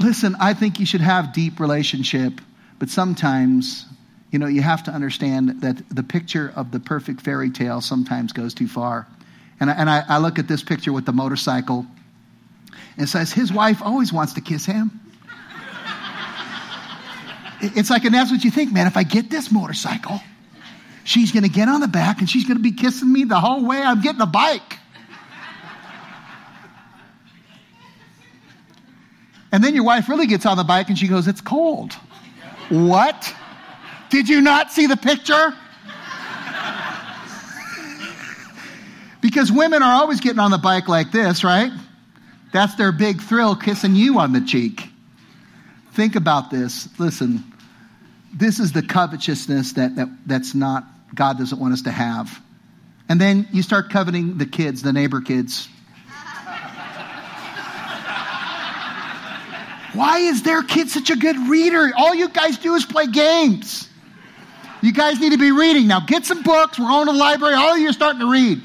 listen, 0.00 0.34
I 0.40 0.52
think 0.52 0.80
you 0.80 0.86
should 0.86 1.00
have 1.00 1.32
deep 1.32 1.60
relationship, 1.60 2.40
but 2.80 2.88
sometimes, 2.88 3.86
you 4.32 4.40
know, 4.40 4.48
you 4.48 4.62
have 4.62 4.82
to 4.82 4.90
understand 4.90 5.60
that 5.60 5.88
the 5.88 6.02
picture 6.02 6.52
of 6.56 6.72
the 6.72 6.80
perfect 6.80 7.20
fairy 7.20 7.50
tale 7.50 7.80
sometimes 7.80 8.32
goes 8.32 8.52
too 8.52 8.66
far. 8.66 9.06
And 9.60 9.70
I, 9.70 9.74
and 9.74 9.88
I, 9.88 10.02
I 10.08 10.18
look 10.18 10.40
at 10.40 10.48
this 10.48 10.64
picture 10.64 10.92
with 10.92 11.06
the 11.06 11.12
motorcycle 11.12 11.86
and 12.96 13.06
it 13.06 13.08
says 13.08 13.32
his 13.32 13.52
wife 13.52 13.80
always 13.80 14.12
wants 14.12 14.32
to 14.32 14.40
kiss 14.40 14.66
him. 14.66 15.00
It's 17.74 17.90
like, 17.90 18.04
and 18.04 18.14
that's 18.14 18.30
what 18.30 18.44
you 18.44 18.50
think, 18.50 18.72
man. 18.72 18.86
If 18.86 18.96
I 18.96 19.02
get 19.02 19.30
this 19.30 19.50
motorcycle, 19.50 20.20
she's 21.04 21.32
going 21.32 21.42
to 21.42 21.48
get 21.48 21.68
on 21.68 21.80
the 21.80 21.88
back 21.88 22.20
and 22.20 22.28
she's 22.28 22.44
going 22.44 22.56
to 22.56 22.62
be 22.62 22.72
kissing 22.72 23.12
me 23.12 23.24
the 23.24 23.40
whole 23.40 23.64
way 23.66 23.80
I'm 23.80 24.00
getting 24.00 24.20
a 24.20 24.26
bike. 24.26 24.78
And 29.52 29.64
then 29.64 29.74
your 29.74 29.84
wife 29.84 30.08
really 30.08 30.26
gets 30.26 30.44
on 30.44 30.56
the 30.56 30.64
bike 30.64 30.88
and 30.88 30.98
she 30.98 31.08
goes, 31.08 31.26
It's 31.28 31.40
cold. 31.40 31.94
what? 32.68 33.34
Did 34.10 34.28
you 34.28 34.40
not 34.40 34.70
see 34.70 34.86
the 34.86 34.96
picture? 34.96 35.54
Because 39.20 39.50
women 39.50 39.82
are 39.82 39.92
always 40.00 40.20
getting 40.20 40.38
on 40.38 40.50
the 40.50 40.58
bike 40.58 40.88
like 40.88 41.10
this, 41.10 41.42
right? 41.42 41.72
That's 42.52 42.74
their 42.76 42.92
big 42.92 43.20
thrill, 43.20 43.56
kissing 43.56 43.96
you 43.96 44.18
on 44.18 44.32
the 44.32 44.40
cheek. 44.40 44.88
Think 45.94 46.14
about 46.14 46.50
this. 46.50 46.88
Listen, 46.98 47.42
this 48.34 48.60
is 48.60 48.72
the 48.72 48.82
covetousness 48.82 49.74
that, 49.74 49.96
that 49.96 50.08
that's 50.26 50.54
not, 50.54 50.84
God 51.14 51.38
doesn't 51.38 51.58
want 51.58 51.72
us 51.72 51.82
to 51.82 51.90
have. 51.90 52.40
And 53.08 53.20
then 53.20 53.48
you 53.52 53.62
start 53.62 53.90
coveting 53.90 54.38
the 54.38 54.46
kids, 54.46 54.82
the 54.82 54.92
neighbor 54.92 55.20
kids. 55.20 55.68
Why 59.96 60.18
is 60.18 60.42
their 60.42 60.62
kid 60.62 60.90
such 60.90 61.08
a 61.08 61.16
good 61.16 61.48
reader? 61.48 61.90
All 61.96 62.14
you 62.14 62.28
guys 62.28 62.58
do 62.58 62.74
is 62.74 62.84
play 62.84 63.06
games. 63.06 63.88
You 64.82 64.92
guys 64.92 65.18
need 65.18 65.32
to 65.32 65.38
be 65.38 65.52
reading. 65.52 65.86
Now 65.86 66.00
get 66.00 66.26
some 66.26 66.42
books. 66.42 66.78
We're 66.78 66.86
going 66.86 67.06
to 67.06 67.12
the 67.12 67.18
library. 67.18 67.54
All 67.54 67.72
of 67.72 67.78
you 67.78 67.88
are 67.88 67.94
starting 67.94 68.20
to 68.20 68.30
read. 68.30 68.60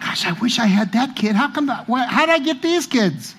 Gosh, 0.00 0.26
I 0.26 0.32
wish 0.32 0.58
I 0.58 0.66
had 0.66 0.92
that 0.92 1.14
kid. 1.14 1.36
How 1.36 1.52
come? 1.52 1.68
How 1.68 2.26
did 2.26 2.32
I 2.32 2.38
get 2.40 2.60
these 2.60 2.86
kids? 2.86 3.34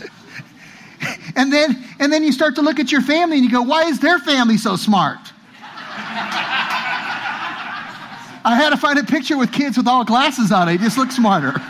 and 1.36 1.50
then, 1.52 1.82
and 2.00 2.10
then 2.12 2.24
you 2.24 2.32
start 2.32 2.56
to 2.56 2.62
look 2.62 2.80
at 2.80 2.90
your 2.90 3.02
family 3.02 3.36
and 3.36 3.44
you 3.44 3.50
go, 3.52 3.62
why 3.62 3.84
is 3.84 4.00
their 4.00 4.18
family 4.18 4.56
so 4.56 4.74
smart? 4.74 5.18
I 8.42 8.56
had 8.56 8.70
to 8.70 8.78
find 8.78 8.98
a 8.98 9.04
picture 9.04 9.36
with 9.36 9.52
kids 9.52 9.76
with 9.76 9.86
all 9.86 10.02
glasses 10.02 10.50
on. 10.50 10.66
They 10.66 10.78
just 10.78 10.96
look 10.96 11.12
smarter. 11.12 11.52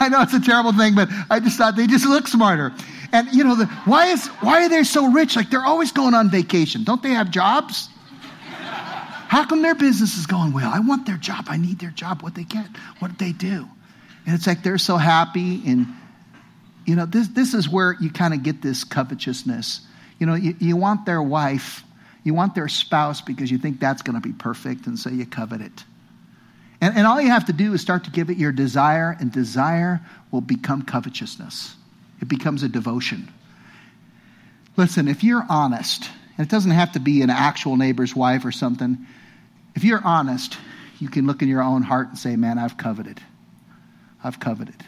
I 0.00 0.08
know 0.08 0.22
it's 0.22 0.32
a 0.32 0.40
terrible 0.40 0.72
thing, 0.72 0.94
but 0.94 1.08
I 1.28 1.40
just 1.40 1.58
thought 1.58 1.74
they 1.74 1.88
just 1.88 2.06
look 2.06 2.28
smarter. 2.28 2.72
And 3.12 3.28
you 3.32 3.42
know, 3.42 3.56
the, 3.56 3.66
why 3.84 4.06
is 4.06 4.28
why 4.40 4.64
are 4.64 4.68
they 4.68 4.84
so 4.84 5.10
rich? 5.10 5.34
Like 5.34 5.50
they're 5.50 5.64
always 5.64 5.90
going 5.90 6.14
on 6.14 6.30
vacation. 6.30 6.84
Don't 6.84 7.02
they 7.02 7.10
have 7.10 7.32
jobs? 7.32 7.88
How 9.26 9.44
come 9.44 9.62
their 9.62 9.74
business 9.74 10.16
is 10.16 10.26
going 10.26 10.52
well? 10.52 10.70
I 10.72 10.78
want 10.78 11.06
their 11.06 11.16
job. 11.16 11.46
I 11.48 11.56
need 11.56 11.80
their 11.80 11.90
job. 11.90 12.22
What 12.22 12.36
they 12.36 12.44
get? 12.44 12.66
What 13.00 13.08
did 13.08 13.18
they 13.18 13.32
do? 13.32 13.66
And 14.26 14.34
it's 14.36 14.46
like 14.46 14.62
they're 14.62 14.78
so 14.78 14.96
happy. 14.96 15.62
And 15.66 15.88
you 16.84 16.96
know, 16.96 17.06
this 17.06 17.28
this 17.28 17.54
is 17.54 17.68
where 17.68 17.96
you 18.00 18.10
kind 18.10 18.34
of 18.34 18.42
get 18.42 18.62
this 18.62 18.84
covetousness. 18.84 19.80
You 20.18 20.26
know, 20.26 20.34
you, 20.34 20.54
you 20.58 20.76
want 20.76 21.06
their 21.06 21.22
wife, 21.22 21.82
you 22.22 22.34
want 22.34 22.54
their 22.54 22.68
spouse 22.68 23.20
because 23.20 23.50
you 23.50 23.58
think 23.58 23.80
that's 23.80 24.02
going 24.02 24.20
to 24.20 24.26
be 24.26 24.32
perfect, 24.32 24.86
and 24.86 24.98
so 24.98 25.10
you 25.10 25.26
covet 25.26 25.60
it. 25.60 25.84
And, 26.80 26.96
and 26.96 27.06
all 27.06 27.20
you 27.20 27.28
have 27.28 27.46
to 27.46 27.52
do 27.52 27.72
is 27.72 27.80
start 27.80 28.04
to 28.04 28.10
give 28.10 28.30
it 28.30 28.36
your 28.36 28.52
desire, 28.52 29.16
and 29.18 29.32
desire 29.32 30.00
will 30.30 30.40
become 30.40 30.82
covetousness. 30.82 31.74
It 32.20 32.28
becomes 32.28 32.62
a 32.62 32.68
devotion. 32.68 33.32
Listen, 34.76 35.08
if 35.08 35.24
you're 35.24 35.44
honest, 35.48 36.08
and 36.36 36.46
it 36.46 36.50
doesn't 36.50 36.72
have 36.72 36.92
to 36.92 37.00
be 37.00 37.22
an 37.22 37.30
actual 37.30 37.76
neighbor's 37.76 38.14
wife 38.14 38.44
or 38.44 38.52
something, 38.52 39.06
if 39.74 39.84
you're 39.84 40.02
honest, 40.04 40.58
you 40.98 41.08
can 41.08 41.26
look 41.26 41.42
in 41.42 41.48
your 41.48 41.62
own 41.62 41.82
heart 41.82 42.08
and 42.08 42.18
say, 42.18 42.36
Man, 42.36 42.58
I've 42.58 42.76
coveted. 42.76 43.20
I've 44.22 44.40
coveted. 44.40 44.84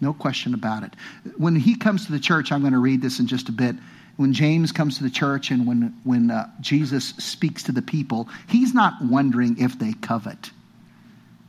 No 0.00 0.12
question 0.12 0.54
about 0.54 0.82
it. 0.82 0.94
When 1.36 1.56
he 1.56 1.76
comes 1.76 2.06
to 2.06 2.12
the 2.12 2.20
church, 2.20 2.52
I'm 2.52 2.60
going 2.60 2.72
to 2.72 2.78
read 2.78 3.02
this 3.02 3.20
in 3.20 3.26
just 3.26 3.48
a 3.48 3.52
bit. 3.52 3.76
When 4.16 4.32
James 4.32 4.72
comes 4.72 4.98
to 4.98 5.04
the 5.04 5.10
church 5.10 5.50
and 5.50 5.66
when, 5.66 5.94
when 6.04 6.30
uh, 6.30 6.50
Jesus 6.60 7.10
speaks 7.18 7.62
to 7.64 7.72
the 7.72 7.82
people, 7.82 8.28
he's 8.48 8.74
not 8.74 8.94
wondering 9.02 9.58
if 9.58 9.78
they 9.78 9.92
covet. 9.94 10.50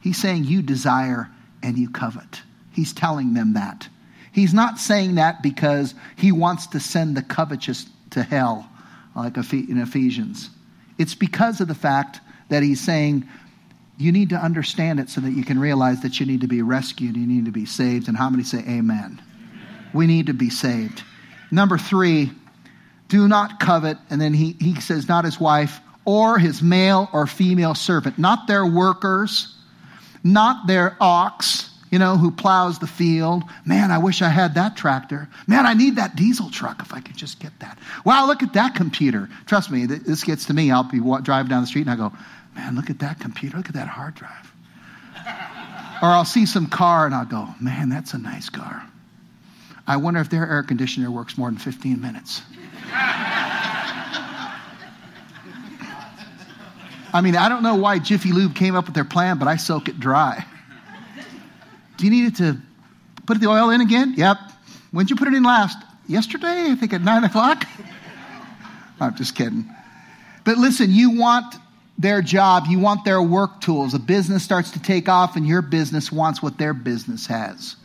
He's 0.02 0.18
saying 0.18 0.46
you 0.46 0.62
desire 0.62 1.30
and 1.64 1.78
you 1.78 1.90
covet. 1.90 2.42
He's 2.74 2.94
telling 2.94 3.34
them 3.34 3.54
that. 3.54 3.88
He's 4.32 4.54
not 4.54 4.80
saying 4.80 5.16
that 5.16 5.44
because 5.44 5.94
he 6.16 6.32
wants 6.32 6.68
to 6.68 6.80
send 6.80 7.18
the 7.18 7.22
covetous 7.22 7.86
to 8.12 8.24
hell, 8.24 8.70
like 9.16 9.36
in 9.38 9.82
Ephesians. 9.82 10.50
It's 10.98 11.16
because 11.16 11.60
of 11.62 11.68
the 11.68 11.76
fact 11.76 12.22
that 12.50 12.64
he's 12.64 12.80
saying 12.82 13.28
you 14.02 14.12
need 14.12 14.30
to 14.30 14.36
understand 14.36 15.00
it 15.00 15.10
so 15.10 15.22
that 15.22 15.32
you 15.32 15.44
can 15.44 15.60
realize 15.60 16.02
that 16.02 16.20
you 16.20 16.26
need 16.26 16.42
to 16.42 16.48
be 16.48 16.62
rescued, 16.62 17.16
you 17.16 17.28
need 17.28 17.46
to 17.46 17.52
be 17.52 17.66
saved. 17.66 18.08
And 18.08 18.18
how 18.18 18.30
many 18.30 18.44
say 18.44 18.60
amen? 18.60 18.70
amen. 18.70 19.22
We 19.94 20.08
need 20.08 20.28
to 20.28 20.34
be 20.34 20.50
saved. 20.50 21.04
Number 21.52 21.78
three, 21.78 22.32
do 23.08 23.28
not 23.28 23.60
covet. 23.60 23.98
And 24.10 24.20
then 24.20 24.34
he, 24.34 24.56
he 24.60 24.80
says, 24.80 25.08
not 25.08 25.26
his 25.26 25.40
wife 25.40 25.80
or 26.06 26.40
his 26.40 26.62
male 26.62 27.10
or 27.14 27.28
female 27.28 27.76
servant, 27.76 28.18
not 28.18 28.48
their 28.48 28.66
workers 28.66 29.56
not 30.24 30.68
their 30.68 30.96
ox, 31.00 31.70
you 31.90 32.00
know, 32.00 32.18
who 32.18 32.32
plows 32.32 32.80
the 32.80 32.88
field. 32.88 33.44
Man, 33.66 33.92
I 33.92 33.98
wish 33.98 34.22
I 34.22 34.30
had 34.30 34.56
that 34.56 34.78
tractor. 34.78 35.28
Man, 35.48 35.66
I 35.66 35.74
need 35.74 35.98
that 35.98 36.16
diesel 36.16 36.50
truck 36.50 36.82
if 36.82 36.94
I 36.94 37.02
could 37.02 37.18
just 37.18 37.40
get 37.40 37.52
that. 37.60 37.78
Wow, 38.06 38.28
look 38.28 38.44
at 38.44 38.54
that 38.54 38.76
computer. 38.76 39.30
Trust 39.46 39.72
me, 39.72 39.86
this 39.86 40.24
gets 40.24 40.46
to 40.46 40.54
me. 40.54 40.72
I'll 40.72 40.84
be 40.84 41.00
driving 41.22 41.50
down 41.50 41.62
the 41.62 41.68
street 41.68 41.88
and 41.88 41.90
I 41.90 41.96
go, 41.96 42.14
man, 42.56 42.76
look 42.76 42.90
at 42.90 43.00
that 43.00 43.20
computer. 43.20 43.58
Look 43.58 43.68
at 43.68 43.76
that 43.76 43.88
hard 43.88 44.16
drive. 44.16 44.54
or 46.02 46.10
I'll 46.10 46.26
see 46.26 46.46
some 46.46 46.68
car 46.68 47.06
and 47.06 47.16
I'll 47.16 47.26
go, 47.26 47.48
man, 47.60 47.90
that's 47.90 48.14
a 48.14 48.18
nice 48.18 48.50
car. 48.50 48.84
I 49.88 49.98
wonder 49.98 50.20
if 50.20 50.30
their 50.30 50.48
air 50.48 50.64
conditioner 50.64 51.12
works 51.12 51.38
more 51.38 51.50
than 51.50 51.58
15 51.58 52.02
minutes. 52.02 52.42
I 57.14 57.20
mean, 57.22 57.36
I 57.36 57.50
don't 57.50 57.62
know 57.64 57.76
why 57.76 58.00
Jiffy 58.00 58.32
Lube 58.32 58.56
came 58.56 58.76
up 58.76 58.86
with 58.86 58.96
their 58.96 59.04
plan, 59.04 59.38
but 59.38 59.48
I 59.48 59.58
soak 59.58 59.90
it 59.90 60.00
dry. 60.00 60.46
Do 61.98 62.06
you 62.06 62.12
need 62.12 62.28
it 62.28 62.36
to 62.38 62.58
put 63.26 63.40
the 63.42 63.48
oil 63.48 63.70
in 63.70 63.82
again? 63.82 64.14
Yep. 64.16 64.38
When 64.92 65.06
did 65.06 65.10
you 65.12 65.16
put 65.18 65.28
it 65.28 65.34
in 65.34 65.44
last? 65.44 65.78
Yesterday, 66.08 66.72
I 66.72 66.76
think 66.76 66.94
at 66.94 67.02
9 67.02 67.24
o'clock. 67.26 67.66
I'm 69.00 69.16
just 69.16 69.36
kidding. 69.36 69.70
But 70.44 70.58
listen, 70.58 70.90
you 70.90 71.12
want 71.20 71.56
their 71.98 72.22
job, 72.22 72.66
you 72.68 72.80
want 72.80 73.06
their 73.06 73.22
work 73.22 73.62
tools. 73.62 73.94
A 73.94 74.00
business 74.00 74.44
starts 74.44 74.72
to 74.72 74.82
take 74.82 75.08
off, 75.08 75.36
and 75.36 75.46
your 75.46 75.62
business 75.62 76.12
wants 76.12 76.42
what 76.42 76.58
their 76.58 76.74
business 76.74 77.28
has 77.28 77.76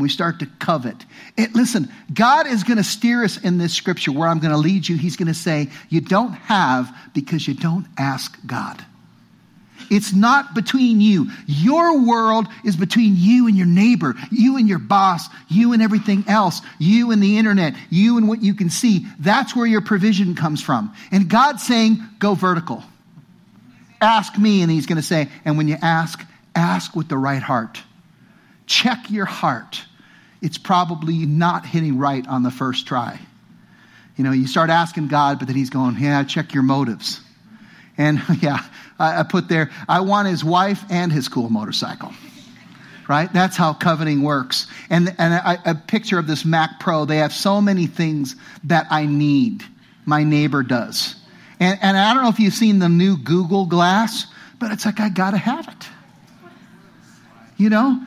we 0.00 0.08
start 0.08 0.40
to 0.40 0.46
covet. 0.58 1.04
It, 1.36 1.54
listen, 1.54 1.92
God 2.12 2.46
is 2.46 2.64
going 2.64 2.78
to 2.78 2.84
steer 2.84 3.22
us 3.22 3.38
in 3.38 3.58
this 3.58 3.74
scripture 3.74 4.12
where 4.12 4.28
I'm 4.28 4.40
going 4.40 4.52
to 4.52 4.58
lead 4.58 4.88
you. 4.88 4.96
He's 4.96 5.16
going 5.16 5.28
to 5.28 5.34
say, 5.34 5.68
You 5.88 6.00
don't 6.00 6.32
have 6.32 6.92
because 7.14 7.46
you 7.46 7.54
don't 7.54 7.86
ask 7.98 8.36
God. 8.46 8.84
It's 9.90 10.12
not 10.12 10.54
between 10.54 11.00
you. 11.00 11.30
Your 11.46 12.06
world 12.06 12.46
is 12.64 12.76
between 12.76 13.14
you 13.16 13.48
and 13.48 13.56
your 13.56 13.66
neighbor, 13.66 14.14
you 14.30 14.56
and 14.56 14.68
your 14.68 14.78
boss, 14.78 15.26
you 15.48 15.72
and 15.72 15.82
everything 15.82 16.24
else, 16.28 16.60
you 16.78 17.10
and 17.10 17.22
the 17.22 17.38
internet, 17.38 17.74
you 17.88 18.16
and 18.16 18.28
what 18.28 18.42
you 18.42 18.54
can 18.54 18.70
see. 18.70 19.06
That's 19.18 19.56
where 19.56 19.66
your 19.66 19.80
provision 19.80 20.34
comes 20.34 20.62
from. 20.62 20.94
And 21.10 21.28
God's 21.28 21.62
saying, 21.62 22.00
Go 22.18 22.34
vertical. 22.34 22.82
Ask 24.00 24.38
me. 24.38 24.62
And 24.62 24.70
He's 24.70 24.86
going 24.86 24.96
to 24.96 25.02
say, 25.02 25.28
And 25.44 25.56
when 25.56 25.68
you 25.68 25.76
ask, 25.80 26.24
ask 26.54 26.94
with 26.96 27.08
the 27.08 27.18
right 27.18 27.42
heart. 27.42 27.80
Check 28.66 29.10
your 29.10 29.26
heart 29.26 29.82
it's 30.42 30.58
probably 30.58 31.26
not 31.26 31.66
hitting 31.66 31.98
right 31.98 32.26
on 32.26 32.42
the 32.42 32.50
first 32.50 32.86
try. 32.86 33.18
You 34.16 34.24
know, 34.24 34.32
you 34.32 34.46
start 34.46 34.70
asking 34.70 35.08
God, 35.08 35.38
but 35.38 35.48
then 35.48 35.56
He's 35.56 35.70
going, 35.70 35.96
Yeah, 35.98 36.24
check 36.24 36.54
your 36.54 36.62
motives. 36.62 37.20
And 37.98 38.22
yeah, 38.40 38.64
I, 38.98 39.20
I 39.20 39.22
put 39.24 39.48
there, 39.48 39.70
I 39.88 40.00
want 40.00 40.28
his 40.28 40.44
wife 40.44 40.82
and 40.90 41.12
his 41.12 41.28
cool 41.28 41.50
motorcycle. 41.50 42.12
Right? 43.08 43.32
That's 43.32 43.56
how 43.56 43.72
coveting 43.72 44.22
works. 44.22 44.68
And, 44.88 45.12
and 45.18 45.34
a, 45.34 45.70
a 45.72 45.74
picture 45.74 46.18
of 46.18 46.28
this 46.28 46.44
Mac 46.44 46.78
Pro, 46.78 47.06
they 47.06 47.16
have 47.16 47.32
so 47.32 47.60
many 47.60 47.86
things 47.88 48.36
that 48.64 48.86
I 48.88 49.06
need. 49.06 49.64
My 50.06 50.22
neighbor 50.22 50.62
does. 50.62 51.16
And, 51.60 51.78
and 51.82 51.96
I 51.96 52.14
don't 52.14 52.24
know 52.24 52.30
if 52.30 52.40
you've 52.40 52.54
seen 52.54 52.78
the 52.78 52.88
new 52.88 53.18
Google 53.18 53.66
Glass, 53.66 54.26
but 54.58 54.72
it's 54.72 54.86
like, 54.86 54.98
I 54.98 55.10
got 55.10 55.32
to 55.32 55.36
have 55.36 55.68
it. 55.68 55.88
You 57.58 57.68
know, 57.68 58.02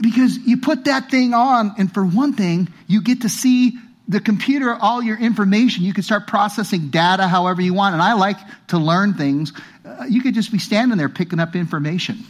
because 0.00 0.38
you 0.38 0.58
put 0.58 0.84
that 0.84 1.10
thing 1.10 1.34
on, 1.34 1.74
and 1.76 1.92
for 1.92 2.04
one 2.04 2.34
thing, 2.34 2.68
you 2.86 3.02
get 3.02 3.22
to 3.22 3.28
see 3.28 3.76
the 4.06 4.20
computer, 4.20 4.74
all 4.74 5.02
your 5.02 5.18
information. 5.18 5.84
You 5.84 5.92
can 5.92 6.02
start 6.02 6.26
processing 6.26 6.90
data 6.90 7.28
however 7.28 7.62
you 7.62 7.74
want. 7.74 7.94
And 7.94 8.02
I 8.02 8.14
like 8.14 8.36
to 8.68 8.78
learn 8.78 9.14
things. 9.14 9.52
Uh, 9.84 10.04
you 10.08 10.20
could 10.20 10.34
just 10.34 10.50
be 10.50 10.58
standing 10.58 10.98
there 10.98 11.08
picking 11.08 11.38
up 11.38 11.54
information. 11.54 12.24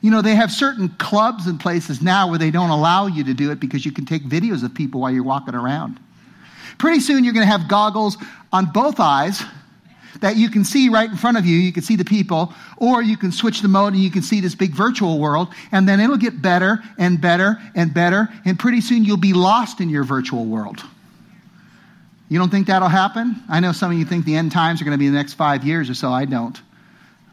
You 0.00 0.10
know, 0.10 0.22
they 0.22 0.34
have 0.34 0.50
certain 0.50 0.88
clubs 0.90 1.46
and 1.46 1.58
places 1.58 2.02
now 2.02 2.28
where 2.28 2.38
they 2.38 2.50
don't 2.50 2.70
allow 2.70 3.06
you 3.06 3.24
to 3.24 3.34
do 3.34 3.50
it 3.50 3.60
because 3.60 3.84
you 3.84 3.92
can 3.92 4.04
take 4.04 4.22
videos 4.22 4.64
of 4.64 4.74
people 4.74 5.00
while 5.00 5.10
you're 5.10 5.24
walking 5.24 5.54
around. 5.54 5.98
Pretty 6.78 7.00
soon, 7.00 7.24
you're 7.24 7.32
going 7.32 7.46
to 7.46 7.50
have 7.50 7.68
goggles 7.68 8.16
on 8.52 8.66
both 8.66 9.00
eyes 9.00 9.42
that 10.20 10.36
you 10.36 10.48
can 10.48 10.64
see 10.64 10.88
right 10.88 11.10
in 11.10 11.16
front 11.16 11.36
of 11.36 11.44
you. 11.44 11.56
You 11.56 11.72
can 11.72 11.82
see 11.82 11.96
the 11.96 12.04
people, 12.04 12.52
or 12.76 13.02
you 13.02 13.16
can 13.16 13.32
switch 13.32 13.60
the 13.60 13.68
mode 13.68 13.94
and 13.94 14.02
you 14.02 14.10
can 14.10 14.22
see 14.22 14.40
this 14.40 14.54
big 14.54 14.72
virtual 14.72 15.18
world, 15.18 15.48
and 15.72 15.88
then 15.88 16.00
it'll 16.00 16.16
get 16.16 16.40
better 16.40 16.82
and 16.98 17.20
better 17.20 17.58
and 17.74 17.92
better, 17.92 18.28
and 18.44 18.58
pretty 18.58 18.80
soon 18.80 19.04
you'll 19.04 19.16
be 19.16 19.32
lost 19.32 19.80
in 19.80 19.88
your 19.88 20.04
virtual 20.04 20.44
world. 20.44 20.84
You 22.28 22.38
don't 22.38 22.50
think 22.50 22.68
that'll 22.68 22.88
happen? 22.88 23.36
I 23.48 23.60
know 23.60 23.72
some 23.72 23.92
of 23.92 23.98
you 23.98 24.04
think 24.04 24.24
the 24.24 24.36
end 24.36 24.50
times 24.50 24.80
are 24.80 24.84
going 24.84 24.96
to 24.96 24.98
be 24.98 25.08
the 25.08 25.16
next 25.16 25.34
five 25.34 25.64
years 25.64 25.90
or 25.90 25.94
so. 25.94 26.10
I 26.10 26.24
don't. 26.24 26.60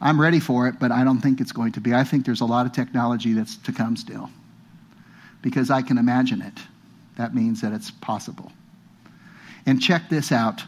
I'm 0.01 0.19
ready 0.19 0.39
for 0.39 0.67
it, 0.67 0.79
but 0.79 0.91
I 0.91 1.03
don't 1.03 1.21
think 1.21 1.39
it's 1.39 1.51
going 1.51 1.71
to 1.73 1.81
be. 1.81 1.93
I 1.93 2.03
think 2.03 2.25
there's 2.25 2.41
a 2.41 2.45
lot 2.45 2.65
of 2.65 2.71
technology 2.71 3.33
that's 3.33 3.55
to 3.57 3.71
come 3.71 3.95
still 3.95 4.29
because 5.41 5.69
I 5.69 5.81
can 5.81 5.97
imagine 5.97 6.41
it. 6.41 6.59
That 7.17 7.35
means 7.35 7.61
that 7.61 7.71
it's 7.71 7.91
possible. 7.91 8.51
And 9.65 9.81
check 9.81 10.09
this 10.09 10.31
out 10.31 10.63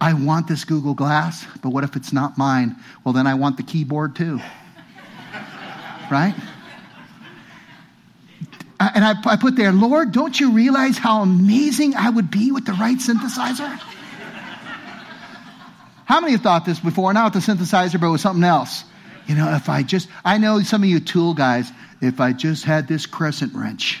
I 0.00 0.14
want 0.14 0.46
this 0.46 0.64
Google 0.64 0.94
Glass, 0.94 1.44
but 1.60 1.70
what 1.70 1.82
if 1.82 1.96
it's 1.96 2.12
not 2.12 2.38
mine? 2.38 2.76
Well, 3.02 3.12
then 3.12 3.26
I 3.26 3.34
want 3.34 3.56
the 3.56 3.64
keyboard 3.64 4.14
too. 4.14 4.38
right? 6.10 6.34
And 8.80 9.04
I, 9.04 9.14
I, 9.24 9.36
put 9.36 9.56
there, 9.56 9.72
Lord, 9.72 10.12
don't 10.12 10.38
you 10.38 10.52
realize 10.52 10.98
how 10.98 11.22
amazing 11.22 11.96
I 11.96 12.10
would 12.10 12.30
be 12.30 12.52
with 12.52 12.64
the 12.64 12.74
right 12.74 12.96
synthesizer? 12.96 13.76
how 16.04 16.20
many 16.20 16.32
have 16.32 16.42
thought 16.42 16.64
this 16.64 16.78
before? 16.78 17.12
Not 17.12 17.34
with 17.34 17.44
the 17.44 17.52
synthesizer, 17.52 18.00
but 18.00 18.12
with 18.12 18.20
something 18.20 18.44
else. 18.44 18.84
You 19.26 19.34
know, 19.34 19.52
if 19.54 19.68
I 19.68 19.82
just, 19.82 20.08
I 20.24 20.38
know 20.38 20.62
some 20.62 20.84
of 20.84 20.88
you 20.88 21.00
tool 21.00 21.34
guys, 21.34 21.70
if 22.00 22.20
I 22.20 22.32
just 22.32 22.64
had 22.64 22.86
this 22.86 23.04
crescent 23.04 23.52
wrench. 23.54 24.00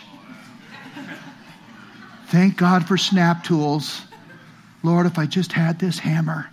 Thank 2.28 2.56
God 2.56 2.86
for 2.86 2.96
snap 2.96 3.42
tools. 3.42 4.00
Lord, 4.82 5.06
if 5.06 5.18
I 5.18 5.26
just 5.26 5.52
had 5.52 5.78
this 5.78 5.98
hammer, 5.98 6.50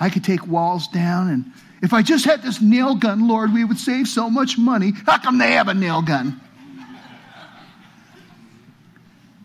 I 0.00 0.10
could 0.10 0.24
take 0.24 0.46
walls 0.46 0.88
down. 0.88 1.30
And 1.30 1.44
if 1.82 1.92
I 1.92 2.02
just 2.02 2.24
had 2.24 2.42
this 2.42 2.60
nail 2.60 2.94
gun, 2.94 3.28
Lord, 3.28 3.52
we 3.52 3.64
would 3.64 3.78
save 3.78 4.08
so 4.08 4.28
much 4.28 4.58
money. 4.58 4.92
How 5.06 5.18
come 5.18 5.38
they 5.38 5.52
have 5.52 5.68
a 5.68 5.74
nail 5.74 6.02
gun? 6.02 6.40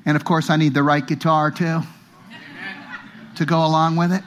And 0.06 0.16
of 0.16 0.24
course, 0.24 0.50
I 0.50 0.56
need 0.56 0.74
the 0.74 0.84
right 0.84 1.06
guitar 1.06 1.52
too 1.52 1.82
to 3.36 3.46
go 3.46 3.66
along 3.66 3.98
with 3.98 4.12
it. 4.14 4.24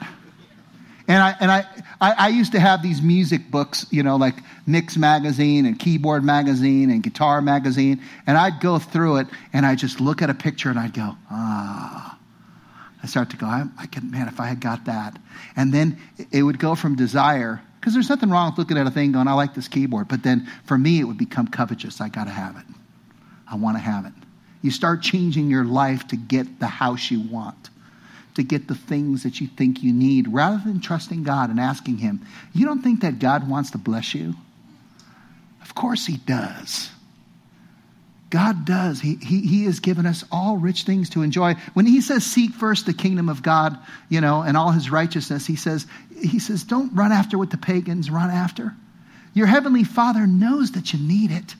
And 1.07 1.21
I, 1.21 1.35
and 1.41 1.51
I, 1.51 1.65
I, 1.99 2.11
I, 2.17 2.27
used 2.29 2.53
to 2.53 2.59
have 2.59 2.81
these 2.81 3.01
music 3.01 3.51
books, 3.51 3.85
you 3.89 4.01
know, 4.03 4.15
like 4.15 4.35
Mix 4.65 4.95
Magazine 4.95 5.65
and 5.65 5.77
Keyboard 5.77 6.23
Magazine 6.23 6.89
and 6.89 7.03
Guitar 7.03 7.41
Magazine. 7.41 8.01
And 8.27 8.37
I'd 8.37 8.61
go 8.61 8.79
through 8.79 9.17
it 9.17 9.27
and 9.51 9.65
I'd 9.65 9.79
just 9.79 9.99
look 9.99 10.21
at 10.21 10.29
a 10.29 10.33
picture 10.33 10.69
and 10.69 10.79
I'd 10.79 10.93
go, 10.93 11.15
ah. 11.29 12.17
I 13.03 13.07
start 13.07 13.31
to 13.31 13.37
go, 13.37 13.45
I, 13.45 13.65
I 13.79 13.87
can, 13.87 14.11
man, 14.11 14.27
if 14.27 14.39
I 14.39 14.45
had 14.45 14.59
got 14.59 14.85
that. 14.85 15.17
And 15.55 15.73
then 15.73 15.97
it 16.31 16.43
would 16.43 16.59
go 16.59 16.75
from 16.75 16.95
desire, 16.95 17.61
because 17.79 17.93
there's 17.93 18.09
nothing 18.09 18.29
wrong 18.29 18.51
with 18.51 18.59
looking 18.59 18.77
at 18.77 18.85
a 18.85 18.91
thing 18.91 19.11
going, 19.11 19.27
I 19.27 19.33
like 19.33 19.55
this 19.55 19.67
keyboard. 19.67 20.07
But 20.07 20.21
then 20.21 20.47
for 20.65 20.77
me, 20.77 20.99
it 20.99 21.05
would 21.05 21.17
become 21.17 21.47
covetous. 21.47 21.99
I 21.99 22.09
got 22.09 22.25
to 22.25 22.29
have 22.29 22.57
it. 22.57 22.65
I 23.49 23.55
want 23.55 23.77
to 23.77 23.81
have 23.81 24.05
it. 24.05 24.13
You 24.61 24.69
start 24.69 25.01
changing 25.01 25.49
your 25.49 25.65
life 25.65 26.07
to 26.09 26.15
get 26.15 26.59
the 26.59 26.67
house 26.67 27.09
you 27.09 27.21
want, 27.21 27.71
to 28.35 28.43
get 28.43 28.67
the 28.67 28.75
things 28.75 29.23
that 29.23 29.41
you 29.41 29.47
think 29.47 29.81
you 29.81 29.91
need, 29.91 30.27
rather 30.27 30.61
than 30.63 30.79
trusting 30.79 31.23
God 31.23 31.49
and 31.49 31.59
asking 31.59 31.97
Him. 31.97 32.23
You 32.53 32.67
don't 32.67 32.83
think 32.83 33.01
that 33.01 33.17
God 33.17 33.49
wants 33.49 33.71
to 33.71 33.79
bless 33.79 34.13
you? 34.13 34.35
Of 35.63 35.73
course 35.73 36.05
He 36.05 36.17
does. 36.17 36.91
God 38.31 38.65
does. 38.65 38.99
He, 39.01 39.15
he, 39.15 39.41
he 39.41 39.65
has 39.65 39.79
given 39.79 40.05
us 40.05 40.23
all 40.31 40.57
rich 40.57 40.83
things 40.83 41.09
to 41.11 41.21
enjoy. 41.21 41.55
When 41.73 41.85
he 41.85 42.01
says, 42.01 42.25
seek 42.25 42.53
first 42.53 42.87
the 42.87 42.93
kingdom 42.93 43.29
of 43.29 43.43
God, 43.43 43.77
you 44.09 44.21
know, 44.21 44.41
and 44.41 44.57
all 44.57 44.71
his 44.71 44.89
righteousness, 44.89 45.45
he 45.45 45.55
says, 45.55 45.85
he 46.17 46.39
says, 46.39 46.63
don't 46.63 46.95
run 46.95 47.11
after 47.11 47.37
what 47.37 47.51
the 47.51 47.57
pagans 47.57 48.09
run 48.09 48.31
after. 48.31 48.73
Your 49.33 49.47
heavenly 49.47 49.83
father 49.83 50.25
knows 50.25 50.71
that 50.71 50.93
you 50.93 50.99
need 50.99 51.31
it. 51.31 51.55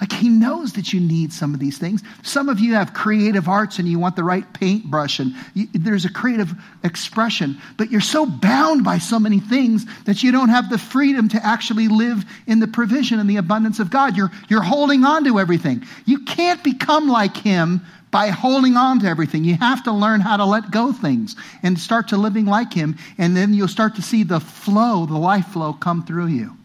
Like 0.00 0.12
he 0.12 0.28
knows 0.28 0.74
that 0.74 0.92
you 0.92 1.00
need 1.00 1.32
some 1.32 1.54
of 1.54 1.60
these 1.60 1.78
things. 1.78 2.02
Some 2.22 2.50
of 2.50 2.60
you 2.60 2.74
have 2.74 2.92
creative 2.92 3.48
arts 3.48 3.78
and 3.78 3.88
you 3.88 3.98
want 3.98 4.14
the 4.14 4.24
right 4.24 4.44
paintbrush 4.52 5.20
and 5.20 5.34
you, 5.54 5.68
there's 5.72 6.04
a 6.04 6.12
creative 6.12 6.52
expression, 6.84 7.58
but 7.78 7.90
you're 7.90 8.02
so 8.02 8.26
bound 8.26 8.84
by 8.84 8.98
so 8.98 9.18
many 9.18 9.40
things 9.40 9.86
that 10.04 10.22
you 10.22 10.32
don't 10.32 10.50
have 10.50 10.68
the 10.68 10.76
freedom 10.76 11.30
to 11.30 11.44
actually 11.44 11.88
live 11.88 12.24
in 12.46 12.60
the 12.60 12.68
provision 12.68 13.18
and 13.18 13.30
the 13.30 13.38
abundance 13.38 13.80
of 13.80 13.90
God. 13.90 14.16
You're, 14.16 14.30
you're 14.48 14.62
holding 14.62 15.02
on 15.04 15.24
to 15.24 15.38
everything. 15.38 15.82
You 16.04 16.24
can't 16.24 16.62
become 16.62 17.08
like 17.08 17.36
him 17.36 17.80
by 18.10 18.28
holding 18.28 18.76
on 18.76 19.00
to 19.00 19.06
everything. 19.06 19.44
You 19.44 19.54
have 19.56 19.82
to 19.84 19.92
learn 19.92 20.20
how 20.20 20.36
to 20.36 20.44
let 20.44 20.70
go 20.70 20.92
things 20.92 21.36
and 21.62 21.78
start 21.78 22.08
to 22.08 22.18
living 22.18 22.44
like 22.44 22.72
him, 22.72 22.96
and 23.16 23.34
then 23.34 23.54
you'll 23.54 23.66
start 23.66 23.96
to 23.96 24.02
see 24.02 24.24
the 24.24 24.40
flow, 24.40 25.06
the 25.06 25.18
life 25.18 25.46
flow 25.48 25.72
come 25.72 26.04
through 26.04 26.28
you. 26.28 26.56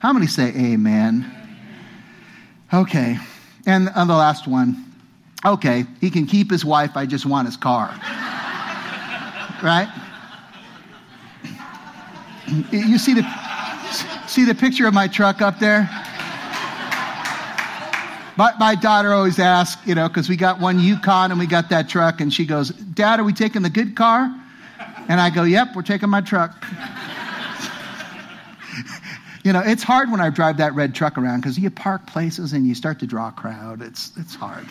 How 0.00 0.12
many 0.12 0.26
say 0.26 0.48
amen? 0.48 1.37
Okay. 2.72 3.18
And 3.66 3.88
on 3.90 4.08
the 4.08 4.14
last 4.14 4.46
one, 4.46 4.84
okay, 5.44 5.84
he 6.00 6.10
can 6.10 6.26
keep 6.26 6.50
his 6.50 6.64
wife, 6.64 6.96
I 6.96 7.06
just 7.06 7.26
want 7.26 7.46
his 7.46 7.56
car. 7.56 7.88
right? 9.62 9.88
You 12.70 12.98
see 12.98 13.14
the, 13.14 13.22
see 14.26 14.44
the 14.44 14.54
picture 14.54 14.86
of 14.86 14.94
my 14.94 15.06
truck 15.08 15.42
up 15.42 15.58
there? 15.58 15.88
My, 18.38 18.52
my 18.58 18.74
daughter 18.76 19.12
always 19.12 19.38
asks, 19.38 19.84
you 19.86 19.94
know, 19.96 20.06
because 20.06 20.28
we 20.28 20.36
got 20.36 20.60
one 20.60 20.78
Yukon 20.78 21.32
and 21.32 21.40
we 21.40 21.46
got 21.46 21.68
that 21.70 21.88
truck, 21.88 22.20
and 22.20 22.32
she 22.32 22.46
goes, 22.46 22.70
Dad, 22.70 23.18
are 23.18 23.24
we 23.24 23.32
taking 23.32 23.62
the 23.62 23.70
good 23.70 23.96
car? 23.96 24.32
And 25.08 25.20
I 25.20 25.28
go, 25.30 25.42
Yep, 25.42 25.74
we're 25.74 25.82
taking 25.82 26.08
my 26.08 26.20
truck. 26.20 26.64
You 29.44 29.52
know, 29.52 29.62
it's 29.64 29.82
hard 29.82 30.10
when 30.10 30.20
I 30.20 30.30
drive 30.30 30.56
that 30.56 30.74
red 30.74 30.94
truck 30.94 31.16
around 31.16 31.40
because 31.40 31.58
you 31.58 31.70
park 31.70 32.06
places 32.06 32.52
and 32.52 32.66
you 32.66 32.74
start 32.74 32.98
to 33.00 33.06
draw 33.06 33.28
a 33.28 33.32
crowd. 33.32 33.82
It's, 33.82 34.12
it's 34.16 34.34
hard. 34.34 34.66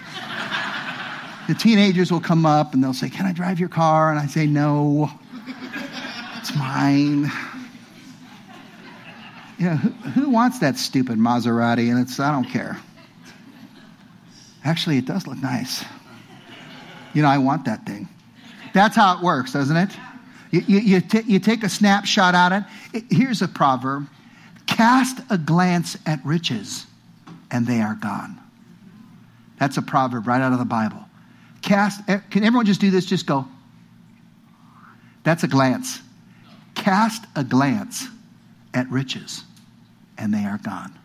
the 1.47 1.53
teenagers 1.53 2.11
will 2.11 2.19
come 2.19 2.45
up 2.45 2.73
and 2.73 2.83
they'll 2.83 2.93
say, 2.93 3.09
Can 3.09 3.25
I 3.25 3.31
drive 3.31 3.59
your 3.59 3.69
car? 3.69 4.11
And 4.11 4.19
I 4.19 4.27
say, 4.27 4.45
No, 4.45 5.09
it's 6.37 6.55
mine. 6.55 7.31
You 9.57 9.65
know, 9.65 9.75
who, 9.75 9.89
who 10.09 10.29
wants 10.29 10.59
that 10.59 10.77
stupid 10.77 11.17
Maserati? 11.17 11.89
And 11.89 11.99
it's, 11.99 12.19
I 12.19 12.31
don't 12.31 12.45
care. 12.45 12.77
Actually, 14.63 14.97
it 14.97 15.05
does 15.05 15.25
look 15.25 15.37
nice. 15.37 15.83
You 17.13 17.21
know, 17.21 17.29
I 17.29 17.37
want 17.37 17.65
that 17.65 17.85
thing. 17.85 18.07
That's 18.73 18.95
how 18.95 19.17
it 19.17 19.23
works, 19.23 19.53
doesn't 19.53 19.77
it? 19.77 19.89
You, 20.51 20.61
you, 20.67 20.79
you, 20.79 21.01
t- 21.01 21.23
you 21.25 21.39
take 21.39 21.63
a 21.63 21.69
snapshot 21.69 22.35
at 22.35 22.51
it. 22.51 22.63
it. 22.93 23.03
Here's 23.09 23.41
a 23.41 23.47
proverb 23.47 24.07
Cast 24.67 25.19
a 25.29 25.37
glance 25.37 25.97
at 26.05 26.23
riches, 26.23 26.85
and 27.49 27.65
they 27.65 27.81
are 27.81 27.95
gone. 27.95 28.37
That's 29.59 29.77
a 29.77 29.81
proverb 29.81 30.27
right 30.27 30.41
out 30.41 30.53
of 30.53 30.59
the 30.59 30.65
Bible. 30.65 31.03
Cast, 31.61 32.07
eh, 32.07 32.19
can 32.29 32.43
everyone 32.43 32.65
just 32.65 32.79
do 32.79 32.91
this? 32.91 33.05
Just 33.05 33.25
go. 33.25 33.47
That's 35.23 35.43
a 35.43 35.47
glance. 35.47 35.99
Cast 36.75 37.25
a 37.35 37.43
glance 37.43 38.07
at 38.73 38.89
riches, 38.89 39.43
and 40.17 40.33
they 40.33 40.45
are 40.45 40.59
gone. 40.59 40.97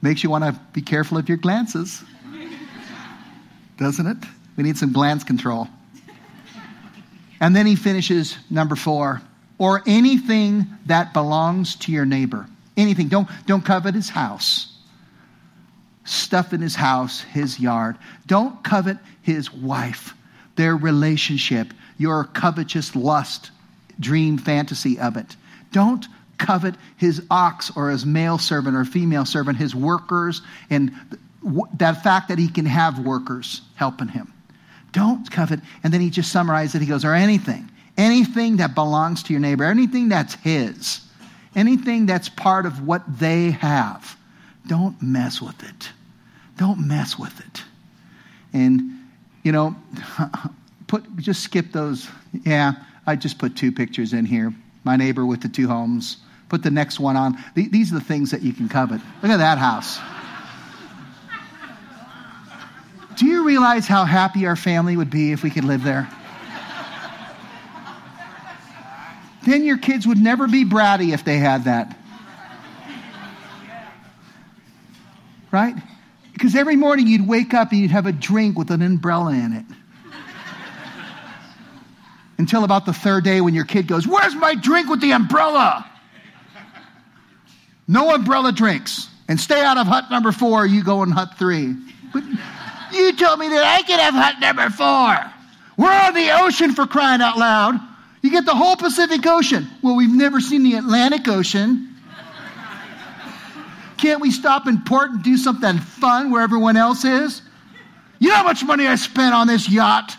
Makes 0.00 0.22
you 0.22 0.30
want 0.30 0.44
to 0.44 0.58
be 0.72 0.80
careful 0.80 1.18
of 1.18 1.28
your 1.28 1.38
glances, 1.38 2.04
doesn't 3.78 4.06
it? 4.06 4.16
We 4.56 4.62
need 4.62 4.76
some 4.76 4.92
glance 4.92 5.24
control. 5.24 5.66
And 7.40 7.54
then 7.54 7.66
he 7.66 7.74
finishes 7.74 8.36
number 8.50 8.76
four 8.76 9.22
or 9.58 9.82
anything 9.86 10.66
that 10.86 11.12
belongs 11.12 11.76
to 11.76 11.92
your 11.92 12.06
neighbor. 12.06 12.46
Anything. 12.76 13.08
Don't, 13.08 13.28
don't 13.46 13.64
covet 13.64 13.94
his 13.94 14.08
house. 14.08 14.72
Stuff 16.04 16.52
in 16.52 16.60
his 16.60 16.76
house, 16.76 17.20
his 17.20 17.58
yard. 17.60 17.98
Don't 18.26 18.62
covet 18.62 18.96
his 19.20 19.52
wife, 19.52 20.14
their 20.56 20.76
relationship, 20.76 21.74
your 21.98 22.24
covetous 22.24 22.94
lust, 22.94 23.50
dream, 24.00 24.38
fantasy 24.38 24.98
of 24.98 25.16
it. 25.16 25.36
Don't 25.72 26.06
covet 26.38 26.76
his 26.96 27.20
ox 27.30 27.72
or 27.76 27.90
his 27.90 28.06
male 28.06 28.38
servant 28.38 28.76
or 28.76 28.84
female 28.84 29.24
servant, 29.24 29.58
his 29.58 29.74
workers, 29.74 30.40
and 30.70 30.92
that 31.74 32.02
fact 32.04 32.28
that 32.28 32.38
he 32.38 32.48
can 32.48 32.64
have 32.64 33.00
workers 33.00 33.60
helping 33.74 34.08
him. 34.08 34.32
Don't 34.92 35.30
covet. 35.30 35.60
And 35.82 35.92
then 35.92 36.00
he 36.00 36.10
just 36.10 36.32
summarized 36.32 36.74
it. 36.74 36.80
He 36.80 36.86
goes, 36.86 37.04
or 37.04 37.12
anything 37.12 37.68
anything 37.98 38.58
that 38.58 38.74
belongs 38.74 39.24
to 39.24 39.32
your 39.32 39.40
neighbor, 39.40 39.64
anything 39.64 40.08
that's 40.08 40.34
his, 40.34 41.00
anything 41.54 42.06
that's 42.06 42.28
part 42.28 42.64
of 42.64 42.86
what 42.86 43.02
they 43.18 43.50
have, 43.50 44.16
don't 44.66 45.02
mess 45.02 45.42
with 45.42 45.62
it. 45.64 45.90
Don't 46.56 46.86
mess 46.86 47.18
with 47.18 47.38
it. 47.40 47.62
And, 48.52 49.10
you 49.42 49.52
know, 49.52 49.76
put 50.86 51.04
just 51.16 51.42
skip 51.42 51.72
those. 51.72 52.08
Yeah, 52.32 52.72
I 53.06 53.16
just 53.16 53.38
put 53.38 53.56
two 53.56 53.72
pictures 53.72 54.12
in 54.12 54.24
here. 54.24 54.54
My 54.84 54.96
neighbor 54.96 55.26
with 55.26 55.42
the 55.42 55.48
two 55.48 55.68
homes. 55.68 56.18
Put 56.48 56.62
the 56.62 56.70
next 56.70 56.98
one 56.98 57.16
on. 57.16 57.36
These 57.54 57.92
are 57.92 57.96
the 57.96 58.04
things 58.04 58.30
that 58.30 58.42
you 58.42 58.54
can 58.54 58.68
covet. 58.70 59.02
Look 59.22 59.30
at 59.30 59.36
that 59.36 59.58
house. 59.58 59.98
Do 63.18 63.26
you 63.26 63.44
realize 63.44 63.86
how 63.86 64.04
happy 64.04 64.46
our 64.46 64.56
family 64.56 64.96
would 64.96 65.10
be 65.10 65.32
if 65.32 65.42
we 65.42 65.50
could 65.50 65.64
live 65.64 65.82
there? 65.82 66.08
Then 69.48 69.64
your 69.64 69.78
kids 69.78 70.06
would 70.06 70.18
never 70.18 70.46
be 70.46 70.66
bratty 70.66 71.14
if 71.14 71.24
they 71.24 71.38
had 71.38 71.64
that. 71.64 71.96
Right? 75.50 75.74
Because 76.34 76.54
every 76.54 76.76
morning 76.76 77.06
you'd 77.06 77.26
wake 77.26 77.54
up 77.54 77.72
and 77.72 77.80
you'd 77.80 77.90
have 77.90 78.04
a 78.04 78.12
drink 78.12 78.58
with 78.58 78.70
an 78.70 78.82
umbrella 78.82 79.32
in 79.32 79.54
it. 79.54 79.64
Until 82.36 82.62
about 82.62 82.84
the 82.84 82.92
third 82.92 83.24
day 83.24 83.40
when 83.40 83.54
your 83.54 83.64
kid 83.64 83.86
goes, 83.86 84.06
Where's 84.06 84.34
my 84.34 84.54
drink 84.54 84.90
with 84.90 85.00
the 85.00 85.12
umbrella? 85.12 85.90
No 87.88 88.14
umbrella 88.14 88.52
drinks. 88.52 89.08
And 89.28 89.40
stay 89.40 89.62
out 89.62 89.78
of 89.78 89.86
hut 89.86 90.10
number 90.10 90.30
four, 90.30 90.66
you 90.66 90.84
go 90.84 91.02
in 91.02 91.10
hut 91.10 91.38
three. 91.38 91.74
But 92.12 92.22
you 92.92 93.16
told 93.16 93.38
me 93.38 93.48
that 93.48 93.64
I 93.64 93.82
could 93.82 93.98
have 93.98 94.12
hut 94.12 94.40
number 94.40 94.68
four. 94.68 95.32
We're 95.78 95.90
on 95.90 96.12
the 96.12 96.38
ocean 96.42 96.74
for 96.74 96.86
crying 96.86 97.22
out 97.22 97.38
loud. 97.38 97.87
You 98.22 98.30
get 98.30 98.44
the 98.44 98.54
whole 98.54 98.76
Pacific 98.76 99.24
Ocean. 99.26 99.68
Well, 99.82 99.96
we've 99.96 100.14
never 100.14 100.40
seen 100.40 100.62
the 100.62 100.74
Atlantic 100.74 101.28
Ocean. 101.28 101.94
Can't 103.96 104.20
we 104.20 104.30
stop 104.30 104.66
in 104.66 104.82
port 104.82 105.10
and 105.10 105.22
do 105.22 105.36
something 105.36 105.78
fun 105.78 106.30
where 106.30 106.42
everyone 106.42 106.76
else 106.76 107.04
is? 107.04 107.42
You 108.18 108.28
know 108.28 108.36
how 108.36 108.44
much 108.44 108.64
money 108.64 108.86
I 108.86 108.96
spent 108.96 109.34
on 109.34 109.46
this 109.46 109.68
yacht? 109.68 110.16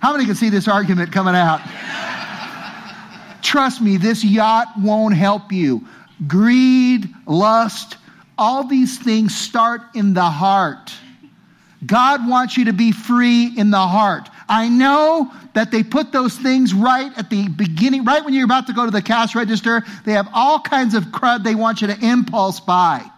How 0.00 0.12
many 0.12 0.26
can 0.26 0.34
see 0.34 0.48
this 0.48 0.66
argument 0.66 1.12
coming 1.12 1.34
out? 1.34 1.60
Trust 3.42 3.80
me, 3.80 3.96
this 3.96 4.24
yacht 4.24 4.68
won't 4.78 5.14
help 5.14 5.52
you. 5.52 5.86
Greed, 6.26 7.08
lust, 7.26 7.96
all 8.38 8.64
these 8.64 8.98
things 8.98 9.34
start 9.34 9.82
in 9.94 10.14
the 10.14 10.24
heart. 10.24 10.92
God 11.84 12.28
wants 12.28 12.56
you 12.56 12.66
to 12.66 12.72
be 12.72 12.92
free 12.92 13.52
in 13.56 13.70
the 13.70 13.86
heart. 13.86 14.28
I 14.48 14.68
know 14.68 15.32
that 15.54 15.70
they 15.70 15.82
put 15.82 16.12
those 16.12 16.36
things 16.36 16.74
right 16.74 17.10
at 17.16 17.30
the 17.30 17.48
beginning, 17.48 18.04
right 18.04 18.24
when 18.24 18.34
you're 18.34 18.44
about 18.44 18.66
to 18.66 18.72
go 18.72 18.84
to 18.84 18.90
the 18.90 19.02
cash 19.02 19.34
register. 19.34 19.82
They 20.04 20.12
have 20.12 20.28
all 20.34 20.60
kinds 20.60 20.94
of 20.94 21.04
crud 21.04 21.44
they 21.44 21.54
want 21.54 21.80
you 21.80 21.88
to 21.88 21.98
impulse 22.04 22.60
buy. 22.60 23.08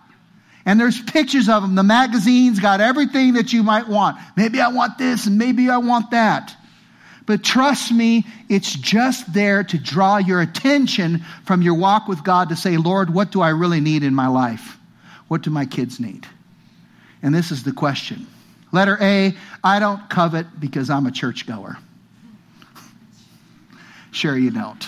And 0.66 0.80
there's 0.80 1.00
pictures 1.00 1.48
of 1.48 1.62
them. 1.62 1.74
The 1.74 1.82
magazines 1.82 2.58
got 2.58 2.80
everything 2.80 3.34
that 3.34 3.52
you 3.52 3.62
might 3.62 3.88
want. 3.88 4.16
Maybe 4.36 4.60
I 4.60 4.68
want 4.68 4.98
this 4.98 5.26
and 5.26 5.38
maybe 5.38 5.68
I 5.68 5.78
want 5.78 6.12
that. 6.12 6.56
But 7.26 7.42
trust 7.42 7.90
me, 7.90 8.26
it's 8.48 8.72
just 8.72 9.32
there 9.32 9.64
to 9.64 9.78
draw 9.78 10.18
your 10.18 10.40
attention 10.40 11.24
from 11.44 11.62
your 11.62 11.74
walk 11.74 12.06
with 12.06 12.22
God 12.22 12.50
to 12.50 12.56
say, 12.56 12.76
Lord, 12.76 13.12
what 13.12 13.30
do 13.30 13.40
I 13.40 13.50
really 13.50 13.80
need 13.80 14.02
in 14.02 14.14
my 14.14 14.26
life? 14.26 14.78
What 15.28 15.42
do 15.42 15.50
my 15.50 15.64
kids 15.64 16.00
need? 16.00 16.26
And 17.22 17.34
this 17.34 17.50
is 17.50 17.62
the 17.62 17.72
question. 17.72 18.26
Letter 18.74 18.98
A, 19.00 19.32
I 19.62 19.78
don't 19.78 20.10
covet 20.10 20.58
because 20.58 20.90
I'm 20.90 21.06
a 21.06 21.12
churchgoer. 21.12 21.78
Sure, 24.10 24.36
you 24.36 24.52
don't. 24.52 24.86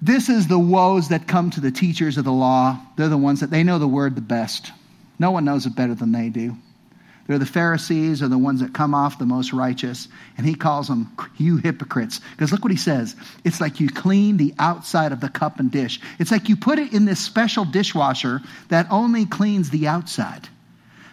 this 0.00 0.28
is 0.28 0.48
the 0.48 0.58
woes 0.58 1.08
that 1.08 1.28
come 1.28 1.50
to 1.50 1.60
the 1.60 1.70
teachers 1.70 2.18
of 2.18 2.24
the 2.24 2.32
law. 2.32 2.80
They're 2.96 3.08
the 3.08 3.16
ones 3.16 3.40
that 3.40 3.50
they 3.50 3.62
know 3.62 3.78
the 3.78 3.86
word 3.86 4.16
the 4.16 4.20
best. 4.20 4.72
No 5.20 5.30
one 5.30 5.44
knows 5.44 5.66
it 5.66 5.76
better 5.76 5.94
than 5.94 6.10
they 6.10 6.30
do. 6.30 6.56
They're 7.26 7.38
the 7.38 7.46
Pharisees 7.46 8.22
are 8.22 8.28
the 8.28 8.38
ones 8.38 8.60
that 8.60 8.74
come 8.74 8.92
off 8.92 9.20
the 9.20 9.26
most 9.26 9.52
righteous. 9.52 10.08
And 10.36 10.44
he 10.44 10.54
calls 10.56 10.88
them, 10.88 11.16
you 11.36 11.58
hypocrites. 11.58 12.20
Because 12.32 12.50
look 12.50 12.64
what 12.64 12.72
he 12.72 12.76
says. 12.76 13.14
It's 13.44 13.60
like 13.60 13.78
you 13.78 13.88
clean 13.88 14.36
the 14.36 14.54
outside 14.58 15.12
of 15.12 15.20
the 15.20 15.28
cup 15.28 15.60
and 15.60 15.70
dish. 15.70 16.00
It's 16.18 16.32
like 16.32 16.48
you 16.48 16.56
put 16.56 16.80
it 16.80 16.92
in 16.92 17.04
this 17.04 17.20
special 17.20 17.64
dishwasher 17.64 18.40
that 18.68 18.88
only 18.90 19.26
cleans 19.26 19.70
the 19.70 19.86
outside. 19.86 20.48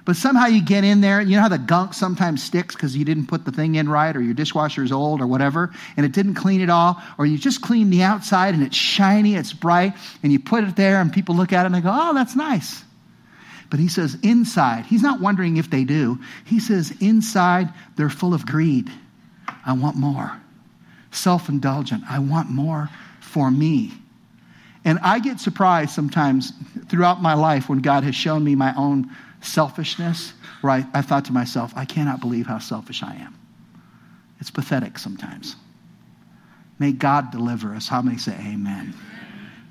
But 0.06 0.16
somehow 0.16 0.46
you 0.46 0.64
get 0.64 0.84
in 0.84 1.02
there, 1.02 1.22
you 1.22 1.36
know 1.36 1.42
how 1.42 1.50
the 1.50 1.58
gunk 1.58 1.94
sometimes 1.94 2.42
sticks 2.42 2.74
because 2.76 2.96
you 2.96 3.06
didn't 3.06 3.28
put 3.28 3.46
the 3.46 3.52
thing 3.52 3.76
in 3.76 3.90
right, 3.90 4.16
or 4.16 4.22
your 4.22 4.34
dishwasher 4.34 4.84
is 4.84 4.92
old, 4.92 5.22
or 5.22 5.28
whatever, 5.28 5.74
and 5.98 6.06
it 6.06 6.12
didn't 6.12 6.36
clean 6.36 6.62
it 6.62 6.70
all, 6.70 7.02
or 7.18 7.26
you 7.26 7.38
just 7.38 7.62
clean 7.62 7.90
the 7.90 8.04
outside 8.04 8.54
and 8.54 8.64
it's 8.64 8.76
shiny, 8.76 9.36
it's 9.36 9.54
bright, 9.54 9.94
and 10.24 10.32
you 10.32 10.40
put 10.40 10.64
it 10.64 10.76
there, 10.76 11.02
and 11.02 11.14
people 11.14 11.36
look 11.36 11.54
at 11.54 11.64
it 11.64 11.68
and 11.68 11.76
they 11.76 11.82
go, 11.82 11.92
oh, 11.92 12.14
that's 12.14 12.36
nice. 12.36 12.84
But 13.70 13.80
he 13.80 13.88
says 13.88 14.18
inside, 14.24 14.86
he's 14.86 15.04
not 15.04 15.22
wondering 15.22 15.58
if 15.58 15.70
they 15.70 15.84
do. 15.84 16.20
He 16.46 16.60
says 16.60 16.92
inside, 17.00 17.70
they're 17.96 18.10
full 18.10 18.34
of 18.34 18.46
greed. 18.46 18.90
I 19.66 19.74
want 19.74 19.96
more. 19.96 20.32
Self 21.12 21.50
indulgent. 21.50 22.04
I 22.10 22.20
want 22.20 22.50
more 22.50 22.90
for 23.20 23.50
me. 23.52 23.94
And 24.86 24.98
I 25.00 25.20
get 25.20 25.40
surprised 25.40 25.92
sometimes 25.92 26.54
throughout 26.88 27.22
my 27.22 27.34
life 27.34 27.70
when 27.70 27.80
God 27.80 28.04
has 28.04 28.16
shown 28.16 28.44
me 28.44 28.56
my 28.56 28.74
own 28.76 29.16
selfishness, 29.42 30.34
where 30.62 30.72
I, 30.72 30.86
I 30.94 31.02
thought 31.02 31.26
to 31.26 31.34
myself, 31.34 31.74
I 31.76 31.86
cannot 31.86 32.22
believe 32.22 32.48
how 32.48 32.60
selfish 32.60 33.04
I 33.04 33.16
am. 33.16 33.38
It's 34.40 34.52
pathetic 34.52 34.98
sometimes. 35.00 35.56
May 36.78 36.92
God 36.94 37.32
deliver 37.32 37.76
us. 37.76 37.88
How 37.88 38.02
many 38.02 38.18
say 38.18 38.34
amen? 38.34 38.94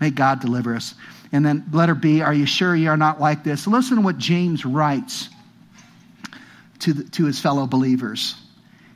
May 0.00 0.10
God 0.10 0.40
deliver 0.40 0.74
us. 0.74 0.94
And 1.32 1.44
then 1.44 1.64
letter 1.72 1.94
B, 1.94 2.20
are 2.20 2.34
you 2.34 2.46
sure 2.46 2.74
you 2.74 2.90
are 2.90 2.96
not 2.96 3.20
like 3.20 3.44
this? 3.44 3.66
Listen 3.66 3.96
to 3.96 4.02
what 4.02 4.18
James 4.18 4.64
writes 4.64 5.28
to, 6.80 6.92
the, 6.92 7.04
to 7.10 7.24
his 7.24 7.40
fellow 7.40 7.66
believers. 7.66 8.34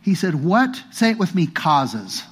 He 0.03 0.15
said, 0.15 0.35
What, 0.35 0.81
say 0.91 1.11
it 1.11 1.19
with 1.19 1.35
me, 1.35 1.47
causes? 1.47 2.23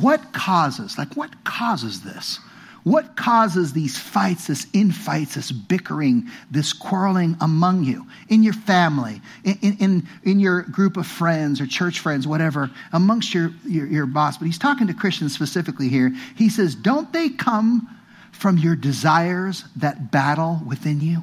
What 0.00 0.32
causes? 0.32 0.96
Like, 0.96 1.14
what 1.16 1.44
causes 1.44 2.02
this? 2.02 2.38
What 2.84 3.16
causes 3.16 3.72
these 3.72 3.96
fights, 3.96 4.48
this 4.48 4.66
infights, 4.72 5.36
this 5.36 5.52
bickering, 5.52 6.28
this 6.50 6.72
quarreling 6.72 7.36
among 7.40 7.84
you, 7.84 8.06
in 8.28 8.42
your 8.42 8.54
family, 8.54 9.20
in, 9.44 9.76
in, 9.78 10.08
in 10.24 10.40
your 10.40 10.62
group 10.62 10.96
of 10.96 11.06
friends 11.06 11.60
or 11.60 11.66
church 11.66 12.00
friends, 12.00 12.26
whatever, 12.26 12.70
amongst 12.92 13.34
your, 13.34 13.52
your, 13.64 13.86
your 13.86 14.06
boss? 14.06 14.36
But 14.36 14.46
he's 14.46 14.58
talking 14.58 14.88
to 14.88 14.94
Christians 14.94 15.32
specifically 15.32 15.88
here. 15.88 16.12
He 16.36 16.48
says, 16.48 16.74
Don't 16.74 17.12
they 17.12 17.28
come 17.28 17.88
from 18.32 18.58
your 18.58 18.74
desires 18.74 19.64
that 19.76 20.10
battle 20.10 20.60
within 20.66 21.00
you, 21.00 21.22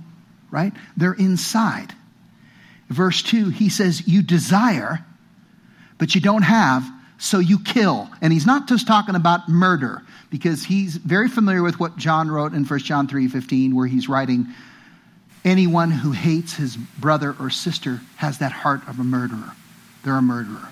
right? 0.51 0.71
They're 0.95 1.13
inside. 1.13 1.93
Verse 2.87 3.21
2, 3.21 3.49
he 3.49 3.67
says, 3.67 4.07
You 4.07 4.21
desire, 4.21 5.05
but 5.97 6.15
you 6.15 6.21
don't 6.21 6.43
have, 6.43 6.89
so 7.17 7.39
you 7.39 7.59
kill. 7.59 8.09
And 8.21 8.31
he's 8.31 8.45
not 8.45 8.69
just 8.69 8.87
talking 8.87 9.15
about 9.15 9.49
murder, 9.49 10.03
because 10.29 10.63
he's 10.63 10.95
very 10.95 11.27
familiar 11.27 11.63
with 11.63 11.79
what 11.79 11.97
John 11.97 12.29
wrote 12.29 12.53
in 12.53 12.65
1 12.65 12.79
John 12.79 13.07
3:15 13.07 13.73
where 13.73 13.87
he's 13.87 14.07
writing, 14.07 14.47
Anyone 15.45 15.89
who 15.89 16.11
hates 16.11 16.53
his 16.53 16.75
brother 16.75 17.35
or 17.39 17.49
sister 17.49 18.01
has 18.17 18.39
that 18.39 18.51
heart 18.51 18.81
of 18.87 18.99
a 18.99 19.03
murderer. 19.03 19.53
They're 20.03 20.17
a 20.17 20.21
murderer. 20.21 20.67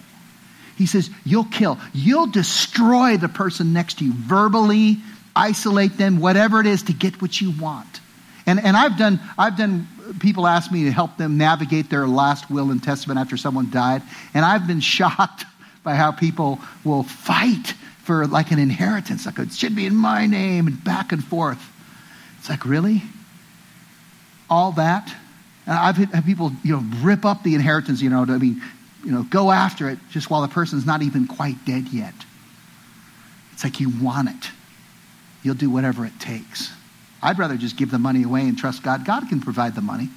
He 0.78 0.86
says, 0.86 1.10
You'll 1.26 1.46
kill, 1.46 1.80
you'll 1.94 2.28
destroy 2.28 3.18
the 3.18 3.30
person 3.30 3.74
next 3.74 4.00
to 4.00 4.06
you 4.06 4.14
verbally, 4.14 4.98
isolate 5.36 5.98
them, 5.98 6.20
whatever 6.20 6.60
it 6.60 6.68
is 6.68 6.84
to 6.84 6.94
get 6.94 7.22
what 7.22 7.40
you 7.40 7.52
want. 7.52 8.02
And, 8.46 8.64
and 8.64 8.78
I've 8.78 8.98
done, 8.98 9.20
I've 9.38 9.58
done, 9.58 9.88
people 10.20 10.48
ask 10.48 10.72
me 10.72 10.86
to 10.86 10.92
help 10.92 11.18
them 11.18 11.38
navigate 11.38 11.90
their 11.90 12.08
last 12.08 12.50
will 12.50 12.72
and 12.72 12.82
testament 12.82 13.20
after 13.20 13.38
someone 13.38 13.70
died. 13.70 14.02
And 14.34 14.46
I've 14.46 14.68
been 14.68 14.80
shocked 14.82 15.46
by 15.84 15.96
how 15.96 16.12
people 16.12 16.60
will 16.84 17.04
fight 17.04 17.74
for 18.08 18.26
like 18.26 18.52
an 18.52 18.58
inheritance. 18.58 19.26
Like 19.26 19.38
it 19.38 19.52
should 19.52 19.76
be 19.76 19.86
in 19.86 19.96
my 19.96 20.26
name 20.26 20.66
and 20.66 20.84
back 20.84 21.12
and 21.12 21.24
forth. 21.24 21.62
It's 22.40 22.50
like, 22.50 22.66
really? 22.66 23.04
All 24.50 24.72
that? 24.74 25.14
And 25.66 25.78
I've 25.78 25.98
had 25.98 26.26
people, 26.26 26.52
you 26.64 26.72
know, 26.72 26.84
rip 27.02 27.26
up 27.26 27.44
the 27.44 27.54
inheritance, 27.54 28.02
you 28.02 28.10
know, 28.10 28.24
I 28.24 28.38
mean, 28.38 28.62
you 29.04 29.12
know, 29.12 29.24
go 29.24 29.52
after 29.52 29.90
it 29.90 30.00
just 30.10 30.30
while 30.30 30.42
the 30.42 30.48
person's 30.48 30.86
not 30.86 31.02
even 31.02 31.28
quite 31.28 31.64
dead 31.66 31.90
yet. 31.90 32.14
It's 33.54 33.64
like 33.64 33.80
you 33.80 33.92
want 34.02 34.30
it 34.30 34.52
you'll 35.48 35.56
do 35.56 35.70
whatever 35.70 36.06
it 36.06 36.20
takes. 36.20 36.72
I'd 37.24 37.40
rather 37.40 37.56
just 37.56 37.78
give 37.78 37.90
the 37.90 37.98
money 37.98 38.24
away 38.24 38.42
and 38.42 38.58
trust 38.58 38.84
God. 38.84 39.06
God 39.06 39.28
can 39.30 39.40
provide 39.40 39.76
the 39.76 39.82
money. 39.82 40.10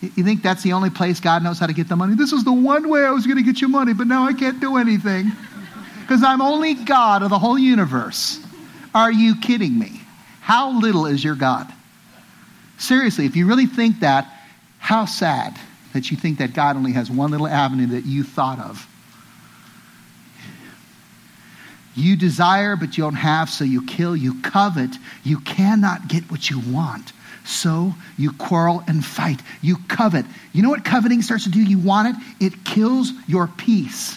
You 0.00 0.24
think 0.24 0.42
that's 0.42 0.62
the 0.62 0.72
only 0.72 0.90
place 0.90 1.20
God 1.20 1.42
knows 1.42 1.58
how 1.58 1.66
to 1.66 1.72
get 1.72 1.88
the 1.88 1.96
money? 1.96 2.14
This 2.14 2.32
is 2.32 2.44
the 2.44 2.52
one 2.52 2.88
way 2.88 3.04
I 3.04 3.10
was 3.10 3.26
going 3.26 3.38
to 3.38 3.42
get 3.42 3.60
you 3.60 3.68
money, 3.68 3.94
but 3.94 4.06
now 4.06 4.24
I 4.24 4.32
can't 4.32 4.60
do 4.60 4.76
anything 4.76 5.32
because 6.08 6.22
I'm 6.22 6.40
only 6.40 6.72
God 6.72 7.22
of 7.22 7.28
the 7.28 7.38
whole 7.38 7.58
universe. 7.58 8.40
Are 8.94 9.12
you 9.12 9.36
kidding 9.36 9.78
me? 9.78 10.00
How 10.40 10.80
little 10.80 11.04
is 11.04 11.22
your 11.22 11.34
God? 11.34 11.70
Seriously, 12.78 13.26
if 13.26 13.36
you 13.36 13.46
really 13.46 13.66
think 13.66 14.00
that, 14.00 14.26
how 14.78 15.04
sad 15.04 15.58
that 15.92 16.10
you 16.10 16.16
think 16.16 16.38
that 16.38 16.54
God 16.54 16.76
only 16.76 16.92
has 16.92 17.10
one 17.10 17.30
little 17.30 17.46
avenue 17.46 17.88
that 17.88 18.06
you 18.06 18.24
thought 18.24 18.58
of 18.58 18.88
You 21.98 22.14
desire, 22.14 22.76
but 22.76 22.96
you 22.96 23.02
don't 23.02 23.14
have, 23.14 23.50
so 23.50 23.64
you 23.64 23.84
kill. 23.84 24.16
You 24.16 24.40
covet. 24.40 24.90
You 25.24 25.40
cannot 25.40 26.06
get 26.06 26.30
what 26.30 26.48
you 26.48 26.60
want. 26.60 27.12
So 27.44 27.92
you 28.16 28.30
quarrel 28.32 28.84
and 28.86 29.04
fight. 29.04 29.40
You 29.62 29.78
covet. 29.88 30.24
You 30.52 30.62
know 30.62 30.70
what 30.70 30.84
coveting 30.84 31.22
starts 31.22 31.42
to 31.44 31.50
do? 31.50 31.60
You 31.60 31.78
want 31.78 32.16
it, 32.16 32.44
it 32.52 32.64
kills 32.64 33.10
your 33.26 33.48
peace. 33.48 34.16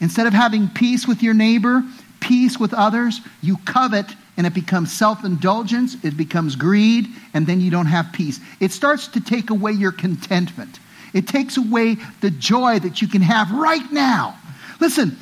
Instead 0.00 0.26
of 0.26 0.32
having 0.32 0.68
peace 0.68 1.06
with 1.06 1.22
your 1.22 1.34
neighbor, 1.34 1.82
peace 2.20 2.58
with 2.58 2.72
others, 2.74 3.20
you 3.42 3.56
covet 3.64 4.06
and 4.36 4.46
it 4.46 4.54
becomes 4.54 4.90
self 4.90 5.24
indulgence, 5.24 6.02
it 6.02 6.16
becomes 6.16 6.56
greed, 6.56 7.08
and 7.34 7.46
then 7.46 7.60
you 7.60 7.70
don't 7.70 7.86
have 7.86 8.10
peace. 8.12 8.40
It 8.58 8.72
starts 8.72 9.08
to 9.08 9.20
take 9.20 9.50
away 9.50 9.72
your 9.72 9.92
contentment. 9.92 10.78
It 11.12 11.26
takes 11.28 11.56
away 11.56 11.96
the 12.20 12.30
joy 12.30 12.78
that 12.78 13.02
you 13.02 13.08
can 13.08 13.22
have 13.22 13.50
right 13.50 13.90
now. 13.92 14.38
Listen, 14.80 15.16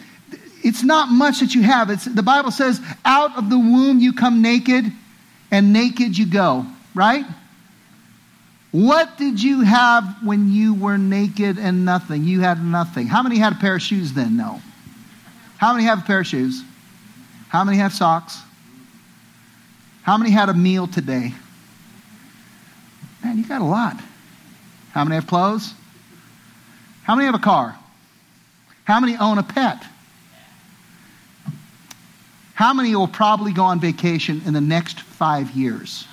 it's 0.63 0.85
not 0.85 1.09
much 1.09 1.41
that 1.41 1.55
you 1.55 1.63
have. 1.63 1.91
It's, 1.91 2.05
the 2.05 2.23
Bible 2.23 2.51
says, 2.51 2.81
out 3.05 3.37
of 3.37 3.51
the 3.51 3.59
womb 3.59 3.99
you 3.99 4.13
come 4.13 4.43
naked, 4.43 4.85
and 5.51 5.73
naked 5.73 6.17
you 6.17 6.27
go, 6.27 6.67
right? 6.95 7.25
What 8.71 9.17
did 9.17 9.43
you 9.43 9.63
have 9.63 10.05
when 10.23 10.53
you 10.53 10.75
were 10.75 10.99
naked 10.99 11.59
and 11.59 11.85
nothing? 11.85 12.25
You 12.25 12.41
had 12.41 12.63
nothing. 12.63 13.07
How 13.07 13.23
many 13.23 13.39
had 13.39 13.55
a 13.55 13.57
pair 13.57 13.77
of 13.77 13.83
shoes 13.83 14.13
then? 14.13 14.37
No. 14.37 14.61
How 15.57 15.73
many 15.73 15.85
have 15.85 16.01
a 16.01 16.03
pair 16.03 16.21
of 16.21 16.27
shoes? 16.27 16.63
How 17.49 17.65
many 17.65 17.79
have 17.79 17.95
socks? 17.95 18.39
How 20.03 20.19
many 20.19 20.31
had 20.31 20.49
a 20.49 20.55
meal 20.55 20.87
today? 20.87 21.33
Man, 23.25 23.39
you 23.39 23.45
got 23.45 23.63
a 23.63 23.65
lot. 23.65 23.99
How 24.93 25.05
many 25.05 25.17
have 25.17 25.27
clothes? 25.27 25.73
How 27.05 27.15
many 27.15 27.27
have 27.27 27.35
a 27.35 27.39
car? 27.39 27.77
How 28.85 29.01
many 29.01 29.17
own 29.17 29.39
a 29.39 29.43
pet? 29.43 29.83
How 32.55 32.75
many 32.75 32.95
will 32.95 33.09
probably 33.09 33.53
go 33.53 33.65
on 33.65 33.81
vacation 33.81 34.43
in 34.45 34.53
the 34.53 34.61
next 34.61 35.01
five 35.01 35.53
years? 35.53 36.07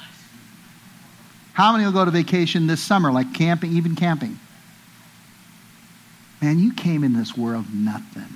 How 1.55 1.71
many 1.71 1.85
will 1.85 1.93
go 1.93 2.03
to 2.03 2.11
vacation 2.11 2.67
this 2.67 2.81
summer, 2.81 3.11
like 3.11 3.33
camping, 3.33 3.71
even 3.73 3.95
camping? 3.95 4.37
Man, 6.41 6.59
you 6.59 6.73
came 6.73 7.03
in 7.03 7.13
this 7.13 7.35
world 7.35 7.65
nothing. 7.73 8.27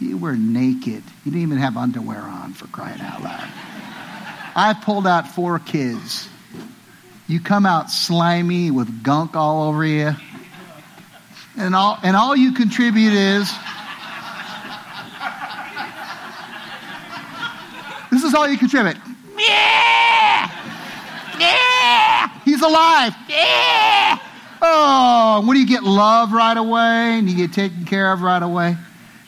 You 0.00 0.16
were 0.16 0.36
naked. 0.36 1.02
You 1.24 1.32
didn't 1.32 1.42
even 1.42 1.58
have 1.58 1.76
underwear 1.76 2.22
on, 2.22 2.54
for 2.54 2.66
crying 2.68 3.00
out 3.00 3.22
loud. 3.22 3.48
I 4.56 4.74
pulled 4.82 5.06
out 5.06 5.28
four 5.28 5.58
kids. 5.58 6.28
You 7.28 7.40
come 7.40 7.66
out 7.66 7.90
slimy 7.90 8.70
with 8.70 9.02
gunk 9.02 9.36
all 9.36 9.68
over 9.68 9.84
you. 9.84 10.12
And 11.58 11.74
all, 11.74 11.98
and 12.02 12.16
all 12.16 12.34
you 12.34 12.52
contribute 12.52 13.12
is 13.12 13.52
This 18.10 18.24
is 18.24 18.34
all 18.34 18.48
you 18.48 18.56
contribute. 18.56 18.96
Yeah! 19.38 20.65
Yeah! 21.38 22.40
He's 22.44 22.62
alive. 22.62 23.14
Yeah! 23.28 24.18
Oh, 24.62 25.42
when 25.44 25.54
do 25.54 25.60
you 25.60 25.66
get 25.66 25.82
love 25.82 26.32
right 26.32 26.56
away 26.56 27.18
and 27.18 27.28
you 27.28 27.36
get 27.36 27.52
taken 27.52 27.84
care 27.84 28.12
of 28.12 28.22
right 28.22 28.42
away? 28.42 28.76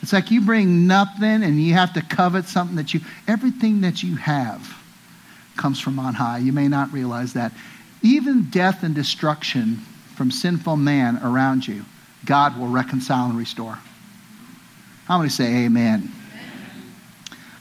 It's 0.01 0.13
like 0.13 0.31
you 0.31 0.41
bring 0.41 0.87
nothing 0.87 1.43
and 1.43 1.61
you 1.61 1.73
have 1.73 1.93
to 1.93 2.01
covet 2.01 2.45
something 2.45 2.75
that 2.77 2.93
you, 2.93 3.01
everything 3.27 3.81
that 3.81 4.01
you 4.01 4.15
have 4.15 4.75
comes 5.55 5.79
from 5.79 5.99
on 5.99 6.13
high. 6.13 6.37
You 6.37 6.53
may 6.53 6.67
not 6.67 6.91
realize 6.91 7.33
that. 7.33 7.51
Even 8.01 8.49
death 8.49 8.83
and 8.83 8.95
destruction 8.95 9.75
from 10.15 10.31
sinful 10.31 10.77
man 10.77 11.19
around 11.21 11.67
you, 11.67 11.83
God 12.25 12.57
will 12.57 12.67
reconcile 12.67 13.25
and 13.29 13.37
restore. 13.37 13.77
How 15.05 15.17
many 15.17 15.29
say 15.29 15.65
amen? 15.65 16.11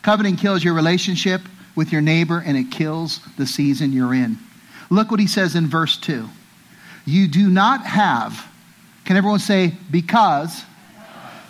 Coveting 0.02 0.36
kills 0.36 0.62
your 0.62 0.74
relationship 0.74 1.42
with 1.78 1.92
your 1.92 2.00
neighbor 2.00 2.42
and 2.44 2.56
it 2.56 2.72
kills 2.72 3.20
the 3.36 3.46
season 3.46 3.92
you're 3.92 4.12
in. 4.12 4.36
Look 4.90 5.12
what 5.12 5.20
he 5.20 5.28
says 5.28 5.54
in 5.54 5.68
verse 5.68 5.96
2. 5.96 6.28
You 7.06 7.28
do 7.28 7.48
not 7.48 7.86
have, 7.86 8.50
can 9.04 9.16
everyone 9.16 9.38
say, 9.38 9.72
because? 9.88 10.64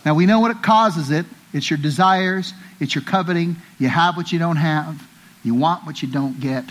Now 0.05 0.15
we 0.15 0.27
know 0.27 0.41
what 0.41 0.51
it 0.51 0.63
causes 0.63 1.11
it. 1.11 1.25
It's 1.55 1.71
your 1.71 1.79
desires, 1.79 2.53
it's 2.79 2.95
your 2.95 3.05
coveting. 3.05 3.57
You 3.79 3.89
have 3.89 4.19
what 4.19 4.31
you 4.31 4.39
don't 4.39 4.57
have, 4.57 5.03
you 5.43 5.55
want 5.55 5.87
what 5.87 6.03
you 6.03 6.09
don't 6.09 6.39
get. 6.39 6.65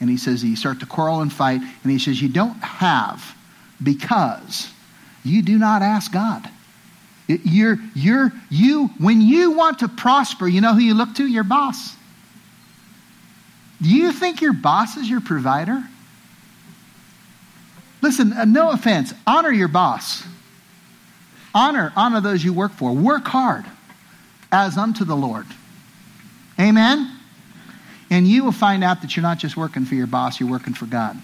And 0.00 0.08
he 0.08 0.16
says, 0.16 0.42
you 0.42 0.56
start 0.56 0.80
to 0.80 0.86
quarrel 0.86 1.20
and 1.20 1.30
fight. 1.30 1.60
And 1.60 1.92
he 1.92 1.98
says, 1.98 2.20
you 2.20 2.30
don't 2.30 2.58
have 2.60 3.36
because 3.82 4.70
you 5.22 5.42
do 5.42 5.58
not 5.58 5.82
ask 5.82 6.10
God. 6.10 6.48
You're, 7.28 7.76
you're, 7.94 8.32
you, 8.48 8.88
when 8.98 9.20
you 9.20 9.50
want 9.50 9.80
to 9.80 9.88
prosper, 9.88 10.48
you 10.48 10.62
know 10.62 10.72
who 10.72 10.80
you 10.80 10.94
look 10.94 11.14
to? 11.16 11.26
Your 11.26 11.44
boss. 11.44 11.95
Do 13.80 13.88
you 13.88 14.12
think 14.12 14.40
your 14.40 14.52
boss 14.52 14.96
is 14.96 15.08
your 15.08 15.20
provider? 15.20 15.82
Listen, 18.02 18.32
uh, 18.32 18.44
no 18.44 18.70
offense. 18.70 19.12
Honor 19.26 19.50
your 19.50 19.68
boss. 19.68 20.24
Honor, 21.54 21.92
honor 21.96 22.20
those 22.20 22.44
you 22.44 22.52
work 22.52 22.72
for. 22.72 22.92
Work 22.92 23.26
hard 23.26 23.64
as 24.52 24.76
unto 24.76 25.04
the 25.04 25.16
Lord. 25.16 25.46
Amen? 26.58 27.10
And 28.10 28.26
you 28.26 28.44
will 28.44 28.52
find 28.52 28.84
out 28.84 29.02
that 29.02 29.16
you're 29.16 29.22
not 29.22 29.38
just 29.38 29.56
working 29.56 29.84
for 29.84 29.94
your 29.94 30.06
boss, 30.06 30.38
you're 30.38 30.50
working 30.50 30.74
for 30.74 30.86
God. 30.86 31.16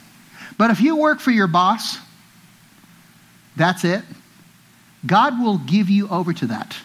But 0.59 0.71
if 0.71 0.81
you 0.81 0.97
work 0.97 1.21
for 1.21 1.31
your 1.31 1.47
boss, 1.47 1.99
that's 3.57 3.85
it. 3.85 4.03
God 5.07 5.41
will 5.41 5.59
give 5.59 5.89
you 5.89 6.09
over 6.09 6.33
to 6.33 6.47
that. 6.49 6.77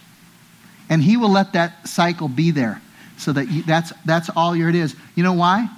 And 0.89 1.01
He 1.01 1.17
will 1.17 1.31
let 1.31 1.53
that 1.53 1.87
cycle 1.87 2.27
be 2.27 2.51
there 2.51 2.81
so 3.17 3.33
that 3.33 3.49
you, 3.49 3.63
that's, 3.63 3.91
that's 4.05 4.29
all 4.35 4.53
it 4.53 4.75
is. 4.75 4.95
You 5.15 5.23
know 5.23 5.33
why? 5.33 5.69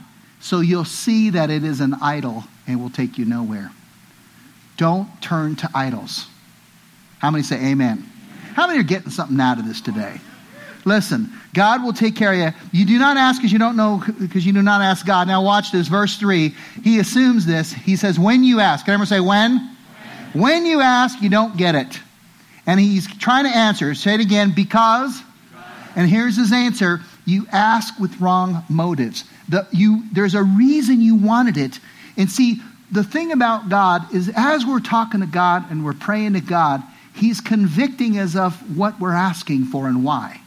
So 0.42 0.60
you'll 0.62 0.86
see 0.86 1.32
that 1.32 1.50
it 1.50 1.64
is 1.64 1.82
an 1.82 1.96
idol 2.02 2.44
and 2.68 2.82
will 2.82 2.90
take 2.90 3.18
you 3.18 3.26
nowhere. 3.26 3.72
Don't 4.78 5.10
turn 5.22 5.56
to 5.58 5.70
idols. 5.74 6.28
How 7.20 7.32
many 7.32 7.44
say 7.44 7.72
amen? 7.72 8.06
How 8.54 8.68
many 8.68 8.80
are 8.80 8.84
getting 8.84 9.10
something 9.10 9.40
out 9.40 9.60
of 9.60 9.66
this 9.66 9.82
today? 9.82 10.20
Listen, 10.86 11.30
God 11.54 11.84
will 11.84 11.94
take 11.94 12.16
care 12.16 12.32
of 12.32 12.40
you. 12.40 12.80
You 12.80 12.86
do 12.86 13.00
not 13.00 13.18
ask 13.18 13.40
because 13.40 13.52
you 13.52 13.60
don't 13.60 13.76
know, 13.76 14.02
because 14.20 14.46
you 14.46 14.54
do 14.54 14.62
not 14.62 14.82
ask 14.82 15.06
God. 15.06 15.28
Now, 15.28 15.44
watch 15.44 15.72
this. 15.72 15.88
Verse 15.88 16.18
3. 16.18 16.56
He 16.84 17.00
assumes 17.00 17.46
this. 17.46 17.74
He 17.74 17.96
says, 17.96 18.18
When 18.18 18.44
you 18.44 18.60
ask. 18.60 18.86
Can 18.86 18.94
everyone 18.94 19.08
say 19.08 19.20
when? 19.20 19.58
When, 20.32 20.42
when 20.42 20.66
you 20.66 20.80
ask, 20.80 21.22
you 21.22 21.30
don't 21.30 21.58
get 21.58 21.76
it. 21.76 22.00
And 22.66 22.80
he's 22.80 23.08
trying 23.18 23.46
to 23.46 23.56
answer. 23.56 23.94
Say 23.96 24.14
it 24.14 24.22
again, 24.22 24.54
because. 24.56 25.22
And 25.96 26.10
here's 26.10 26.38
his 26.38 26.54
answer 26.54 27.02
you 27.30 27.48
ask 27.52 27.98
with 28.00 28.20
wrong 28.20 28.64
motives. 28.70 29.24
The, 29.48 29.68
you, 29.72 30.04
there's 30.12 30.36
a 30.36 30.44
reason 30.44 31.02
you 31.02 31.16
wanted 31.16 31.58
it. 31.58 31.80
And 32.18 32.30
see, 32.30 32.62
the 32.92 33.04
thing 33.04 33.32
about 33.32 33.70
God 33.70 34.14
is 34.14 34.32
as 34.36 34.66
we're 34.66 34.80
talking 34.80 35.22
to 35.22 35.28
God 35.28 35.70
and 35.72 35.86
we're 35.86 35.94
praying 35.94 36.34
to 36.34 36.42
God, 36.42 36.82
he's 37.16 37.40
convicting 37.40 38.18
us 38.18 38.36
of 38.36 38.78
what 38.78 39.00
we're 39.00 39.14
asking 39.14 39.66
for 39.66 39.88
and 39.88 40.04
why. 40.04 40.42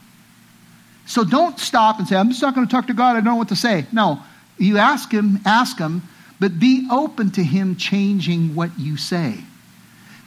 So 1.05 1.23
don't 1.23 1.59
stop 1.59 1.99
and 1.99 2.07
say, 2.07 2.15
I'm 2.15 2.29
just 2.29 2.41
not 2.41 2.55
going 2.55 2.67
to 2.67 2.71
talk 2.71 2.87
to 2.87 2.93
God. 2.93 3.11
I 3.11 3.13
don't 3.15 3.25
know 3.25 3.35
what 3.35 3.49
to 3.49 3.55
say. 3.55 3.85
No, 3.91 4.21
you 4.57 4.77
ask 4.77 5.11
him, 5.11 5.39
ask 5.45 5.77
him, 5.77 6.01
but 6.39 6.59
be 6.59 6.87
open 6.91 7.31
to 7.31 7.43
him 7.43 7.75
changing 7.75 8.55
what 8.55 8.77
you 8.77 8.97
say. 8.97 9.37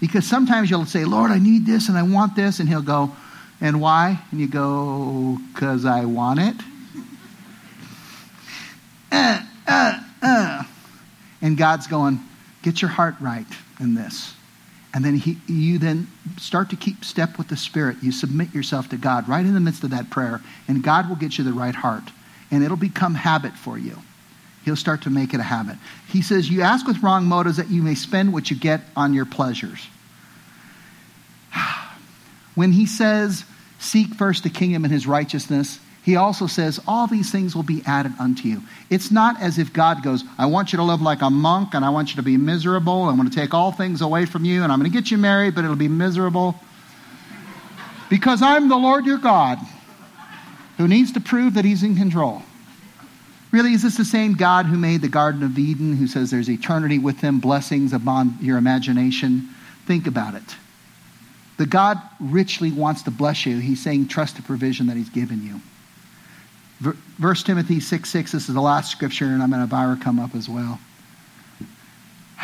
Because 0.01 0.27
sometimes 0.27 0.71
you'll 0.71 0.85
say, 0.85 1.05
Lord, 1.05 1.31
I 1.31 1.39
need 1.39 1.65
this 1.65 1.89
and 1.89 1.97
I 1.97 2.03
want 2.03 2.37
this. 2.37 2.61
And 2.61 2.69
he'll 2.69 2.83
go, 2.83 3.15
and 3.61 3.81
why? 3.81 4.21
And 4.31 4.41
you 4.41 4.49
go, 4.49 5.39
because 5.53 5.85
I 5.85 6.05
want 6.05 6.41
it. 6.41 6.57
Uh, 9.11 9.41
uh, 9.67 10.01
uh. 10.23 10.63
And 11.41 11.57
God's 11.57 11.87
going, 11.87 12.21
get 12.63 12.83
your 12.83 12.91
heart 12.91 13.15
right 13.21 13.47
in 13.81 13.95
this. 13.95 14.35
And 14.93 15.05
then 15.05 15.15
he, 15.15 15.37
you 15.47 15.79
then 15.79 16.09
start 16.39 16.71
to 16.71 16.77
keep 16.77 17.05
step 17.05 17.37
with 17.37 17.49
the 17.49 17.57
Spirit. 17.57 17.99
You 18.03 18.13
submit 18.13 18.55
yourself 18.55 18.89
to 18.91 18.97
God 18.97 19.29
right 19.29 19.45
in 19.45 19.53
the 19.53 19.61
midst 19.61 19.85
of 19.85 19.91
that 19.91 20.09
prayer, 20.09 20.41
and 20.69 20.83
God 20.83 21.09
will 21.09 21.17
get 21.17 21.37
you 21.37 21.45
the 21.45 21.53
right 21.53 21.75
heart. 21.75 22.05
And 22.51 22.65
it'll 22.65 22.79
become 22.79 23.15
habit 23.15 23.53
for 23.53 23.77
you. 23.77 23.99
He'll 24.65 24.75
start 24.75 25.03
to 25.03 25.11
make 25.11 25.35
it 25.35 25.41
a 25.41 25.45
habit. 25.45 25.77
He 26.09 26.23
says, 26.23 26.49
You 26.49 26.63
ask 26.63 26.87
with 26.87 27.03
wrong 27.03 27.27
motives 27.27 27.59
that 27.59 27.69
you 27.69 27.83
may 27.83 27.95
spend 27.95 28.33
what 28.33 28.51
you 28.51 28.57
get 28.57 28.81
on 28.97 29.15
your 29.15 29.27
pleasures. 29.27 29.87
When 32.57 32.73
he 32.73 32.87
says, 32.87 33.45
Seek 33.79 34.15
first 34.15 34.43
the 34.43 34.51
kingdom 34.51 34.85
and 34.85 34.93
his 34.93 35.07
righteousness, 35.07 35.79
he 36.03 36.17
also 36.17 36.47
says, 36.47 36.81
All 36.89 37.07
these 37.07 37.31
things 37.31 37.55
will 37.55 37.63
be 37.63 37.83
added 37.87 38.13
unto 38.19 38.49
you. 38.49 38.63
It's 38.91 39.13
not 39.13 39.41
as 39.41 39.59
if 39.59 39.73
God 39.73 40.03
goes, 40.03 40.25
I 40.39 40.47
want 40.47 40.73
you 40.73 40.79
to 40.79 40.83
live 40.83 41.03
like 41.03 41.23
a 41.23 41.31
monk 41.31 41.75
and 41.75 41.85
I 41.85 41.91
want 41.91 42.11
you 42.11 42.17
to 42.17 42.23
be 42.23 42.37
miserable. 42.37 43.09
I'm 43.09 43.17
going 43.17 43.29
to 43.29 43.35
take 43.35 43.55
all 43.55 43.71
things 43.71 44.01
away 44.01 44.25
from 44.25 44.45
you 44.45 44.65
and 44.65 44.73
I'm 44.73 44.81
going 44.81 44.91
to 44.91 44.97
get 44.97 45.11
you 45.11 45.19
married, 45.19 45.55
but 45.55 45.65
it'll 45.65 45.77
be 45.77 45.89
miserable. 45.89 46.57
Because 48.09 48.41
I'm 48.41 48.69
the 48.69 48.77
Lord 48.77 49.05
your 49.05 49.19
God 49.19 49.59
who 50.79 50.89
needs 50.89 51.13
to 51.13 51.21
prove 51.21 51.55
that 51.55 51.65
he's 51.65 51.83
in 51.83 51.97
control. 51.97 52.43
Really, 53.51 53.73
is 53.73 53.83
this 53.83 53.97
the 53.97 54.05
same 54.05 54.35
God 54.35 54.67
who 54.67 54.77
made 54.77 55.01
the 55.01 55.09
Garden 55.09 55.43
of 55.43 55.59
Eden, 55.59 55.97
who 55.97 56.07
says 56.07 56.31
there's 56.31 56.51
eternity 56.51 56.99
with 56.99 57.21
him, 57.21 57.41
blessings 57.41 57.93
upon 57.93 58.37
your 58.41 58.59
imagination? 58.59 59.49
Think 59.87 60.07
about 60.07 60.35
it. 60.35 60.57
The 61.57 61.67
God 61.67 62.01
richly 62.21 62.71
wants 62.71 63.03
to 63.03 63.11
bless 63.11 63.47
you. 63.47 63.59
He's 63.59 63.83
saying, 63.83 64.09
trust 64.09 64.37
the 64.37 64.43
provision 64.43 64.87
that 64.89 64.97
he's 64.97 65.09
given 65.09 65.43
you. 65.43 65.61
First 67.21 67.47
Timothy 67.47 67.81
6 67.81 68.09
6, 68.09 68.33
this 68.33 68.49
is 68.49 68.55
the 68.55 68.61
last 68.61 68.91
scripture, 68.91 69.25
and 69.25 69.43
I'm 69.43 69.51
going 69.51 69.67
to 69.67 69.67
have 69.67 69.73
Ira 69.73 69.97
come 69.97 70.19
up 70.19 70.35
as 70.35 70.49
well. 70.49 70.79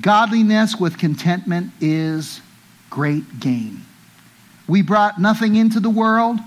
Godliness 0.00 0.76
with 0.76 0.98
contentment 0.98 1.72
is 1.80 2.40
great 2.90 3.40
gain. 3.40 3.80
We 4.68 4.82
brought 4.82 5.20
nothing 5.20 5.56
into 5.56 5.80
the 5.80 5.90
world, 5.90 6.38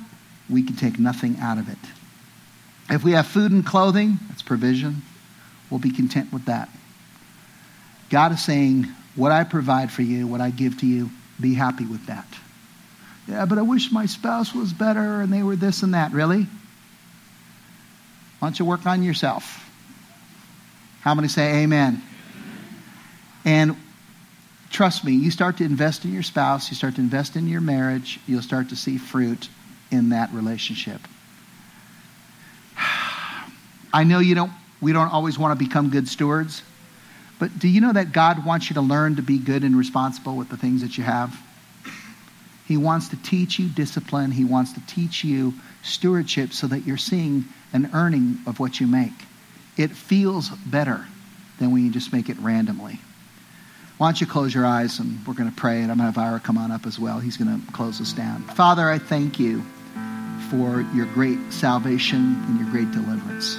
we 0.50 0.64
can 0.64 0.78
take 0.78 0.98
nothing 0.98 1.38
out 1.40 1.58
of 1.58 1.70
it. 1.70 1.78
If 2.90 3.04
we 3.04 3.12
have 3.12 3.28
food 3.28 3.52
and 3.52 3.66
clothing, 3.66 4.18
that's 4.30 4.42
provision. 4.42 5.02
We'll 5.70 5.80
be 5.80 5.92
content 5.92 6.34
with 6.34 6.46
that. 6.46 6.70
God 8.10 8.32
is 8.32 8.44
saying, 8.44 8.88
What 9.16 9.32
I 9.32 9.44
provide 9.44 9.92
for 9.92 10.02
you, 10.02 10.26
what 10.26 10.42
I 10.42 10.50
give 10.50 10.80
to 10.80 10.88
you, 10.88 11.10
be 11.40 11.54
happy 11.54 11.86
with 11.86 12.06
that. 12.08 12.28
Yeah, 13.28 13.46
but 13.46 13.58
I 13.58 13.62
wish 13.62 13.92
my 13.92 14.06
spouse 14.06 14.54
was 14.54 14.74
better 14.74 15.22
and 15.22 15.32
they 15.32 15.44
were 15.44 15.56
this 15.56 15.84
and 15.84 15.94
that. 15.94 16.12
Really? 16.12 16.48
Why 18.40 18.48
don't 18.48 18.58
you 18.58 18.66
work 18.66 18.86
on 18.86 19.04
yourself? 19.04 19.66
How 21.02 21.14
many 21.14 21.28
say 21.28 21.64
amen? 21.64 22.02
And 23.46 23.76
trust 24.70 25.04
me, 25.04 25.14
you 25.14 25.32
start 25.32 25.58
to 25.58 25.64
invest 25.64 26.06
in 26.06 26.14
your 26.14 26.24
spouse, 26.24 26.70
you 26.70 26.76
start 26.76 26.96
to 26.96 27.02
invest 27.02 27.36
in 27.36 27.48
your 27.48 27.62
marriage, 27.62 28.20
you'll 28.28 28.42
start 28.42 28.70
to 28.70 28.76
see 28.76 28.98
fruit 28.98 29.50
in 29.92 30.10
that 30.10 30.32
relationship. 30.34 31.02
I 33.94 34.04
know 34.04 34.20
you 34.20 34.36
don't, 34.36 34.52
we 34.82 34.94
don't 34.94 35.12
always 35.12 35.38
want 35.38 35.58
to 35.58 35.66
become 35.66 35.90
good 35.90 36.08
stewards, 36.08 36.64
but 37.40 37.58
do 37.58 37.68
you 37.68 37.80
know 37.80 37.94
that 37.94 38.12
God 38.12 38.46
wants 38.46 38.70
you 38.70 38.74
to 38.76 38.82
learn 38.82 39.16
to 39.16 39.22
be 39.22 39.38
good 39.38 39.64
and 39.64 39.76
responsible 39.76 40.36
with 40.36 40.50
the 40.50 40.58
things 40.58 40.82
that 40.82 40.98
you 40.98 41.06
have? 41.06 41.36
He 42.68 42.78
wants 42.78 43.08
to 43.10 43.18
teach 43.24 43.58
you 43.58 43.68
discipline. 43.68 44.30
He 44.30 44.46
wants 44.46 44.74
to 44.74 44.86
teach 44.86 45.24
you 45.24 45.54
stewardship 45.82 46.54
so 46.54 46.68
that 46.68 46.86
you're 46.86 46.98
seeing 46.98 47.46
an 47.74 47.90
earning 47.94 48.38
of 48.46 48.60
what 48.60 48.80
you 48.80 48.86
make. 48.86 49.14
It 49.78 49.92
feels 49.92 50.50
better 50.50 51.08
than 51.58 51.72
when 51.72 51.84
you 51.84 51.92
just 51.92 52.14
make 52.14 52.30
it 52.30 52.38
randomly. 52.40 53.00
Why 53.98 54.08
don't 54.08 54.22
you 54.22 54.28
close 54.28 54.54
your 54.54 54.66
eyes 54.66 55.00
and 55.00 55.26
we're 55.26 55.34
going 55.34 55.50
to 55.50 55.56
pray, 55.56 55.82
and 55.82 55.92
I'm 55.92 55.98
going 55.98 56.12
to 56.12 56.20
have 56.20 56.30
Ira 56.30 56.40
come 56.40 56.58
on 56.58 56.72
up 56.72 56.86
as 56.86 57.00
well. 57.00 57.20
He's 57.20 57.38
going 57.38 57.60
to 57.60 57.72
close 57.72 58.00
us 58.00 58.14
down. 58.14 58.44
Father, 58.44 58.88
I 58.90 59.00
thank 59.00 59.40
you 59.40 59.64
for 60.50 60.82
your 60.94 61.06
great 61.08 61.40
salvation 61.52 62.42
and 62.48 62.60
your 62.60 62.70
great 62.70 62.92
deliverance. 62.92 63.58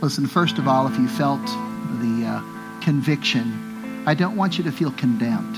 Listen, 0.00 0.26
first 0.26 0.58
of 0.58 0.66
all, 0.66 0.86
if 0.86 0.96
you 0.96 1.08
felt 1.08 1.44
the 1.44 2.24
uh, 2.26 2.57
conviction, 2.82 4.04
I 4.06 4.14
don't 4.14 4.36
want 4.36 4.58
you 4.58 4.64
to 4.64 4.72
feel 4.72 4.90
condemned. 4.92 5.56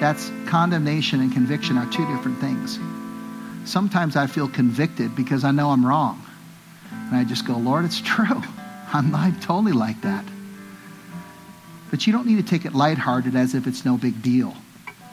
That's 0.00 0.30
condemnation 0.46 1.20
and 1.20 1.32
conviction 1.32 1.78
are 1.78 1.90
two 1.90 2.06
different 2.14 2.38
things. 2.38 2.78
Sometimes 3.64 4.16
I 4.16 4.26
feel 4.26 4.48
convicted 4.48 5.16
because 5.16 5.44
I 5.44 5.50
know 5.50 5.70
I'm 5.70 5.84
wrong. 5.84 6.24
And 6.90 7.16
I 7.16 7.24
just 7.24 7.46
go, 7.46 7.56
Lord, 7.56 7.84
it's 7.84 8.00
true. 8.04 8.42
I'm, 8.92 9.14
I'm 9.14 9.40
totally 9.40 9.72
like 9.72 10.00
that. 10.02 10.24
But 11.90 12.06
you 12.06 12.12
don't 12.12 12.26
need 12.26 12.36
to 12.36 12.42
take 12.42 12.64
it 12.64 12.74
lighthearted 12.74 13.36
as 13.36 13.54
if 13.54 13.66
it's 13.66 13.84
no 13.84 13.96
big 13.96 14.22
deal. 14.22 14.54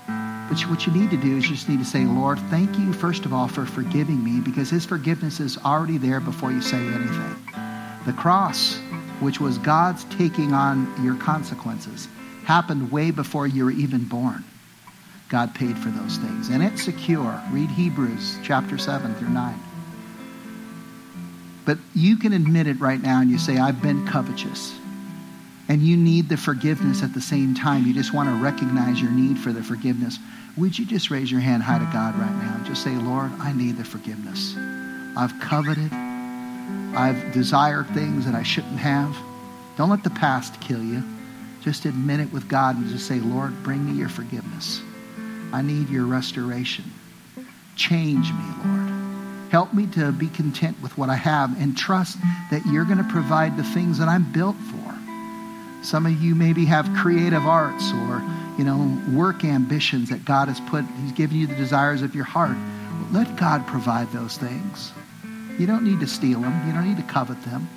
But 0.07 0.59
what 0.63 0.85
you 0.85 0.91
need 0.91 1.11
to 1.11 1.17
do 1.17 1.37
is 1.37 1.45
you 1.45 1.55
just 1.55 1.69
need 1.69 1.79
to 1.79 1.85
say, 1.85 2.03
Lord, 2.03 2.37
thank 2.49 2.77
you, 2.77 2.91
first 2.91 3.25
of 3.25 3.33
all, 3.33 3.47
for 3.47 3.65
forgiving 3.65 4.21
me 4.21 4.41
because 4.41 4.69
his 4.69 4.85
forgiveness 4.85 5.39
is 5.39 5.57
already 5.57 5.97
there 5.97 6.19
before 6.19 6.51
you 6.51 6.61
say 6.61 6.77
anything. 6.77 7.35
The 8.05 8.11
cross, 8.11 8.77
which 9.21 9.39
was 9.39 9.57
God's 9.59 10.03
taking 10.05 10.53
on 10.53 11.03
your 11.03 11.15
consequences, 11.15 12.07
happened 12.43 12.91
way 12.91 13.11
before 13.11 13.47
you 13.47 13.65
were 13.65 13.71
even 13.71 14.03
born. 14.03 14.43
God 15.29 15.55
paid 15.55 15.77
for 15.77 15.89
those 15.89 16.17
things. 16.17 16.49
And 16.49 16.61
it's 16.61 16.83
secure. 16.83 17.41
Read 17.51 17.69
Hebrews 17.69 18.37
chapter 18.43 18.77
7 18.77 19.15
through 19.15 19.29
9. 19.29 19.59
But 21.63 21.77
you 21.95 22.17
can 22.17 22.33
admit 22.33 22.67
it 22.67 22.79
right 22.79 23.01
now 23.01 23.21
and 23.21 23.29
you 23.29 23.37
say, 23.37 23.57
I've 23.57 23.81
been 23.81 24.05
covetous 24.07 24.73
and 25.69 25.81
you 25.81 25.95
need 25.95 26.27
the 26.27 26.35
forgiveness 26.35 27.01
at 27.01 27.13
the 27.13 27.21
same 27.21 27.55
time, 27.55 27.85
you 27.85 27.93
just 27.93 28.13
want 28.13 28.27
to 28.27 28.35
recognize 28.43 28.99
your 28.99 29.11
need 29.11 29.39
for 29.39 29.53
the 29.53 29.63
forgiveness, 29.63 30.19
would 30.57 30.77
you 30.77 30.85
just 30.85 31.09
raise 31.09 31.31
your 31.31 31.39
hand 31.39 31.63
high 31.63 31.79
to 31.79 31.89
God 31.93 32.13
right 32.15 32.35
now 32.43 32.55
and 32.57 32.65
just 32.65 32.83
say, 32.83 32.93
Lord, 32.95 33.31
I 33.39 33.53
need 33.53 33.77
the 33.77 33.85
forgiveness. 33.85 34.53
I've 35.15 35.39
coveted. 35.39 36.10
I've 36.95 37.33
desired 37.33 37.87
things 37.89 38.25
that 38.25 38.35
I 38.35 38.43
shouldn't 38.43 38.77
have. 38.77 39.15
Don't 39.77 39.89
let 39.89 40.03
the 40.03 40.09
past 40.09 40.59
kill 40.61 40.83
you. 40.83 41.03
Just 41.61 41.85
admit 41.85 42.19
it 42.19 42.31
with 42.33 42.47
God 42.47 42.75
and 42.75 42.87
just 42.87 43.07
say, 43.07 43.19
Lord, 43.19 43.63
bring 43.63 43.85
me 43.85 43.93
your 43.93 44.09
forgiveness. 44.09 44.81
I 45.53 45.61
need 45.61 45.89
your 45.89 46.05
restoration. 46.05 46.85
Change 47.75 48.31
me, 48.31 48.45
Lord. 48.65 48.91
Help 49.51 49.73
me 49.73 49.85
to 49.87 50.11
be 50.11 50.27
content 50.27 50.81
with 50.81 50.97
what 50.97 51.09
I 51.09 51.15
have 51.15 51.61
and 51.61 51.77
trust 51.77 52.17
that 52.51 52.65
you're 52.65 52.85
going 52.85 52.97
to 52.97 53.11
provide 53.11 53.57
the 53.57 53.63
things 53.63 53.97
that 53.97 54.07
I'm 54.07 54.31
built 54.31 54.55
for. 54.55 54.97
Some 55.83 56.05
of 56.05 56.21
you 56.21 56.35
maybe 56.35 56.65
have 56.65 56.89
creative 56.95 57.45
arts 57.45 57.91
or, 57.91 58.23
you 58.57 58.63
know, 58.63 59.01
work 59.13 59.43
ambitions 59.43 60.09
that 60.09 60.25
God 60.25 60.47
has 60.47 60.59
put, 60.61 60.85
He's 61.01 61.11
given 61.11 61.37
you 61.37 61.47
the 61.47 61.55
desires 61.55 62.01
of 62.01 62.15
your 62.15 62.23
heart. 62.23 62.55
Let 63.11 63.35
God 63.35 63.67
provide 63.67 64.11
those 64.11 64.37
things. 64.37 64.93
You 65.59 65.67
don't 65.67 65.83
need 65.83 65.99
to 65.99 66.07
steal 66.07 66.41
them. 66.41 66.67
You 66.67 66.73
don't 66.73 66.87
need 66.87 66.97
to 66.97 67.11
covet 67.11 67.41
them. 67.43 67.69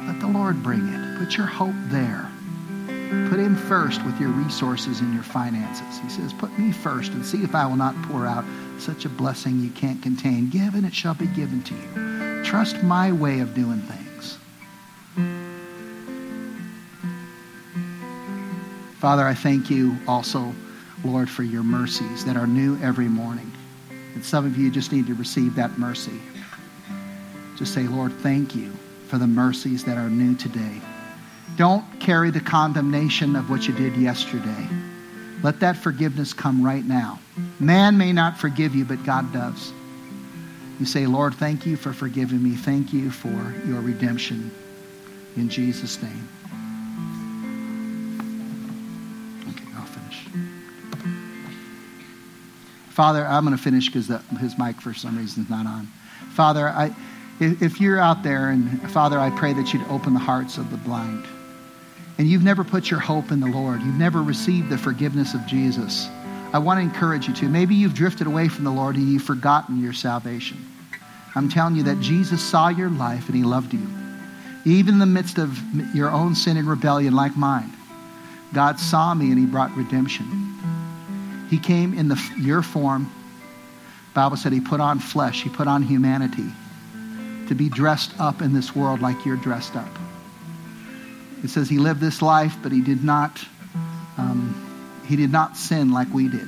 Let 0.00 0.20
the 0.20 0.26
Lord 0.26 0.62
bring 0.62 0.88
it. 0.88 1.18
Put 1.18 1.36
your 1.36 1.46
hope 1.46 1.74
there. 1.86 2.28
Put 3.28 3.38
Him 3.38 3.56
first 3.56 4.04
with 4.04 4.20
your 4.20 4.30
resources 4.30 5.00
and 5.00 5.12
your 5.14 5.22
finances. 5.22 5.98
He 6.00 6.08
says, 6.08 6.32
Put 6.32 6.56
me 6.58 6.72
first 6.72 7.12
and 7.12 7.24
see 7.24 7.42
if 7.42 7.54
I 7.54 7.66
will 7.66 7.76
not 7.76 7.94
pour 8.02 8.26
out 8.26 8.44
such 8.78 9.04
a 9.04 9.08
blessing 9.08 9.60
you 9.60 9.70
can't 9.70 10.02
contain. 10.02 10.48
Give 10.48 10.74
and 10.74 10.86
it 10.86 10.94
shall 10.94 11.14
be 11.14 11.26
given 11.26 11.62
to 11.64 11.74
you. 11.74 12.44
Trust 12.44 12.82
my 12.82 13.12
way 13.12 13.40
of 13.40 13.54
doing 13.54 13.80
things. 13.80 14.38
Father, 18.98 19.26
I 19.26 19.34
thank 19.34 19.70
you 19.70 19.96
also, 20.06 20.52
Lord, 21.04 21.30
for 21.30 21.42
your 21.42 21.62
mercies 21.62 22.24
that 22.24 22.36
are 22.36 22.46
new 22.46 22.78
every 22.82 23.08
morning. 23.08 23.50
And 24.14 24.24
some 24.24 24.44
of 24.44 24.58
you 24.58 24.70
just 24.70 24.92
need 24.92 25.06
to 25.06 25.14
receive 25.14 25.54
that 25.54 25.78
mercy. 25.78 26.20
Just 27.60 27.74
say, 27.74 27.86
Lord, 27.86 28.10
thank 28.14 28.56
you 28.56 28.72
for 29.08 29.18
the 29.18 29.26
mercies 29.26 29.84
that 29.84 29.98
are 29.98 30.08
new 30.08 30.34
today. 30.34 30.80
Don't 31.56 31.84
carry 32.00 32.30
the 32.30 32.40
condemnation 32.40 33.36
of 33.36 33.50
what 33.50 33.68
you 33.68 33.74
did 33.74 33.94
yesterday. 33.96 34.66
Let 35.42 35.60
that 35.60 35.76
forgiveness 35.76 36.32
come 36.32 36.64
right 36.64 36.86
now. 36.86 37.18
Man 37.58 37.98
may 37.98 38.14
not 38.14 38.38
forgive 38.38 38.74
you, 38.74 38.86
but 38.86 39.04
God 39.04 39.30
does. 39.34 39.74
You 40.78 40.86
say, 40.86 41.06
Lord, 41.06 41.34
thank 41.34 41.66
you 41.66 41.76
for 41.76 41.92
forgiving 41.92 42.42
me. 42.42 42.52
Thank 42.52 42.94
you 42.94 43.10
for 43.10 43.54
your 43.66 43.82
redemption. 43.82 44.50
In 45.36 45.50
Jesus' 45.50 46.02
name. 46.02 46.28
Okay, 49.50 49.66
I'll 49.76 49.84
finish. 49.84 50.26
Father, 52.88 53.26
I'm 53.26 53.44
going 53.44 53.54
to 53.54 53.62
finish 53.62 53.88
because 53.88 54.10
his 54.38 54.58
mic 54.58 54.80
for 54.80 54.94
some 54.94 55.18
reason 55.18 55.42
is 55.42 55.50
not 55.50 55.66
on. 55.66 55.88
Father, 56.30 56.68
I, 56.68 56.94
if 57.40 57.80
you're 57.80 57.98
out 57.98 58.22
there, 58.22 58.50
and 58.50 58.90
Father, 58.92 59.18
I 59.18 59.30
pray 59.30 59.54
that 59.54 59.72
you'd 59.72 59.86
open 59.88 60.12
the 60.12 60.20
hearts 60.20 60.58
of 60.58 60.70
the 60.70 60.76
blind. 60.76 61.24
And 62.18 62.28
you've 62.28 62.44
never 62.44 62.64
put 62.64 62.90
your 62.90 63.00
hope 63.00 63.30
in 63.30 63.40
the 63.40 63.46
Lord, 63.46 63.80
you've 63.80 63.94
never 63.94 64.22
received 64.22 64.68
the 64.68 64.76
forgiveness 64.76 65.32
of 65.32 65.46
Jesus. 65.46 66.06
I 66.52 66.58
want 66.58 66.78
to 66.78 66.82
encourage 66.82 67.28
you 67.28 67.34
to. 67.34 67.48
Maybe 67.48 67.74
you've 67.74 67.94
drifted 67.94 68.26
away 68.26 68.48
from 68.48 68.64
the 68.64 68.70
Lord 68.70 68.96
and 68.96 69.08
you've 69.08 69.22
forgotten 69.22 69.82
your 69.82 69.92
salvation. 69.92 70.58
I'm 71.34 71.48
telling 71.48 71.76
you 71.76 71.84
that 71.84 72.00
Jesus 72.00 72.42
saw 72.42 72.68
your 72.68 72.90
life 72.90 73.28
and 73.28 73.36
he 73.36 73.44
loved 73.44 73.72
you. 73.72 73.86
Even 74.66 74.94
in 74.94 75.00
the 75.00 75.06
midst 75.06 75.38
of 75.38 75.58
your 75.94 76.10
own 76.10 76.34
sin 76.34 76.56
and 76.56 76.68
rebellion, 76.68 77.14
like 77.14 77.36
mine, 77.36 77.72
God 78.52 78.78
saw 78.78 79.14
me 79.14 79.30
and 79.30 79.38
he 79.38 79.46
brought 79.46 79.74
redemption. 79.76 80.26
He 81.48 81.58
came 81.58 81.96
in 81.96 82.08
the, 82.08 82.20
your 82.36 82.62
form. 82.62 83.10
Bible 84.12 84.36
said 84.36 84.52
he 84.52 84.60
put 84.60 84.80
on 84.80 84.98
flesh. 84.98 85.42
He 85.42 85.48
put 85.48 85.68
on 85.68 85.82
humanity 85.82 86.50
to 87.50 87.56
be 87.56 87.68
dressed 87.68 88.12
up 88.20 88.42
in 88.42 88.54
this 88.54 88.76
world 88.76 89.00
like 89.00 89.26
you're 89.26 89.36
dressed 89.36 89.74
up. 89.74 89.90
It 91.42 91.50
says 91.50 91.68
he 91.68 91.78
lived 91.78 92.00
this 92.00 92.22
life, 92.22 92.54
but 92.62 92.70
he 92.70 92.80
did 92.80 93.02
not, 93.02 93.44
um, 94.18 95.02
he 95.08 95.16
did 95.16 95.32
not 95.32 95.56
sin 95.56 95.90
like 95.90 96.06
we 96.14 96.28
did, 96.28 96.46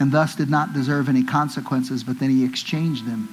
and 0.00 0.10
thus 0.10 0.34
did 0.34 0.48
not 0.48 0.72
deserve 0.72 1.10
any 1.10 1.22
consequences. 1.22 2.02
But 2.04 2.18
then 2.18 2.30
he 2.30 2.42
exchanged 2.42 3.04
them, 3.04 3.28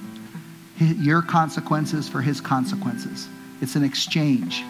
your 0.78 1.22
consequences 1.22 2.10
for 2.10 2.20
his 2.20 2.42
consequences. 2.42 3.26
It's 3.62 3.74
an 3.74 3.82
exchange. 3.82 4.62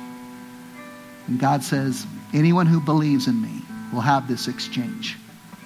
And 1.26 1.41
God 1.41 1.64
says, 1.64 2.07
anyone 2.32 2.66
who 2.66 2.80
believes 2.80 3.26
in 3.26 3.43
me 3.43 3.62
will 3.93 4.01
have 4.01 4.28
this 4.28 4.47
exchange. 4.47 5.16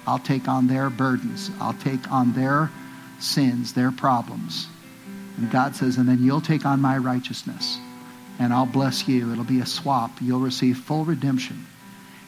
I'll 0.07 0.17
take 0.17 0.47
on 0.47 0.65
their 0.65 0.89
burdens. 0.89 1.51
I'll 1.59 1.73
take 1.73 2.11
on 2.11 2.33
their 2.33 2.71
sins, 3.19 3.73
their 3.73 3.91
problems. 3.91 4.69
And 5.37 5.51
God 5.51 5.75
says, 5.75 5.97
and 5.97 6.07
then 6.07 6.23
you'll 6.23 6.41
take 6.41 6.65
on 6.65 6.81
my 6.81 6.97
righteousness. 6.97 7.77
And 8.39 8.53
I'll 8.53 8.65
bless 8.65 9.07
you. 9.07 9.31
It'll 9.31 9.43
be 9.43 9.61
a 9.61 9.65
swap. 9.65 10.11
You'll 10.21 10.39
receive 10.39 10.77
full 10.77 11.05
redemption. 11.05 11.65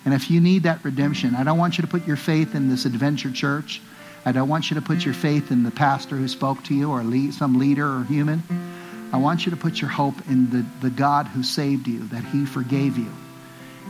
And 0.06 0.14
if 0.14 0.32
you 0.32 0.40
need 0.40 0.64
that 0.64 0.84
redemption, 0.86 1.36
I 1.36 1.44
don't 1.44 1.58
want 1.58 1.78
you 1.78 1.82
to 1.82 1.88
put 1.88 2.08
your 2.08 2.16
faith 2.16 2.56
in 2.56 2.70
this 2.70 2.86
adventure 2.86 3.32
church. 3.32 3.82
I 4.26 4.32
don't 4.32 4.50
want 4.50 4.70
you 4.70 4.76
to 4.76 4.82
put 4.82 5.04
your 5.04 5.14
faith 5.14 5.52
in 5.52 5.64
the 5.64 5.72
pastor 5.72 6.16
who 6.16 6.28
spoke 6.28 6.64
to 6.66 6.74
you 6.74 6.92
or 6.92 7.04
lead, 7.04 7.34
some 7.34 7.60
leader 7.60 7.86
or 7.86 8.04
human. 8.04 8.44
I 9.12 9.18
want 9.18 9.46
you 9.46 9.52
to 9.52 9.58
put 9.58 9.80
your 9.80 9.90
hope 9.90 10.16
in 10.30 10.50
the, 10.50 10.66
the 10.82 10.90
God 10.90 11.28
who 11.28 11.44
saved 11.44 11.88
you, 11.88 12.08
that 12.08 12.24
he 12.26 12.46
forgave 12.46 12.98
you. 12.98 13.12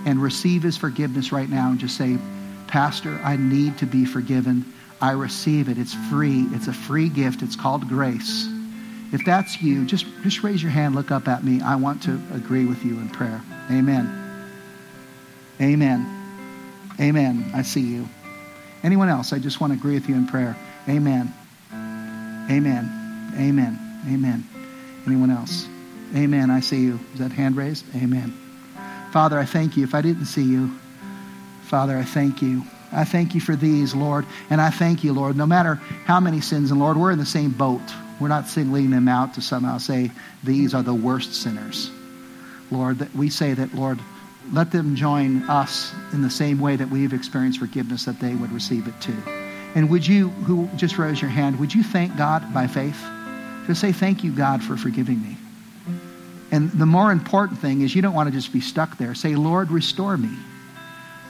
And 0.06 0.22
receive 0.22 0.64
his 0.64 0.78
forgiveness 0.78 1.32
right 1.32 1.50
now 1.50 1.72
and 1.72 1.80
just 1.80 1.98
say, 1.98 2.18
Pastor, 2.68 3.20
I 3.24 3.36
need 3.36 3.80
to 3.80 3.86
be 3.86 4.06
forgiven. 4.06 4.74
I 5.02 5.12
receive 5.12 5.70
it. 5.70 5.78
It's 5.78 5.94
free. 6.10 6.48
It's 6.52 6.68
a 6.68 6.74
free 6.74 7.10
gift. 7.10 7.42
It's 7.42 7.56
called 7.56 7.88
grace. 7.88 8.48
If 9.12 9.24
that's 9.24 9.62
you, 9.62 9.86
just, 9.86 10.06
just 10.24 10.44
raise 10.44 10.62
your 10.62 10.72
hand, 10.72 10.96
look 10.96 11.12
up 11.12 11.28
at 11.28 11.44
me. 11.44 11.62
I 11.62 11.76
want 11.76 12.04
to 12.04 12.22
agree 12.34 12.66
with 12.66 12.84
you 12.84 13.00
in 13.00 13.10
prayer. 13.10 13.42
Amen. 13.72 14.28
Amen. 15.62 16.14
Amen. 17.00 17.52
I 17.54 17.62
see 17.62 17.82
you. 17.82 18.08
Anyone 18.84 19.10
else? 19.10 19.34
I 19.34 19.40
just 19.40 19.62
want 19.62 19.74
to 19.74 19.80
agree 19.80 19.94
with 19.94 20.10
you 20.10 20.16
in 20.16 20.28
prayer. 20.28 20.56
Amen. 20.88 21.34
Amen. 21.72 23.34
Amen. 23.36 24.02
Amen. 24.08 24.44
Anyone 25.06 25.32
else? 25.32 25.68
Amen. 26.16 26.50
I 26.50 26.60
see 26.60 26.82
you. 26.82 27.00
Is 27.14 27.20
that 27.20 27.32
hand 27.32 27.56
raised? 27.56 27.86
Amen. 27.96 28.34
Father, 29.12 29.40
I 29.40 29.46
thank 29.46 29.78
you. 29.78 29.84
If 29.84 29.96
I 29.96 30.02
didn't 30.02 30.26
see 30.26 30.44
you, 30.44 30.72
Father, 31.64 31.98
I 31.98 32.04
thank 32.04 32.42
you. 32.42 32.64
I 32.92 33.04
thank 33.04 33.36
you 33.36 33.42
for 33.42 33.56
these, 33.56 33.96
Lord. 33.96 34.26
And 34.50 34.62
I 34.62 34.70
thank 34.70 35.04
you, 35.04 35.14
Lord, 35.14 35.36
no 35.36 35.46
matter 35.46 35.76
how 36.06 36.20
many 36.20 36.40
sins, 36.40 36.72
and 36.72 36.80
Lord, 36.80 36.98
we're 36.98 37.12
in 37.12 37.20
the 37.20 37.26
same 37.26 37.52
boat. 37.52 37.82
We're 38.20 38.28
not 38.28 38.48
singling 38.48 38.90
them 38.90 39.08
out 39.08 39.36
to 39.36 39.42
somehow 39.42 39.78
say 39.78 40.12
these 40.44 40.74
are 40.74 40.84
the 40.84 40.94
worst 40.94 41.34
sinners. 41.34 41.92
Lord, 42.72 43.00
that 43.00 43.16
we 43.16 43.30
say 43.30 43.54
that, 43.54 43.74
Lord, 43.74 44.00
let 44.52 44.72
them 44.72 44.96
join 44.96 45.44
us 45.44 45.94
in 46.14 46.22
the 46.22 46.30
same 46.30 46.60
way 46.60 46.76
that 46.76 46.90
we've 46.90 47.14
experienced 47.14 47.60
forgiveness, 47.60 48.06
that 48.06 48.20
they 48.20 48.34
would 48.34 48.52
receive 48.52 48.88
it 48.88 49.00
too. 49.02 49.18
And 49.76 49.90
would 49.90 50.08
you, 50.08 50.30
who 50.30 50.68
just 50.76 50.98
raise 50.98 51.22
your 51.22 51.30
hand, 51.30 51.60
would 51.60 51.74
you 51.74 51.84
thank 51.84 52.18
God 52.18 52.54
by 52.54 52.68
faith? 52.68 53.00
Just 53.68 53.82
say, 53.82 53.92
Thank 53.92 54.24
you, 54.24 54.32
God, 54.32 54.64
for 54.64 54.78
forgiving 54.78 55.22
me. 55.22 55.38
And 56.52 56.72
the 56.72 56.86
more 56.86 57.12
important 57.12 57.60
thing 57.60 57.82
is 57.82 57.94
you 57.94 58.02
don't 58.02 58.14
want 58.14 58.30
to 58.30 58.34
just 58.34 58.54
be 58.54 58.62
stuck 58.62 58.98
there. 58.98 59.14
Say, 59.14 59.36
Lord, 59.36 59.70
restore 59.70 60.18
me. 60.18 60.32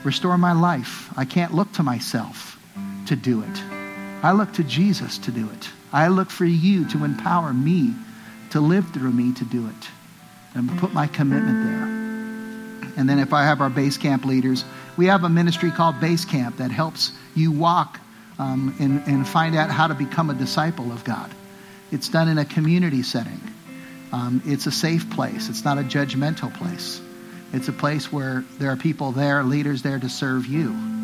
Restore 0.04 0.38
my 0.38 0.52
life. 0.52 1.12
I 1.16 1.24
can't 1.24 1.52
look 1.52 1.72
to 1.72 1.82
myself 1.82 2.56
to 3.06 3.16
do 3.16 3.42
it. 3.42 3.62
I 4.22 4.32
look 4.32 4.52
to 4.54 4.64
Jesus 4.64 5.18
to 5.18 5.32
do 5.32 5.48
it. 5.50 5.68
I 5.92 6.08
look 6.08 6.30
for 6.30 6.44
you 6.44 6.88
to 6.90 7.04
empower 7.04 7.52
me 7.52 7.94
to 8.50 8.60
live 8.60 8.90
through 8.92 9.12
me 9.12 9.32
to 9.34 9.44
do 9.44 9.66
it. 9.66 9.88
And 10.54 10.78
put 10.78 10.92
my 10.92 11.06
commitment 11.06 11.64
there. 11.64 12.94
And 12.96 13.08
then 13.08 13.18
if 13.18 13.32
I 13.32 13.44
have 13.44 13.60
our 13.60 13.70
base 13.70 13.96
camp 13.96 14.24
leaders, 14.24 14.64
we 14.96 15.06
have 15.06 15.22
a 15.22 15.28
ministry 15.28 15.70
called 15.70 16.00
Base 16.00 16.24
Camp 16.24 16.56
that 16.56 16.70
helps 16.70 17.12
you 17.36 17.52
walk 17.52 18.00
um, 18.38 18.74
and, 18.80 19.02
and 19.06 19.28
find 19.28 19.54
out 19.54 19.70
how 19.70 19.86
to 19.86 19.94
become 19.94 20.30
a 20.30 20.34
disciple 20.34 20.90
of 20.90 21.04
God. 21.04 21.30
It's 21.92 22.08
done 22.08 22.28
in 22.28 22.38
a 22.38 22.44
community 22.44 23.02
setting. 23.02 23.40
Um, 24.10 24.42
it's 24.46 24.66
a 24.66 24.72
safe 24.72 25.10
place. 25.10 25.48
It's 25.48 25.64
not 25.64 25.78
a 25.78 25.82
judgmental 25.82 26.52
place. 26.54 27.00
It's 27.52 27.68
a 27.68 27.72
place 27.72 28.10
where 28.10 28.44
there 28.58 28.70
are 28.72 28.76
people 28.76 29.12
there, 29.12 29.44
leaders 29.44 29.82
there 29.82 29.98
to 29.98 30.08
serve 30.08 30.46
you 30.46 30.97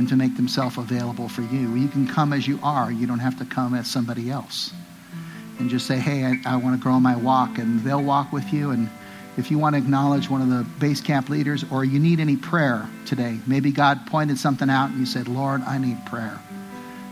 and 0.00 0.08
to 0.08 0.16
make 0.16 0.34
themselves 0.34 0.78
available 0.78 1.28
for 1.28 1.42
you. 1.42 1.74
You 1.74 1.86
can 1.86 2.08
come 2.08 2.32
as 2.32 2.48
you 2.48 2.58
are. 2.62 2.90
You 2.90 3.06
don't 3.06 3.18
have 3.18 3.38
to 3.38 3.44
come 3.44 3.74
as 3.74 3.86
somebody 3.86 4.30
else. 4.30 4.72
And 5.58 5.68
just 5.68 5.86
say, 5.86 5.98
hey, 5.98 6.24
I, 6.24 6.36
I 6.46 6.56
want 6.56 6.74
to 6.74 6.82
grow 6.82 6.98
my 6.98 7.16
walk. 7.16 7.58
And 7.58 7.80
they'll 7.80 8.02
walk 8.02 8.32
with 8.32 8.50
you. 8.50 8.70
And 8.70 8.88
if 9.36 9.50
you 9.50 9.58
want 9.58 9.74
to 9.74 9.78
acknowledge 9.78 10.30
one 10.30 10.40
of 10.40 10.48
the 10.48 10.64
base 10.80 11.02
camp 11.02 11.28
leaders 11.28 11.66
or 11.70 11.84
you 11.84 11.98
need 11.98 12.18
any 12.18 12.38
prayer 12.38 12.88
today, 13.04 13.38
maybe 13.46 13.72
God 13.72 14.06
pointed 14.06 14.38
something 14.38 14.70
out 14.70 14.88
and 14.88 15.00
you 15.00 15.04
said, 15.04 15.28
Lord, 15.28 15.60
I 15.60 15.76
need 15.76 15.98
prayer. 16.06 16.40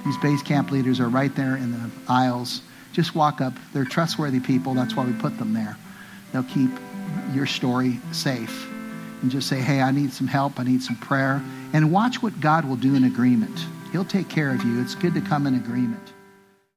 These 0.07 0.17
base 0.17 0.43
camp 0.43 0.71
leaders 0.71 0.99
are 0.99 1.11
right 1.11 1.35
there 1.37 1.57
in 1.57 1.73
the 1.73 1.91
aisles. 2.09 2.63
Just 2.95 3.15
walk 3.15 3.43
up. 3.43 3.53
They're 3.75 3.85
trustworthy 3.85 4.41
people. 4.41 4.73
That's 4.73 4.97
why 4.97 5.05
we 5.05 5.13
put 5.13 5.37
them 5.37 5.53
there. 5.53 5.77
They'll 6.33 6.43
keep 6.43 6.71
your 7.35 7.45
story 7.45 8.01
safe. 8.13 8.67
And 9.23 9.31
just 9.31 9.49
say, 9.49 9.61
hey, 9.61 9.81
I 9.81 9.91
need 9.91 10.13
some 10.13 10.27
help. 10.27 10.61
I 10.61 10.65
need 10.65 10.83
some 10.83 10.97
prayer. 10.97 11.43
And 11.73 11.93
watch 11.93 12.23
what 12.23 12.41
God 12.41 12.65
will 12.65 12.77
do 12.77 12.95
in 12.95 13.05
agreement. 13.05 13.67
He'll 13.93 14.05
take 14.05 14.29
care 14.29 14.55
of 14.55 14.63
you. 14.65 14.81
It's 14.81 14.95
good 14.95 15.15
to 15.15 15.21
come 15.21 15.47
in 15.47 15.55
agreement. 15.55 16.13